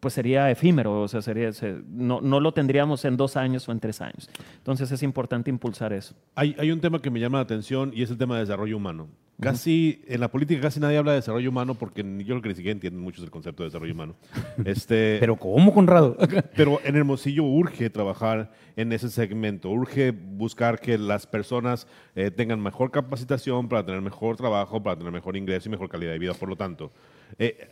pues 0.00 0.12
sería 0.12 0.50
efímero, 0.50 1.00
o 1.00 1.08
sea, 1.08 1.22
sería, 1.22 1.52
se- 1.52 1.80
no, 1.88 2.20
no 2.20 2.40
lo 2.40 2.52
tendríamos 2.52 3.04
en 3.06 3.16
dos 3.16 3.36
años 3.38 3.68
o 3.68 3.72
en 3.72 3.80
tres 3.80 4.00
años. 4.02 4.28
Entonces 4.58 4.90
es 4.92 5.02
importante 5.02 5.48
impulsar 5.48 5.92
eso. 5.94 6.14
Hay, 6.34 6.54
hay 6.58 6.70
un 6.70 6.80
tema 6.80 7.00
que 7.00 7.10
me 7.10 7.20
llama 7.20 7.38
la 7.38 7.44
atención 7.44 7.92
y 7.94 8.02
es 8.02 8.10
el 8.10 8.18
tema 8.18 8.34
de 8.34 8.40
desarrollo 8.40 8.76
humano. 8.76 9.06
Casi, 9.40 10.02
en 10.08 10.18
la 10.20 10.28
política 10.32 10.60
casi 10.62 10.80
nadie 10.80 10.96
habla 10.98 11.12
de 11.12 11.18
desarrollo 11.18 11.48
humano 11.50 11.74
porque 11.74 12.02
ni- 12.02 12.24
yo 12.24 12.34
creo 12.34 12.42
que 12.42 12.48
ni 12.48 12.54
siquiera 12.56 12.72
entienden 12.72 13.00
mucho 13.02 13.22
el 13.22 13.30
concepto 13.30 13.62
de 13.62 13.68
desarrollo 13.68 13.94
humano. 13.94 14.16
Este, 14.64 15.18
Pero 15.20 15.36
¿cómo, 15.36 15.72
Conrado? 15.72 16.16
Pero 16.56 16.80
en 16.84 16.96
Hermosillo 16.96 17.44
urge 17.44 17.88
trabajar 17.88 18.50
en 18.76 18.92
ese 18.92 19.08
segmento, 19.10 19.70
urge 19.70 20.10
buscar 20.10 20.80
que 20.80 20.98
las 20.98 21.26
personas 21.26 21.86
eh, 22.16 22.30
tengan 22.32 22.60
mejor 22.60 22.90
capacitación 22.90 23.68
para 23.68 23.84
tener 23.86 24.00
mejor 24.00 24.36
trabajo, 24.36 24.82
para 24.82 24.96
tener 24.96 25.12
mejor 25.12 25.36
ingreso 25.36 25.68
y 25.68 25.72
mejor 25.72 25.88
calidad 25.88 26.12
de 26.12 26.18
vida. 26.18 26.34
Por 26.34 26.48
lo 26.48 26.56
tanto, 26.56 26.90
eh, 27.38 27.70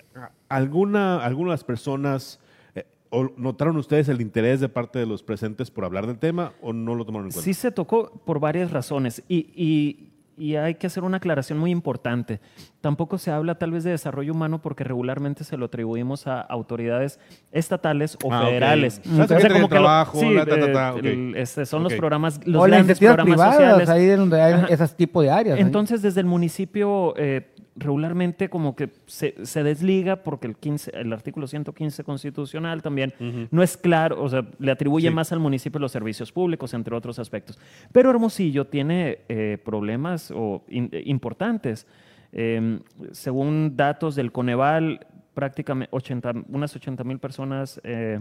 ¿alguna, 0.48 1.18
¿alguna 1.24 1.50
de 1.50 1.54
las 1.54 1.64
personas 1.64 2.38
eh, 2.76 2.84
o 3.10 3.30
notaron 3.36 3.76
ustedes 3.76 4.08
el 4.08 4.20
interés 4.20 4.60
de 4.60 4.68
parte 4.68 4.98
de 5.00 5.06
los 5.06 5.22
presentes 5.22 5.70
por 5.70 5.84
hablar 5.84 6.06
del 6.06 6.18
tema 6.18 6.52
o 6.62 6.72
no 6.72 6.94
lo 6.94 7.04
tomaron 7.04 7.26
en 7.26 7.32
cuenta? 7.32 7.44
Sí 7.44 7.54
se 7.54 7.72
tocó 7.72 8.22
por 8.24 8.38
varias 8.40 8.70
razones 8.70 9.22
y, 9.28 9.50
y- 9.56 10.12
y 10.39 10.57
hay 10.57 10.74
que 10.74 10.87
hacer 10.87 11.03
una 11.05 11.16
aclaración 11.16 11.59
muy 11.59 11.70
importante. 11.70 12.41
Tampoco 12.80 13.18
se 13.18 13.30
habla 13.30 13.55
tal 13.57 13.70
vez 13.70 13.84
de 13.84 13.91
desarrollo 13.91 14.32
humano 14.32 14.61
porque 14.61 14.84
regularmente 14.84 15.45
se 15.45 15.57
lo 15.57 15.66
atribuimos 15.66 16.26
a 16.26 16.41
autoridades 16.41 17.18
estatales 17.53 18.18
o 18.22 18.32
Ah, 18.32 18.45
federales. 18.45 19.01
Secretaría 19.03 19.61
de 19.61 19.68
Trabajo, 19.68 20.22
la 20.30 20.45
ta, 20.47 20.61
ta, 20.61 20.72
ta, 20.72 20.93
ok. 20.95 21.05
el- 21.05 21.34
este, 21.37 21.64
son 21.66 21.82
los 21.82 21.93
Ok. 21.93 21.99
programas, 21.99 22.41
los 22.47 22.62
o 22.62 22.66
las 22.66 22.78
grandes 22.78 22.99
programas 22.99 23.24
privadas, 23.34 23.55
sociales. 23.57 23.89
ahí 23.89 24.05
es 24.05 24.18
donde 24.18 24.41
hay 24.43 24.53
Ajá. 24.55 24.66
ese 24.68 24.89
tipo 24.89 25.22
de 25.22 25.30
áreas. 25.30 25.57
ahí. 25.57 25.62
Entonces, 25.62 26.03
desde 26.03 26.20
el 26.20 26.26
municipio, 26.26 27.14
eh, 27.16 27.53
regularmente 27.79 28.49
como 28.49 28.74
que 28.74 28.91
se, 29.07 29.35
se 29.45 29.62
desliga 29.62 30.16
porque 30.22 30.47
el, 30.47 30.57
15, 30.57 30.93
el 30.99 31.12
artículo 31.12 31.47
115 31.47 32.05
constitucional 32.05 32.83
también 32.83 33.12
no 33.51 33.62
es 33.62 33.77
claro, 33.77 34.22
o 34.22 34.29
sea, 34.29 34.47
le 34.59 34.70
atribuye 34.72 35.09
Sí. 35.09 35.14
más 35.14 35.31
al 35.33 35.41
municipio 35.41 35.79
los 35.79 35.93
servicios 35.93 36.33
públicos, 36.33 36.72
entre 36.74 36.95
otros 36.97 37.18
aspectos. 37.18 37.59
Pero 37.93 38.11
Hermosillo 38.11 38.66
tiene 38.66 39.18
eh, 39.29 39.59
problemas 39.64 40.33
o, 40.35 40.64
in- 40.68 40.89
eh, 40.93 41.03
importantes. 41.07 41.87
Eh, 42.33 42.81
según 43.12 43.77
datos 43.77 44.14
del 44.16 44.33
Coneval, 44.33 45.07
prácticamente 45.35 45.89
80, 45.95 46.33
unas 46.49 46.74
80 46.74 47.05
mil 47.05 47.18
personas 47.18 47.81
eh, 47.85 48.20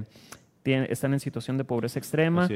están 0.66 1.14
en 1.14 1.20
situación 1.20 1.58
de 1.58 1.64
pobreza 1.64 2.00
extrema. 2.00 2.48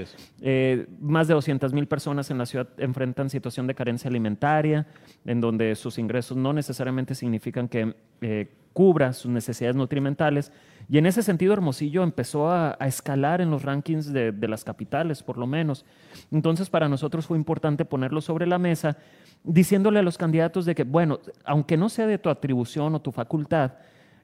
Eh, 0.41 0.87
más 0.99 1.27
de 1.27 1.33
200 1.33 1.73
mil 1.73 1.87
personas 1.87 2.31
en 2.31 2.37
la 2.37 2.45
ciudad 2.45 2.67
enfrentan 2.77 3.29
situación 3.29 3.67
de 3.67 3.75
carencia 3.75 4.09
alimentaria, 4.09 4.87
en 5.25 5.41
donde 5.41 5.75
sus 5.75 5.97
ingresos 5.97 6.35
no 6.37 6.53
necesariamente 6.53 7.15
significan 7.15 7.67
que 7.67 7.95
eh, 8.21 8.47
cubra 8.73 9.13
sus 9.13 9.31
necesidades 9.31 9.75
nutrimentales. 9.75 10.51
Y 10.89 10.97
en 10.97 11.05
ese 11.05 11.21
sentido, 11.21 11.53
Hermosillo 11.53 12.03
empezó 12.03 12.49
a, 12.49 12.75
a 12.79 12.87
escalar 12.87 13.41
en 13.41 13.51
los 13.51 13.63
rankings 13.63 14.11
de, 14.11 14.31
de 14.31 14.47
las 14.47 14.63
capitales, 14.63 15.21
por 15.21 15.37
lo 15.37 15.45
menos. 15.45 15.85
Entonces, 16.31 16.69
para 16.69 16.89
nosotros 16.89 17.27
fue 17.27 17.37
importante 17.37 17.85
ponerlo 17.85 18.21
sobre 18.21 18.47
la 18.47 18.57
mesa, 18.57 18.97
diciéndole 19.43 19.99
a 19.99 20.03
los 20.03 20.17
candidatos 20.17 20.65
de 20.65 20.75
que, 20.75 20.83
bueno, 20.83 21.19
aunque 21.45 21.77
no 21.77 21.89
sea 21.89 22.07
de 22.07 22.17
tu 22.17 22.29
atribución 22.29 22.95
o 22.95 23.01
tu 23.01 23.11
facultad, 23.11 23.73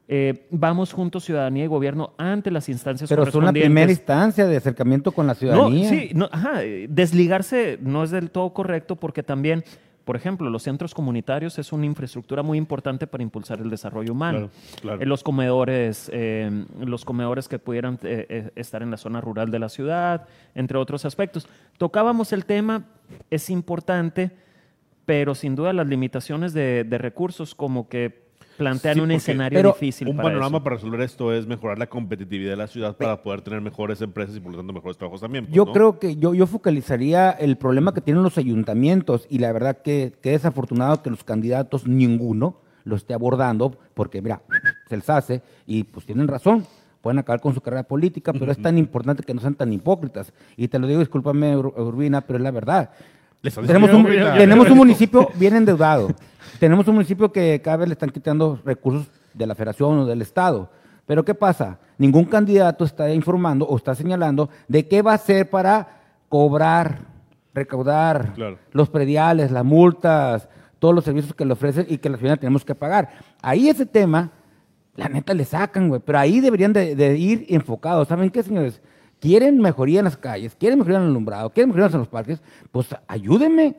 eh, 0.07 0.45
vamos 0.51 0.93
juntos, 0.93 1.23
ciudadanía 1.23 1.63
y 1.65 1.67
gobierno, 1.67 2.13
ante 2.17 2.51
las 2.51 2.69
instancias 2.69 3.09
Pero 3.09 3.23
son 3.23 3.25
la 3.27 3.31
correspondientes. 3.51 3.63
primera 3.67 3.91
instancia 3.91 4.45
de 4.45 4.57
acercamiento 4.57 5.11
con 5.11 5.25
la 5.27 5.33
No, 5.33 5.39
ciudadanía. 5.39 5.89
sí, 5.89 6.09
no, 6.13 6.29
ajá, 6.31 6.63
eh, 6.63 6.87
desligarse 6.89 7.79
no 7.81 8.03
es 8.03 8.11
del 8.11 8.29
todo 8.29 8.53
correcto 8.53 8.95
porque 8.97 9.23
también, 9.23 9.63
por 10.03 10.15
ejemplo, 10.15 10.47
los 10.51 10.61
centros 10.61 10.93
comunitarios 10.93 11.57
es 11.57 11.73
una 11.73 11.87
infraestructura 11.87 12.43
muy 12.43 12.59
importante 12.59 13.07
para 13.07 13.23
impulsar 13.23 13.59
el 13.61 13.71
desarrollo 13.71 14.11
humano. 14.11 14.37
Claro, 14.37 14.51
claro. 14.81 15.01
Eh, 15.01 15.05
los 15.07 15.23
comedores, 15.23 16.11
eh, 16.13 16.65
los 16.79 17.03
comedores 17.03 17.47
que 17.47 17.57
pudieran 17.57 17.97
estar 18.55 18.83
en 18.83 18.91
la 18.91 18.97
zona 18.97 19.21
rural 19.21 19.49
de 19.49 19.57
la 19.57 19.69
ciudad, 19.69 20.27
entre 20.53 20.77
otros 20.77 21.05
aspectos. 21.05 21.47
Tocábamos 21.79 22.31
el 22.31 22.45
tema, 22.45 22.83
es 23.31 23.49
importante, 23.49 24.29
pero 25.07 25.33
sin 25.33 25.55
duda 25.55 25.73
las 25.73 25.87
limitaciones 25.87 26.53
de, 26.53 26.83
de 26.83 26.97
recursos 26.99 27.55
como 27.55 27.89
que 27.89 28.24
plantean 28.57 28.95
Sí, 28.95 28.99
un 29.01 29.11
escenario 29.11 29.57
pero 29.59 29.71
difícil. 29.73 30.07
Un 30.09 30.15
para 30.17 30.29
panorama 30.29 30.57
eso. 30.57 30.63
para 30.63 30.75
resolver 30.77 31.01
esto 31.01 31.33
es 31.33 31.45
mejorar 31.47 31.77
la 31.79 31.87
competitividad 31.87 32.51
de 32.51 32.57
la 32.57 32.67
ciudad 32.67 32.95
para 32.97 33.21
poder 33.21 33.41
tener 33.41 33.61
mejores 33.61 34.01
empresas 34.01 34.35
y 34.35 34.39
por 34.39 34.51
lo 34.51 34.57
tanto 34.57 34.73
mejores 34.73 34.97
trabajos 34.97 35.21
también. 35.21 35.45
pues, 35.45 35.55
Yo 35.55 35.65
¿no? 35.65 35.73
creo 35.73 35.99
que 35.99 36.15
yo, 36.15 36.33
yo 36.33 36.47
focalizaría 36.47 37.31
el 37.31 37.57
problema 37.57 37.93
que 37.93 38.01
tienen 38.01 38.23
los 38.23 38.37
ayuntamientos 38.37 39.27
y 39.29 39.39
la 39.39 39.51
verdad 39.51 39.77
que, 39.81 40.13
que 40.21 40.31
desafortunado 40.31 41.01
que 41.01 41.09
los 41.09 41.23
candidatos, 41.23 41.87
ninguno, 41.87 42.57
lo 42.83 42.95
esté 42.95 43.13
abordando, 43.13 43.77
porque 43.93 44.21
mira, 44.21 44.41
se 44.89 44.95
les 44.97 45.09
hace 45.09 45.41
y 45.65 45.83
pues 45.83 46.05
tienen 46.05 46.27
razón, 46.27 46.65
pueden 47.01 47.19
acabar 47.19 47.39
con 47.41 47.53
su 47.53 47.61
carrera 47.61 47.83
política, 47.83 48.33
pero 48.33 48.51
es 48.51 48.59
tan 48.61 48.77
importante 48.77 49.21
que 49.23 49.33
no 49.33 49.41
sean 49.41 49.55
tan 49.55 49.71
hipócritas. 49.73 50.33
Y 50.57 50.67
te 50.67 50.79
lo 50.79 50.87
digo, 50.87 50.99
discúlpame, 50.99 51.55
Ur- 51.55 51.73
Urbina, 51.77 52.21
pero 52.21 52.37
es 52.37 52.43
la 52.43 52.51
verdad. 52.51 52.89
Tenemos 53.51 53.91
un, 53.91 54.05
tenemos 54.37 54.69
un 54.69 54.77
municipio 54.77 55.29
bien 55.35 55.55
endeudado. 55.55 56.09
tenemos 56.59 56.87
un 56.87 56.95
municipio 56.95 57.31
que 57.31 57.61
cada 57.63 57.77
vez 57.77 57.87
le 57.89 57.93
están 57.93 58.09
quitando 58.09 58.59
recursos 58.65 59.07
de 59.33 59.45
la 59.47 59.55
federación 59.55 59.99
o 59.99 60.05
del 60.05 60.21
Estado. 60.21 60.69
Pero 61.05 61.23
¿qué 61.23 61.33
pasa? 61.35 61.77
Ningún 61.97 62.25
candidato 62.25 62.83
está 62.83 63.13
informando 63.13 63.65
o 63.67 63.77
está 63.77 63.93
señalando 63.93 64.49
de 64.67 64.87
qué 64.87 65.01
va 65.01 65.11
a 65.11 65.15
hacer 65.15 65.49
para 65.49 65.87
cobrar, 66.29 66.99
recaudar 67.53 68.33
Claro. 68.33 68.57
los 68.71 68.89
prediales, 68.89 69.51
las 69.51 69.63
multas, 69.63 70.49
todos 70.79 70.95
los 70.95 71.03
servicios 71.03 71.33
que 71.35 71.45
le 71.45 71.53
ofrecen 71.53 71.85
y 71.89 71.97
que 71.99 72.09
la 72.09 72.17
ciudad 72.17 72.39
tenemos 72.39 72.65
que 72.65 72.73
pagar. 72.75 73.09
Ahí 73.41 73.69
ese 73.69 73.85
tema, 73.85 74.31
la 74.95 75.07
neta 75.09 75.33
le 75.33 75.45
sacan, 75.45 75.89
güey, 75.89 76.01
pero 76.03 76.17
ahí 76.19 76.39
deberían 76.39 76.73
de, 76.73 76.95
de 76.95 77.17
ir 77.17 77.45
enfocados. 77.49 78.07
¿Saben 78.07 78.29
qué, 78.29 78.41
señores? 78.43 78.81
Quieren 79.25 79.59
mejoría 79.59 80.01
en 80.01 80.05
las 80.05 80.17
calles, 80.17 80.53
quieren 80.53 80.77
mejoría 80.77 80.99
en 80.99 81.05
el 81.05 81.09
alumbrado, 81.09 81.49
quieren 81.49 81.69
mejoría 81.69 81.87
en 81.91 81.99
los 81.99 82.07
parques, 82.07 82.43
pues 82.71 82.95
ayúdenme. 83.07 83.75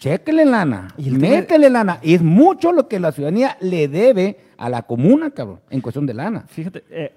Chéquele 0.00 0.44
lana, 0.44 0.88
Y 0.98 1.10
métele 1.10 1.70
lana. 1.70 2.00
Y 2.02 2.14
es 2.14 2.22
mucho 2.22 2.72
lo 2.72 2.88
que 2.88 2.98
la 2.98 3.12
ciudadanía 3.12 3.56
le 3.60 3.86
debe 3.86 4.40
a 4.56 4.68
la 4.68 4.82
comuna, 4.82 5.30
cabrón, 5.30 5.60
en 5.70 5.80
cuestión 5.80 6.06
de 6.06 6.14
lana. 6.14 6.44
Fíjate, 6.48 6.82
eh, 6.90 7.14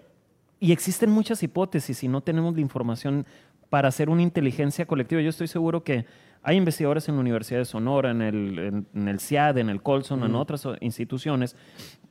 y 0.60 0.72
existen 0.72 1.10
muchas 1.10 1.42
hipótesis 1.42 2.04
y 2.04 2.08
no 2.08 2.22
tenemos 2.22 2.54
la 2.54 2.62
información 2.62 3.26
para 3.72 3.88
hacer 3.88 4.12
una 4.12 4.22
inteligencia 4.22 4.86
colectiva. 4.86 5.20
Yo 5.22 5.32
estoy 5.32 5.48
seguro 5.48 5.84
que 5.84 6.06
hay 6.44 6.58
investigadores 6.58 7.10
en 7.10 7.16
la 7.16 7.22
Universidad 7.22 7.58
de 7.58 7.66
Sonora, 7.66 8.12
en 8.12 8.22
el, 8.22 8.60
en, 8.60 8.88
en 8.94 9.08
el 9.08 9.20
CIAD, 9.20 9.58
en 9.58 9.70
el 9.72 9.82
Colson, 9.82 10.24
en 10.24 10.36
otras 10.36 10.68
instituciones, 10.82 11.56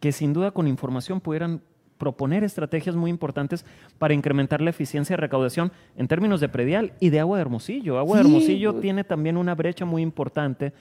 que 0.00 0.10
sin 0.10 0.32
duda 0.32 0.50
con 0.50 0.66
información 0.66 1.20
pudieran 1.20 1.62
proponer 2.00 2.42
estrategias 2.42 2.96
muy 2.96 3.10
importantes 3.10 3.64
para 3.98 4.12
incrementar 4.14 4.60
la 4.60 4.70
eficiencia 4.70 5.14
de 5.14 5.20
recaudación 5.20 5.70
en 5.96 6.08
términos 6.08 6.40
de 6.40 6.48
predial 6.48 6.94
y 6.98 7.10
de 7.10 7.20
agua 7.20 7.36
de 7.36 7.42
Hermosillo. 7.42 7.98
Agua 8.00 8.16
de 8.16 8.22
Hermosillo 8.22 8.74
tiene 8.80 9.04
también 9.04 9.36
una 9.36 9.54
brecha 9.54 9.84
muy 9.84 10.02
importante 10.02 10.72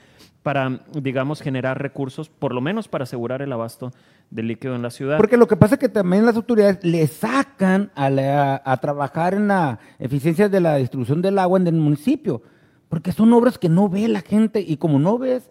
para, 0.42 0.80
digamos, 0.94 1.42
generar 1.42 1.80
recursos, 1.80 2.28
por 2.30 2.52
lo 2.54 2.60
menos 2.60 2.88
para 2.88 3.04
asegurar 3.04 3.42
el 3.42 3.52
abasto 3.52 3.92
de 4.30 4.42
líquido 4.42 4.74
en 4.74 4.82
la 4.82 4.90
ciudad. 4.90 5.18
Porque 5.18 5.36
lo 5.36 5.46
que 5.46 5.56
pasa 5.56 5.74
es 5.74 5.78
que 5.78 5.88
también 5.90 6.24
las 6.26 6.34
autoridades 6.36 6.82
le 6.82 7.06
sacan 7.06 7.90
a, 7.94 8.08
la- 8.10 8.62
a 8.64 8.76
trabajar 8.78 9.34
en 9.34 9.48
la 9.48 9.78
eficiencia 9.98 10.48
de 10.48 10.60
la 10.60 10.76
distribución 10.76 11.20
del 11.22 11.38
agua 11.38 11.58
en 11.60 11.66
el 11.66 11.74
municipio. 11.74 12.42
Porque 12.88 13.12
son 13.12 13.32
obras 13.34 13.58
que 13.58 13.68
no 13.68 13.88
ve 13.88 14.08
la 14.08 14.20
gente 14.22 14.60
y 14.66 14.76
como 14.78 14.98
no 14.98 15.18
ves, 15.18 15.48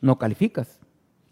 no 0.00 0.18
calificas. 0.18 0.80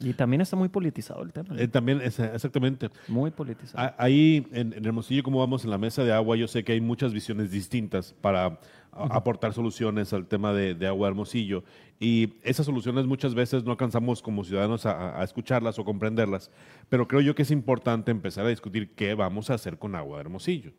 Y 0.03 0.13
también 0.15 0.41
está 0.41 0.57
muy 0.57 0.69
politizado 0.69 1.23
el 1.23 1.33
tema. 1.33 1.55
Eh, 1.59 1.69
también, 1.69 2.01
es- 2.01 2.19
exactamente. 2.19 2.91
muy 3.09 3.31
politizado. 3.31 3.85
A- 3.85 3.95
Ahí 3.99 4.47
en, 4.53 4.73
en 4.73 4.85
Hermosillo, 4.85 5.23
como 5.23 5.39
vamos 5.39 5.65
en 5.65 5.71
la 5.71 5.79
mesa 5.79 6.03
de 6.05 6.13
agua, 6.13 6.37
yo 6.37 6.49
sé 6.49 6.65
que 6.65 6.73
hay 6.73 6.81
muchas 6.81 7.13
visiones 7.13 7.51
distintas 7.51 8.15
para 8.21 8.59
a- 8.93 9.17
aportar 9.17 9.53
soluciones 9.53 10.13
al 10.13 10.27
tema 10.27 10.53
de, 10.53 10.75
de 10.75 10.87
agua 10.87 11.09
Hermosillo. 11.09 11.65
Y 11.99 12.35
esas 12.43 12.67
soluciones 12.67 13.07
muchas 13.07 13.35
veces 13.35 13.65
no 13.65 13.71
alcanzamos 13.71 14.23
como 14.23 14.45
ciudadanos 14.45 14.87
a, 14.87 15.21
a- 15.21 15.25
escucharlas 15.25 15.79
o 15.79 15.85
comprenderlas. 15.85 16.51
Pero 16.89 17.09
creo 17.09 17.21
yo 17.21 17.35
que 17.35 17.43
es 17.43 17.51
importante 17.51 18.11
empezar 18.11 18.45
a 18.47 18.49
discutir 18.49 18.91
qué 18.95 19.15
vamos 19.15 19.51
a 19.51 19.55
hacer 19.55 19.79
con 19.79 19.95
agua 19.95 20.21
Hermosillo. 20.21 20.73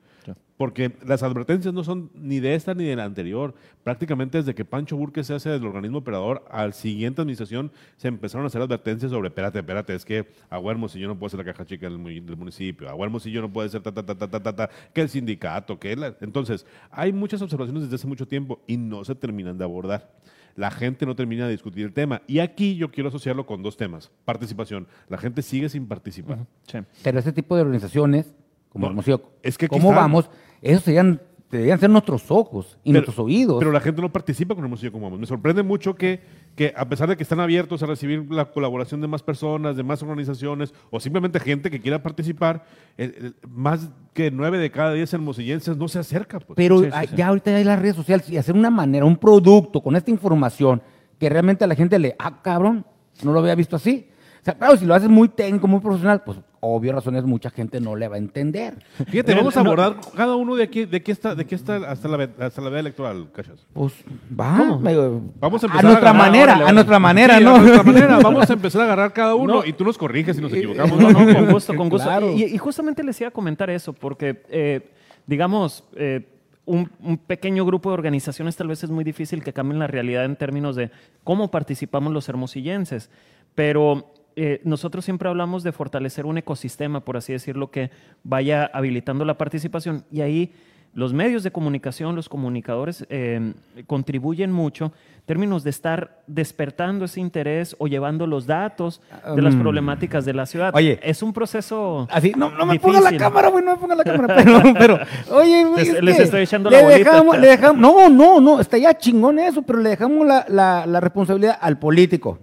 Porque 0.55 0.93
las 1.05 1.21
advertencias 1.23 1.73
no 1.73 1.83
son 1.83 2.09
ni 2.13 2.39
de 2.39 2.55
esta 2.55 2.73
ni 2.73 2.85
de 2.85 2.95
la 2.95 3.03
anterior. 3.03 3.55
Prácticamente 3.83 4.37
desde 4.37 4.55
que 4.55 4.63
Pancho 4.63 4.95
Burke 4.95 5.21
se 5.23 5.33
hace 5.33 5.49
del 5.49 5.65
organismo 5.65 5.97
operador, 5.97 6.45
al 6.49 6.73
siguiente 6.73 7.21
administración 7.21 7.71
se 7.97 8.07
empezaron 8.07 8.45
a 8.45 8.47
hacer 8.47 8.61
advertencias 8.61 9.11
sobre, 9.11 9.27
espérate, 9.29 9.59
espérate, 9.59 9.93
es 9.95 10.05
que 10.05 10.29
Agua 10.49 10.71
Hermosillo 10.71 11.07
no 11.09 11.19
puede 11.19 11.31
ser 11.31 11.39
la 11.39 11.51
caja 11.51 11.65
chica 11.65 11.89
del, 11.89 12.01
del 12.25 12.37
municipio, 12.37 12.87
Agua 12.87 13.05
Hermosillo 13.05 13.41
no 13.41 13.51
puede 13.51 13.67
ser 13.67 13.81
ta, 13.81 13.91
ta, 13.91 14.05
ta, 14.05 14.15
ta, 14.15 14.29
ta, 14.29 14.39
ta, 14.41 14.55
ta, 14.55 14.69
que 14.93 15.01
el 15.01 15.09
sindicato, 15.09 15.77
que 15.77 15.95
la... 15.97 16.15
Entonces, 16.21 16.65
hay 16.91 17.11
muchas 17.11 17.41
observaciones 17.41 17.83
desde 17.83 17.97
hace 18.03 18.07
mucho 18.09 18.27
tiempo 18.27 18.61
y 18.67 18.75
no 18.77 19.03
se 19.05 19.15
terminan 19.15 19.57
de 19.57 19.63
abordar. 19.63 20.11
La 20.55 20.69
gente 20.69 21.05
no 21.05 21.15
termina 21.15 21.45
de 21.45 21.51
discutir 21.51 21.83
el 21.85 21.93
tema. 21.93 22.21
Y 22.27 22.39
aquí 22.39 22.75
yo 22.75 22.91
quiero 22.91 23.07
asociarlo 23.09 23.45
con 23.45 23.63
dos 23.63 23.75
temas. 23.77 24.11
Participación. 24.25 24.87
La 25.09 25.17
gente 25.17 25.41
sigue 25.41 25.67
sin 25.69 25.87
participar. 25.87 26.45
Sí. 26.67 26.77
Pero 27.01 27.17
ese 27.19 27.31
tipo 27.31 27.55
de 27.55 27.61
organizaciones, 27.63 28.35
como 28.69 28.85
No, 28.85 28.89
Hermosillo, 28.91 29.21
es 29.41 29.57
que 29.57 29.67
¿cómo 29.67 29.89
está- 29.89 30.01
vamos? 30.01 30.29
Esos 30.61 30.83
serían, 30.83 31.21
deberían 31.49 31.79
ser 31.79 31.89
nuestros 31.89 32.29
ojos 32.29 32.77
y 32.83 32.91
nuestros 32.91 33.17
oídos. 33.19 33.57
Pero 33.59 33.71
la 33.71 33.79
gente 33.79 34.01
no 34.01 34.11
participa 34.11 34.53
con 34.53 34.63
Hermosillo 34.65 34.91
como 34.91 35.05
vamos. 35.05 35.19
Me 35.19 35.25
sorprende 35.25 35.63
mucho 35.63 35.95
que, 35.95 36.19
que 36.55 36.71
a 36.77 36.87
pesar 36.87 37.09
de 37.09 37.17
que 37.17 37.23
están 37.23 37.39
abiertos 37.39 37.81
a 37.81 37.87
recibir 37.87 38.31
la 38.31 38.45
colaboración 38.45 39.01
de 39.01 39.07
más 39.07 39.23
personas, 39.23 39.75
de 39.75 39.81
más 39.83 40.03
organizaciones, 40.03 40.73
o 40.91 40.99
simplemente 40.99 41.39
gente 41.39 41.71
que 41.71 41.79
quiera 41.81 42.03
participar, 42.03 42.63
eh, 42.97 43.11
eh, 43.17 43.31
más 43.49 43.89
que 44.13 44.29
nueve 44.29 44.59
de 44.59 44.69
cada 44.69 44.93
diez 44.93 45.11
hermosillenses 45.13 45.75
no 45.77 45.87
se 45.87 45.97
acerca. 45.99 46.39
Pues. 46.39 46.55
Pero 46.55 46.79
Sí, 46.79 46.85
sí, 46.85 46.91
hay- 46.93 47.07
sí. 47.07 47.15
ya 47.15 47.27
ahorita 47.29 47.55
hay 47.55 47.63
las 47.63 47.79
redes 47.79 47.95
sociales 47.95 48.29
y 48.29 48.37
hacer 48.37 48.53
una 48.55 48.69
manera, 48.69 49.03
un 49.05 49.17
producto 49.17 49.81
con 49.81 49.95
esta 49.95 50.11
información 50.11 50.81
que 51.19 51.27
realmente 51.29 51.63
a 51.63 51.67
la 51.67 51.75
gente 51.75 51.97
le, 51.97 52.15
ah, 52.19 52.41
cabrón, 52.43 52.85
no 53.23 53.31
lo 53.33 53.39
había 53.39 53.55
visto 53.55 53.75
así. 53.75 54.07
O 54.41 54.43
sea, 54.45 54.53
claro, 54.55 54.75
si 54.77 54.85
lo 54.85 54.93
haces 54.93 55.09
muy 55.09 55.29
técnico, 55.29 55.67
muy 55.67 55.79
profesional, 55.79 56.21
pues 56.23 56.37
obvio 56.65 56.93
razones 56.93 57.23
mucha 57.25 57.49
gente 57.49 57.79
no 57.81 57.95
le 57.95 58.07
va 58.07 58.15
a 58.15 58.19
entender. 58.19 58.75
Fíjate, 59.09 59.35
vamos 59.35 59.55
a 59.57 59.63
no. 59.63 59.71
abordar 59.71 59.97
cada 60.15 60.35
uno 60.35 60.55
de 60.55 60.63
aquí, 60.63 60.85
de 60.85 60.97
aquí 60.97 61.11
está, 61.11 61.35
de 61.35 61.43
aquí 61.43 61.55
está 61.55 61.75
hasta 61.91 62.07
la, 62.07 62.29
hasta 62.39 62.61
la 62.61 62.69
veda 62.69 62.79
electoral, 62.79 63.27
Cachas. 63.33 63.65
Pues 63.73 63.93
va, 64.39 64.77
me- 64.79 64.95
Vamos 65.39 65.63
a 65.63 65.67
a, 65.67 65.69
empezar 65.69 65.83
nuestra 65.83 66.13
manera, 66.13 66.53
a 66.67 66.71
nuestra 66.71 66.99
manera, 66.99 67.37
Sí, 67.37 67.43
¿no? 67.43 67.55
A 67.55 67.59
nuestra 67.59 67.83
manera. 67.83 68.19
Vamos 68.19 68.49
a 68.49 68.53
empezar 68.53 68.81
a 68.81 68.83
agarrar 68.85 69.13
cada 69.13 69.35
uno 69.35 69.55
No. 69.55 69.65
y 69.65 69.73
tú 69.73 69.83
nos 69.83 69.97
corriges 69.97 70.35
si 70.37 70.41
nos 70.41 70.53
equivocamos. 70.53 70.97
No, 70.99 71.11
no, 71.11 71.33
con 71.35 71.51
gusto, 71.51 71.75
con 71.75 71.89
gusto. 71.89 72.07
Claro. 72.07 72.31
Y, 72.33 72.43
y 72.43 72.57
justamente 72.57 73.03
les 73.03 73.19
iba 73.21 73.27
a 73.27 73.31
comentar 73.31 73.69
eso, 73.69 73.91
porque, 73.93 74.43
eh, 74.49 74.89
digamos, 75.27 75.83
eh, 75.95 76.27
un, 76.65 76.89
un 77.01 77.17
pequeño 77.17 77.65
grupo 77.65 77.89
de 77.89 77.95
organizaciones 77.95 78.55
tal 78.55 78.67
vez 78.69 78.81
es 78.83 78.89
muy 78.89 79.03
difícil 79.03 79.43
que 79.43 79.51
cambien 79.51 79.79
la 79.79 79.87
realidad 79.87 80.23
en 80.23 80.37
términos 80.37 80.77
de 80.77 80.91
cómo 81.25 81.51
participamos 81.51 82.13
los 82.13 82.29
hermosillenses, 82.29 83.09
pero 83.53 84.12
eh, 84.35 84.61
nosotros 84.63 85.05
siempre 85.05 85.29
hablamos 85.29 85.63
de 85.63 85.71
fortalecer 85.71 86.25
un 86.25 86.37
ecosistema, 86.37 87.01
por 87.01 87.17
así 87.17 87.33
decirlo, 87.33 87.71
que 87.71 87.91
vaya 88.23 88.69
habilitando 88.73 89.25
la 89.25 89.37
participación 89.37 90.05
y 90.11 90.21
ahí 90.21 90.51
los 90.95 91.11
medios 91.11 91.41
de 91.41 91.49
comunicación, 91.51 92.15
los 92.15 92.29
comunicadores 92.29 93.03
eh, 93.09 93.53
contribuyen 93.87 94.51
mucho 94.51 94.93
en 95.15 95.21
términos 95.25 95.63
de 95.63 95.71
estar 95.71 96.21
despertando 96.27 97.05
ese 97.05 97.19
interés 97.19 97.75
o 97.79 97.87
llevando 97.87 98.27
los 98.27 98.45
datos 98.45 99.01
de 99.35 99.41
las 99.41 99.55
Mm. 99.55 99.61
problemáticas 99.61 100.23
de 100.23 100.33
la 100.33 100.45
ciudad. 100.45 100.71
Oye. 100.75 100.99
es 101.01 101.23
un 101.23 101.33
proceso 101.33 102.07
Así, 102.11 102.33
no, 102.37 102.51
no 102.51 102.67
me 102.67 102.79
ponga 102.79 103.01
la 103.01 103.17
cámara, 103.17 103.47
güey, 103.47 103.65
no 103.65 103.71
me 103.71 103.77
ponga 103.79 103.95
la 103.95 104.03
cámara. 104.03 104.35
Pero, 104.43 104.61
pero 104.77 104.99
oye, 105.31 105.63
güey. 105.65 105.83
Les- 105.85 105.95
es 105.95 106.03
les 106.03 106.19
estoy 106.19 106.41
echando 106.43 106.69
le 106.69 106.77
la 106.77 106.83
bolita. 106.83 106.97
Dejamos, 107.11 107.39
le 107.39 107.47
dejamos, 107.47 107.81
no, 107.81 108.09
no, 108.09 108.39
no, 108.39 108.59
está 108.59 108.77
ya 108.77 108.95
chingón 108.95 109.39
eso, 109.39 109.63
pero 109.63 109.79
le 109.79 109.89
dejamos 109.89 110.27
la, 110.27 110.45
la, 110.47 110.85
la 110.85 110.99
responsabilidad 110.99 111.57
al 111.59 111.79
político. 111.79 112.37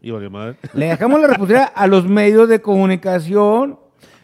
Y 0.00 0.10
vale 0.10 0.28
madre. 0.28 0.56
Le 0.74 0.86
dejamos 0.86 1.20
la 1.20 1.26
responsabilidad 1.28 1.72
a 1.74 1.86
los 1.86 2.06
medios 2.06 2.48
de 2.48 2.60
comunicación. 2.60 3.78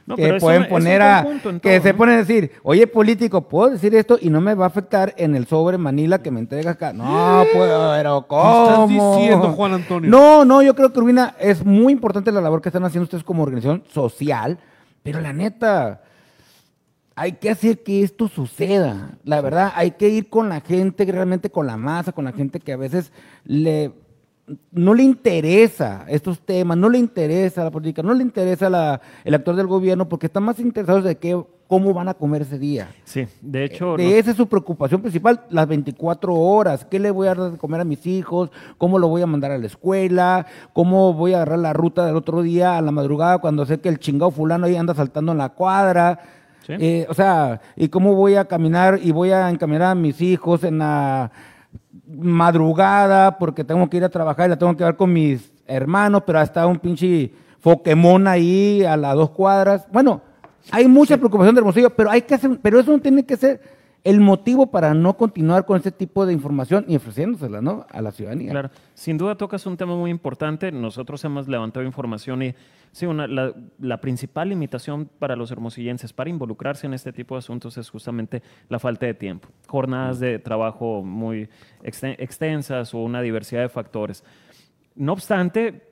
No, 0.05 0.17
que 0.17 0.35
pueden 0.35 0.69
poner 0.69 1.01
a 1.01 1.25
que 1.63 1.81
se 1.81 1.95
ponen 1.95 2.17
a 2.17 2.19
decir, 2.19 2.51
oye 2.65 2.89
político, 2.89 3.49
puedo 3.49 3.71
decir 3.71 3.95
esto 3.95 4.19
y 4.21 4.31
no 4.31 4.41
me 4.41 4.55
va 4.55 4.65
a 4.65 4.69
afectar 4.69 5.15
en 5.17 5.37
el 5.37 5.47
sobre 5.47 5.79
Manila 5.79 6.21
que 6.21 6.33
me 6.33 6.41
entregas 6.41 6.75
acá. 6.75 6.93
No, 6.93 7.45
pues, 7.53 7.71
pero 7.97 8.27
¿cómo? 8.27 8.73
estás 8.73 8.89
diciendo, 8.89 9.53
Juan 9.53 9.75
Antonio? 9.75 10.11
No, 10.11 10.45
no, 10.45 10.61
yo 10.61 10.75
creo 10.75 10.93
que 10.93 10.99
Urbina 10.99 11.37
es 11.39 11.65
muy 11.65 11.93
importante 11.93 12.33
la 12.33 12.41
labor 12.41 12.61
que 12.61 12.69
están 12.69 12.85
haciendo 12.85 13.05
ustedes 13.05 13.23
como 13.23 13.45
organización 13.45 13.85
social, 13.93 14.59
pero 15.05 15.21
la 15.21 15.33
neta, 15.33 16.03
hay 17.15 17.33
que 17.33 17.51
hacer 17.51 17.85
que 17.85 18.03
esto 18.03 18.27
suceda. 18.27 19.13
La 19.25 19.41
verdad, 19.41 19.73
hay 19.77 19.93
que 19.93 20.09
ir 20.09 20.29
con 20.29 20.49
la 20.49 20.61
gente, 20.61 21.05
realmente 21.05 21.51
con 21.51 21.67
la 21.67 21.77
masa, 21.77 22.11
con 22.11 22.25
la 22.25 22.33
gente 22.33 22.59
que 22.59 22.73
a 22.73 22.77
veces 22.77 23.13
le 23.45 23.93
no 24.71 24.95
le 24.95 25.03
interesa 25.03 26.05
estos 26.09 26.41
temas, 26.41 26.77
no 26.77 26.89
le 26.89 26.99
interesa 26.99 27.65
la 27.65 27.71
política, 27.71 28.03
no 28.03 28.15
le 28.15 28.23
interesa 28.23 28.69
la- 28.71 29.01
el 29.25 29.35
actor 29.35 29.57
del 29.57 29.67
gobierno 29.67 30.09
porque 30.09 30.27
están 30.27 30.43
más 30.45 30.59
interesados 30.59 31.05
de 31.05 31.17
qué, 31.17 31.41
cómo 31.69 31.95
van 31.95 32.09
a 32.09 32.15
comer 32.15 32.43
ese 32.43 32.59
día. 32.59 32.89
Sí, 33.05 33.27
de 33.41 33.65
hecho, 33.65 33.97
De 33.97 34.19
esa 34.19 34.33
es 34.33 34.37
su 34.37 34.47
preocupación 34.47 35.01
principal, 35.01 35.41
las 35.51 35.67
24 35.67 36.35
horas. 36.35 36.85
¿Qué 36.85 36.99
le 36.99 37.11
voy 37.11 37.29
a 37.29 37.35
dar 37.35 37.51
de 37.53 37.57
comer 37.59 37.81
a 37.81 37.85
mis 37.85 38.07
hijos? 38.07 38.51
¿Cómo 38.77 38.99
lo 38.99 39.09
voy 39.09 39.23
a 39.23 39.27
mandar 39.27 39.53
a 39.53 39.59
la 39.59 39.67
escuela? 39.67 40.47
¿Cómo 40.75 41.15
voy 41.15 41.33
a 41.33 41.37
agarrar 41.37 41.59
la 41.61 41.73
ruta 41.73 42.05
del 42.05 42.17
otro 42.17 42.43
día 42.43 42.77
a 42.77 42.83
la 42.83 42.91
madrugada 42.93 43.39
cuando 43.39 43.65
sé 43.65 43.81
que 43.81 43.89
el 43.89 43.99
chingado 43.99 44.31
fulano 44.31 44.67
ahí 44.67 44.77
anda 44.77 44.95
saltando 44.95 45.33
en 45.33 45.39
la 45.39 45.49
cuadra? 45.51 46.19
Sí. 46.67 46.75
Eh, 46.79 47.07
o 47.09 47.15
sea, 47.15 47.61
¿y 47.75 47.89
cómo 47.89 48.15
voy 48.15 48.35
a 48.37 48.45
caminar 48.45 49.01
y 49.03 49.11
voy 49.11 49.31
a 49.33 49.51
encaminar 49.51 49.83
a 49.83 49.95
mis 49.97 50.21
hijos 50.21 50.63
en 50.65 50.79
la 50.79 51.33
madrugada 52.07 53.39
porque 53.39 53.65
tengo 53.65 53.89
que 53.89 53.97
ir 53.97 54.05
a 54.05 54.09
trabajar 54.09 54.47
y 54.47 54.51
la 54.51 54.59
tengo 54.59 54.77
que 54.77 54.85
ver 54.85 54.97
con 54.97 55.13
mis 55.13 55.53
hermanos, 55.67 56.23
pero 56.27 56.39
hasta 56.39 56.67
un 56.67 56.79
pinche 56.79 57.33
Pokémon 57.63 58.27
ahí 58.27 58.85
a 58.85 58.97
las 58.97 59.15
dos 59.15 59.31
cuadras? 59.31 59.87
Bueno, 59.93 60.21
hay 60.71 60.87
mucha 60.87 61.17
preocupación 61.17 61.55
de 61.55 61.61
Hermosillo, 61.61 61.91
pero 61.91 62.11
hay 62.11 62.23
que 62.23 62.35
hacer, 62.35 62.59
pero 62.61 62.81
eso 62.81 62.93
no 62.93 63.01
tiene 63.01 63.25
que 63.25 63.37
ser 63.37 63.61
el 64.05 64.21
motivo 64.21 64.71
para 64.73 64.95
no 64.95 65.17
continuar 65.17 65.65
con 65.65 65.79
ese 65.79 65.93
tipo 65.93 66.27
de 66.27 66.33
información 66.33 66.85
y 66.89 66.97
ofreciéndosela, 66.97 67.61
¿no? 67.61 67.87
A 67.91 68.03
la 68.03 68.11
ciudadanía. 68.11 68.51
Claro, 68.51 68.71
sin 68.95 69.17
duda 69.17 69.37
tocas 69.37 69.65
un 69.67 69.77
tema 69.77 69.95
muy 69.95 70.11
importante. 70.11 70.73
Nosotros 70.73 71.25
hemos 71.25 71.47
levantado 71.47 71.87
información 71.87 72.43
y 72.43 72.55
sí, 72.91 73.07
una, 73.07 73.29
la, 73.29 73.53
la 73.79 74.01
principal 74.01 74.49
limitación 74.49 75.09
para 75.21 75.37
los 75.37 75.53
hermosillenses 75.53 76.13
para 76.13 76.31
involucrarse 76.31 76.87
en 76.87 76.95
este 76.95 77.13
tipo 77.13 77.37
de 77.37 77.41
asuntos 77.41 77.79
es 77.79 77.89
justamente 77.91 78.43
la 78.69 78.81
falta 78.81 79.07
de 79.07 79.15
tiempo. 79.15 79.49
Jornadas 79.69 80.19
de 80.19 80.41
trabajo 80.41 81.03
muy 81.05 81.49
exten- 81.85 82.17
extensas 82.19 82.95
o 82.95 82.99
una 82.99 83.23
diversidad 83.23 83.63
de 83.63 83.69
factores. 83.69 84.25
No 84.97 85.13
obstante, 85.13 85.92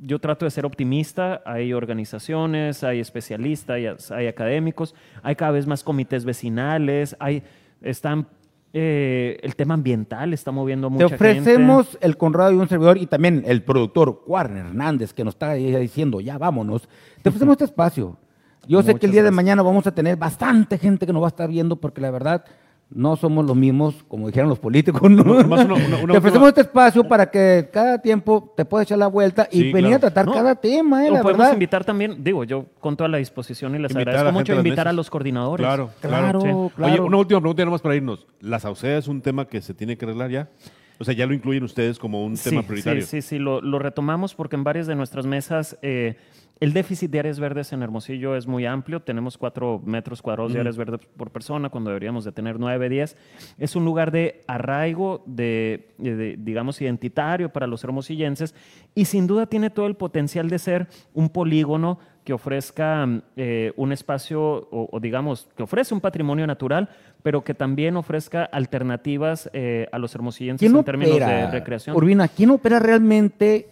yo 0.00 0.18
trato 0.18 0.44
de 0.44 0.50
ser 0.50 0.66
optimista. 0.66 1.42
Hay 1.44 1.72
organizaciones, 1.72 2.84
hay 2.84 3.00
especialistas, 3.00 3.76
hay, 3.76 3.86
hay 4.16 4.26
académicos, 4.26 4.94
hay 5.22 5.36
cada 5.36 5.52
vez 5.52 5.66
más 5.66 5.84
comités 5.84 6.24
vecinales, 6.24 7.16
hay, 7.18 7.42
están, 7.80 8.26
eh, 8.72 9.38
el 9.42 9.54
tema 9.56 9.74
ambiental 9.74 10.32
está 10.32 10.50
moviendo 10.50 10.88
Te 10.88 10.92
mucha 10.94 11.08
gente. 11.08 11.14
ofrecemos 11.14 11.98
el 12.00 12.16
Conrado 12.16 12.52
y 12.52 12.56
un 12.56 12.68
servidor 12.68 12.98
y 12.98 13.06
también 13.06 13.44
el 13.46 13.62
productor 13.62 14.22
Warner 14.26 14.66
Hernández 14.66 15.12
que 15.12 15.24
nos 15.24 15.34
está 15.34 15.54
diciendo, 15.54 16.20
ya 16.20 16.38
vámonos. 16.38 16.88
Te 17.22 17.28
ofrecemos 17.28 17.54
este 17.54 17.64
espacio. 17.66 18.18
Yo 18.66 18.82
sé 18.82 18.94
que 18.94 19.06
el 19.06 19.12
día 19.12 19.22
de 19.22 19.30
mañana 19.30 19.62
vamos 19.62 19.86
a 19.86 19.94
tener 19.94 20.16
bastante 20.16 20.78
gente 20.78 21.06
que 21.06 21.12
nos 21.12 21.22
va 21.22 21.26
a 21.26 21.28
estar 21.28 21.48
viendo 21.50 21.76
porque 21.76 22.00
la 22.00 22.10
verdad 22.10 22.44
no 22.90 23.16
somos 23.16 23.44
los 23.44 23.56
mismos, 23.56 24.04
como 24.06 24.28
dijeron 24.28 24.48
los 24.48 24.58
políticos. 24.60 25.02
¿no? 25.10 25.24
Nomás 25.24 25.64
una- 25.64 25.74
una- 25.74 25.96
una 25.96 25.96
te 26.12 26.18
ofrecemos 26.18 26.46
última- 26.46 26.48
este 26.48 26.60
espacio 26.60 27.04
para 27.08 27.30
que 27.30 27.68
cada 27.72 27.98
tiempo 28.00 28.52
te 28.56 28.64
puedas 28.64 28.86
echar 28.86 28.98
la 28.98 29.08
vuelta 29.08 29.48
y 29.50 29.56
Sí, 29.62 29.72
venir 29.72 29.90
claro. 29.90 29.96
a 29.96 30.00
tratar 30.00 30.26
No, 30.26 30.32
cada 30.32 30.54
tema, 30.54 31.06
¿eh? 31.06 31.10
La 31.10 31.22
podemos 31.22 31.38
verdad. 31.40 31.52
invitar 31.54 31.84
también, 31.84 32.22
digo, 32.22 32.44
yo 32.44 32.66
con 32.80 32.96
toda 32.96 33.08
la 33.08 33.18
disposición 33.18 33.74
y 33.74 33.78
les 33.78 33.90
Invitar 33.90 34.14
agradezco 34.14 34.38
mucho 34.38 34.54
invitar 34.54 34.86
a 34.86 34.92
los 34.92 35.10
coordinadores. 35.10 35.64
Claro, 35.66 35.90
Claro, 36.00 36.38
claro. 36.40 36.70
claro. 36.76 36.92
Oye, 36.92 37.00
una 37.00 37.16
última 37.16 37.40
pregunta 37.40 37.60
ya 37.62 37.64
nomás 37.64 37.82
para 37.82 37.96
irnos. 37.96 38.26
¿La 38.40 38.60
sauceda 38.60 38.98
es 38.98 39.08
un 39.08 39.22
tema 39.22 39.46
que 39.48 39.60
se 39.60 39.74
tiene 39.74 39.96
que 39.96 40.04
arreglar 40.04 40.30
ya? 40.30 40.48
O 40.98 41.04
sea, 41.04 41.12
ya 41.14 41.26
lo 41.26 41.34
incluyen 41.34 41.64
ustedes 41.64 41.98
como 41.98 42.24
un 42.24 42.36
tema 42.36 42.62
prioritario. 42.62 43.02
Sí, 43.02 43.20
sí, 43.20 43.22
sí, 43.22 43.38
lo, 43.38 43.60
lo 43.60 43.78
retomamos 43.78 44.34
porque 44.34 44.56
en 44.56 44.64
varias 44.64 44.86
de 44.86 44.94
nuestras 44.94 45.26
mesas 45.26 45.76
eh, 45.82 46.14
el 46.60 46.72
déficit 46.72 47.10
de 47.10 47.18
áreas 47.18 47.40
verdes 47.40 47.72
en 47.72 47.82
Hermosillo 47.82 48.36
es 48.36 48.46
muy 48.46 48.64
amplio. 48.64 49.00
Tenemos 49.02 49.36
cuatro 49.36 49.82
metros 49.84 50.22
cuadrados 50.22 50.52
de 50.52 50.60
áreas 50.60 50.76
verdes 50.76 51.00
por 51.16 51.30
persona 51.32 51.68
cuando 51.68 51.90
deberíamos 51.90 52.24
de 52.24 52.30
tener 52.30 52.60
nueve, 52.60 52.88
diez. 52.88 53.16
Es 53.58 53.74
un 53.74 53.84
lugar 53.84 54.12
de 54.12 54.42
arraigo, 54.46 55.24
de, 55.26 55.88
de- 55.98 56.14
de, 56.16 56.36
digamos, 56.38 56.80
identitario 56.80 57.48
para 57.52 57.66
los 57.66 57.82
hermosillenses 57.82 58.54
y 58.94 59.06
sin 59.06 59.26
duda 59.26 59.46
tiene 59.46 59.70
todo 59.70 59.88
el 59.88 59.96
potencial 59.96 60.48
de 60.48 60.60
ser 60.60 60.86
un 61.12 61.28
polígono 61.28 61.98
que 62.24 62.32
ofrezca 62.32 63.06
eh, 63.36 63.72
un 63.76 63.92
espacio 63.92 64.40
o, 64.42 64.88
o 64.90 65.00
digamos 65.00 65.46
que 65.56 65.62
ofrece 65.62 65.92
un 65.94 66.00
patrimonio 66.00 66.46
natural, 66.46 66.88
pero 67.22 67.44
que 67.44 67.52
también 67.54 67.96
ofrezca 67.96 68.44
alternativas 68.44 69.50
eh, 69.52 69.86
a 69.92 69.98
los 69.98 70.14
hermosillenses 70.14 70.66
¿Quién 70.66 70.78
en 70.78 70.84
términos 70.84 71.18
de 71.18 71.50
recreación. 71.50 71.94
Urbina, 71.96 72.28
¿quién 72.28 72.50
opera 72.50 72.78
realmente? 72.78 73.68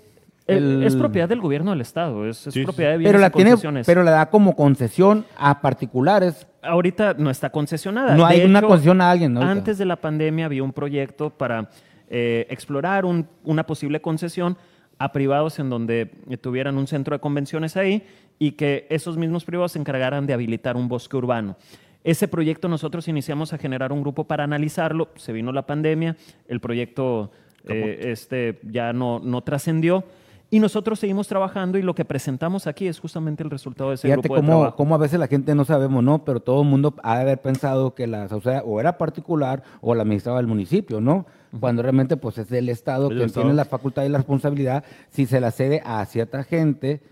Eh, 0.46 0.56
el- 0.56 0.82
Es 0.82 0.96
propiedad 0.96 1.28
del 1.28 1.40
gobierno 1.40 1.70
del 1.70 1.80
estado, 1.80 2.26
es, 2.28 2.46
es 2.46 2.52
Sí, 2.54 2.64
propiedad 2.64 2.90
de 2.92 2.98
bienes 2.98 3.12
pero 3.12 3.20
la 3.20 3.28
y 3.28 3.30
tiene, 3.30 3.50
concesiones. 3.52 3.86
pero 3.86 4.02
la 4.02 4.10
da 4.10 4.26
como 4.28 4.54
concesión 4.54 5.24
a 5.38 5.60
particulares. 5.62 6.46
Ahorita 6.62 7.14
no 7.16 7.30
está 7.30 7.50
concesionada. 7.50 8.14
No 8.16 8.26
hay 8.26 8.40
De 8.40 8.46
una 8.46 8.58
hecho, 8.58 8.68
concesión 8.68 9.00
a 9.00 9.10
alguien, 9.10 9.32
¿no? 9.34 9.40
Antes 9.42 9.78
de 9.78 9.84
la 9.86 9.96
pandemia 9.96 10.46
había 10.46 10.62
un 10.62 10.72
proyecto 10.72 11.30
para 11.30 11.70
eh, 12.14 12.46
explorar 12.50 13.04
un- 13.06 13.26
una 13.44 13.64
posible 13.64 14.02
concesión 14.02 14.58
a 14.98 15.12
privados 15.12 15.58
en 15.58 15.70
donde 15.70 16.10
tuvieran 16.40 16.76
un 16.76 16.86
centro 16.86 17.16
de 17.16 17.20
convenciones 17.20 17.76
ahí 17.76 18.04
y 18.42 18.52
que 18.52 18.88
esos 18.90 19.16
mismos 19.16 19.44
privados 19.44 19.70
se 19.70 19.78
encargaran 19.78 20.26
de 20.26 20.32
habilitar 20.32 20.76
un 20.76 20.88
bosque 20.88 21.16
urbano. 21.16 21.54
Ese 22.02 22.26
proyecto 22.26 22.66
nosotros 22.66 23.06
iniciamos 23.06 23.52
a 23.52 23.58
generar 23.58 23.92
un 23.92 24.02
grupo 24.02 24.24
para 24.24 24.42
analizarlo, 24.42 25.10
se 25.14 25.32
vino 25.32 25.52
la 25.52 25.64
pandemia, 25.64 26.16
el 26.48 26.58
proyecto 26.58 27.30
eh, 27.68 28.00
este, 28.10 28.58
ya 28.64 28.92
no, 28.92 29.20
no 29.20 29.42
trascendió 29.42 30.02
y 30.50 30.58
nosotros 30.58 30.98
seguimos 30.98 31.28
trabajando 31.28 31.78
y 31.78 31.82
lo 31.82 31.94
que 31.94 32.04
presentamos 32.04 32.66
aquí 32.66 32.88
es 32.88 32.98
justamente 32.98 33.44
el 33.44 33.50
resultado 33.50 33.90
de 33.90 33.94
ese 33.94 34.08
Fíjate 34.08 34.22
grupo 34.22 34.34
de 34.34 34.40
cómo, 34.40 34.52
trabajo. 34.58 34.76
cómo 34.76 34.94
a 34.96 34.98
veces 34.98 35.20
la 35.20 35.28
gente 35.28 35.54
no 35.54 35.64
sabemos, 35.64 36.02
¿no? 36.02 36.24
Pero 36.24 36.40
todo 36.40 36.62
el 36.62 36.68
mundo 36.68 36.96
ha 37.04 37.14
de 37.14 37.22
haber 37.22 37.40
pensado 37.40 37.94
que 37.94 38.08
la 38.08 38.28
sauceda 38.28 38.64
o 38.64 38.80
era 38.80 38.98
particular 38.98 39.62
o 39.80 39.94
la 39.94 40.02
administraba 40.02 40.40
el 40.40 40.48
municipio, 40.48 41.00
¿no? 41.00 41.26
Cuando 41.60 41.82
realmente 41.82 42.16
pues 42.16 42.38
es 42.38 42.50
el 42.50 42.68
Estado 42.70 43.08
del 43.08 43.30
tiene 43.30 43.54
la 43.54 43.66
facultad 43.66 44.02
y 44.02 44.08
la 44.08 44.18
responsabilidad 44.18 44.82
si 45.10 45.26
se 45.26 45.40
la 45.40 45.52
cede 45.52 45.80
a 45.84 46.04
cierta 46.06 46.42
gente 46.42 47.02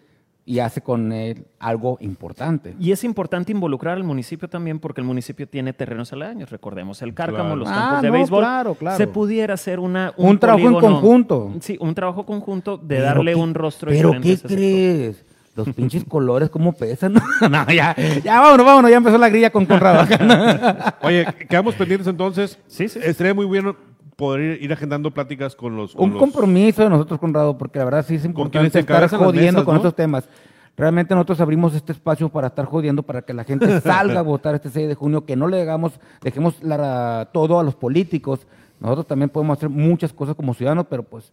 y 0.46 0.58
hace 0.58 0.80
con 0.80 1.12
él 1.12 1.46
algo 1.58 1.98
importante. 2.00 2.74
Y 2.80 2.92
es 2.92 3.04
importante 3.04 3.52
involucrar 3.52 3.96
al 3.96 4.04
municipio 4.04 4.48
también 4.48 4.80
porque 4.80 5.00
el 5.00 5.06
municipio 5.06 5.46
tiene 5.48 5.72
terrenos 5.72 6.12
aledaños. 6.12 6.50
Recordemos 6.50 7.02
el 7.02 7.14
cárcamo, 7.14 7.40
Claro. 7.54 7.56
los 7.56 7.68
Ah, 7.68 7.74
campos 7.74 8.02
de 8.02 8.08
no, 8.08 8.12
béisbol. 8.14 8.40
claro, 8.42 8.74
claro. 8.74 8.96
Se 8.96 9.06
pudiera 9.06 9.54
hacer 9.54 9.78
una, 9.78 10.12
Un 10.16 10.38
trabajo 10.38 10.66
en 10.66 10.74
polígono- 10.74 11.00
conjunto. 11.00 11.54
Sí, 11.60 11.76
un 11.80 11.94
trabajo 11.94 12.26
conjunto 12.26 12.78
de 12.78 12.96
Pero 12.96 13.04
darle 13.04 13.32
qué- 13.32 13.38
un 13.38 13.54
rostro 13.54 13.90
¿Pero 13.90 14.08
diferente 14.08 14.28
qué 14.28 14.36
sector. 14.36 14.56
crees? 14.56 15.24
Los 15.56 15.68
pinches 15.74 16.04
colores, 16.04 16.48
¿cómo 16.48 16.72
pesan? 16.72 17.12
no, 17.50 17.66
ya, 17.72 17.94
ya 18.24 18.40
vámonos, 18.40 18.64
vámonos, 18.64 18.90
ya 18.90 18.96
empezó 18.96 19.18
la 19.18 19.28
grilla 19.28 19.50
con 19.50 19.66
Conrado. 19.66 20.06
Oye, 21.02 21.26
quedamos 21.48 21.74
pendientes 21.74 22.06
entonces. 22.08 22.58
Sí, 22.66 22.88
sí. 22.88 22.98
Estaría 23.02 23.34
muy 23.34 23.44
bueno 23.46 23.76
poder 24.20 24.62
ir, 24.62 24.72
agendando 24.72 25.10
pláticas 25.10 25.56
con 25.56 25.74
los... 25.76 25.94
con 25.94 26.04
Un 26.04 26.10
los- 26.12 26.20
compromiso 26.20 26.82
de 26.82 26.90
nosotros, 26.90 27.18
Conrado, 27.18 27.58
porque 27.58 27.78
la 27.80 27.86
verdad 27.86 28.04
sí 28.06 28.14
es 28.14 28.24
importante 28.24 28.78
estar 28.78 29.08
jodiendo 29.10 29.52
mesas, 29.52 29.64
con 29.64 29.74
¿no? 29.74 29.78
estos 29.78 29.96
temas. 29.96 30.28
Realmente 30.76 31.14
nosotros 31.14 31.40
abrimos 31.40 31.74
este 31.74 31.92
espacio 31.92 32.28
para 32.28 32.46
estar 32.46 32.64
jodiendo, 32.66 33.02
para 33.02 33.22
que 33.22 33.34
la 33.34 33.44
gente 33.44 33.80
salga 33.80 34.20
a 34.20 34.22
votar 34.22 34.54
este 34.54 34.70
6 34.70 34.88
de 34.88 34.94
junio, 34.94 35.24
que 35.24 35.34
no 35.36 35.48
le 35.48 35.60
hagamos, 35.60 35.92
dejemos 36.22 36.62
la- 36.62 37.28
todo 37.32 37.58
a 37.58 37.64
los 37.64 37.74
políticos. 37.74 38.46
Nosotros 38.78 39.06
también 39.06 39.28
podemos 39.30 39.58
hacer 39.58 39.68
muchas 39.68 40.12
cosas 40.12 40.34
como 40.36 40.54
ciudadanos, 40.54 40.86
pero 40.88 41.02
pues 41.02 41.32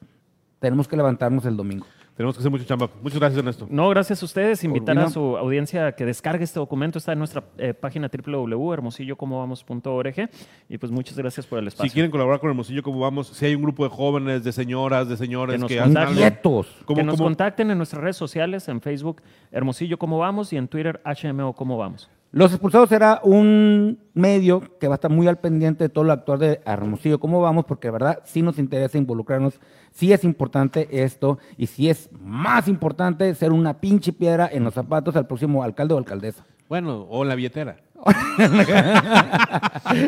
tenemos 0.60 0.88
que 0.88 0.98
levantarnos 0.98 1.46
el 1.46 1.56
domingo. 1.56 1.86
Tenemos 2.18 2.36
que 2.36 2.40
hacer 2.40 2.50
mucho 2.52 2.66
chamba. 2.66 2.90
Muchas 3.04 3.20
gracias, 3.20 3.38
Ernesto. 3.38 3.68
No, 3.70 3.90
gracias 3.90 4.24
a 4.24 4.26
ustedes. 4.26 4.64
Invitar 4.64 4.98
a 4.98 5.08
su 5.10 5.38
audiencia 5.38 5.86
a 5.86 5.92
que 5.92 6.04
descargue 6.04 6.44
este 6.44 6.60
documento. 6.60 6.98
Está 6.98 7.14
en 7.14 7.20
nuestra 7.20 7.44
eh, 7.60 7.76
página 7.76 8.10
www.hermosillocomovamos.org. 8.12 10.30
Y 10.68 10.78
pues 10.80 10.92
muchas 10.92 11.16
gracias 11.16 11.46
por 11.46 11.60
el 11.60 11.68
espacio. 11.68 11.88
Si 11.90 11.94
quieren 11.94 12.10
colaborar 12.10 12.40
con 12.40 12.50
Hermosillo, 12.50 12.82
¿cómo 12.82 13.00
vamos? 13.00 13.28
Si 13.28 13.46
hay 13.46 13.54
un 13.54 13.62
grupo 13.62 13.84
de 13.84 13.92
jóvenes, 13.92 14.44
de 14.44 14.52
señoras, 14.52 15.08
de 15.08 15.16
señores 15.16 15.54
Que 15.56 15.60
nos 15.60 15.68
que 15.70 15.80
hacen 15.80 15.96
algo, 15.96 16.10
contacten. 16.10 16.28
Inquietos. 16.28 16.76
¿cómo- 16.86 16.98
que 16.98 17.04
nos 17.04 17.22
contacten 17.22 17.70
en 17.70 17.78
nuestras 17.78 18.02
redes 18.02 18.18
sociales, 18.18 18.68
en 18.68 18.82
Facebook 18.82 19.22
Hermosillo 19.52 20.00
Cómo 20.00 20.18
Vamos 20.18 20.52
y 20.54 20.58
en 20.58 20.68
Twitter 20.68 21.00
HMO 21.06 21.54
Cómo 21.54 21.78
Vamos. 21.78 22.10
Los 22.32 22.52
expulsados 22.52 22.90
será 22.90 23.22
un 23.24 24.00
medio 24.14 24.62
que 24.80 24.88
va 24.88 24.96
a 24.96 24.98
estar 24.98 25.10
muy 25.10 25.28
al 25.28 25.40
pendiente 25.40 25.86
de 25.86 25.90
todo 25.90 26.04
lo 26.04 26.12
actual 26.12 26.40
de 26.40 26.62
Hermosillo. 26.66 27.20
¿Cómo 27.20 27.42
vamos? 27.42 27.66
Porque 27.66 27.88
de 27.88 27.94
verdad 27.94 28.20
sí 28.26 28.42
nos 28.42 28.60
interesa 28.60 28.98
involucrarnos, 28.98 29.60
sí 29.92 30.12
es 30.12 30.24
importante 30.26 30.88
esto 30.92 31.40
y 31.58 31.68
sí 31.68 31.90
es 31.90 32.10
más 32.12 32.68
importante 32.68 33.34
ser 33.34 33.54
una 33.54 33.80
pinche 33.80 34.12
piedra 34.12 34.50
en 34.52 34.66
los 34.66 34.74
zapatos 34.74 35.16
al 35.16 35.26
próximo 35.26 35.64
alcalde 35.64 35.94
o 35.94 35.98
alcaldesa. 35.98 36.46
Bueno, 36.68 37.08
o 37.10 37.24
la 37.24 37.36
billetera. 37.36 37.78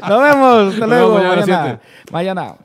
Nos 0.08 0.22
vemos, 0.22 0.74
hasta 0.74 0.88
luego, 0.88 1.20
mañana. 2.12 2.58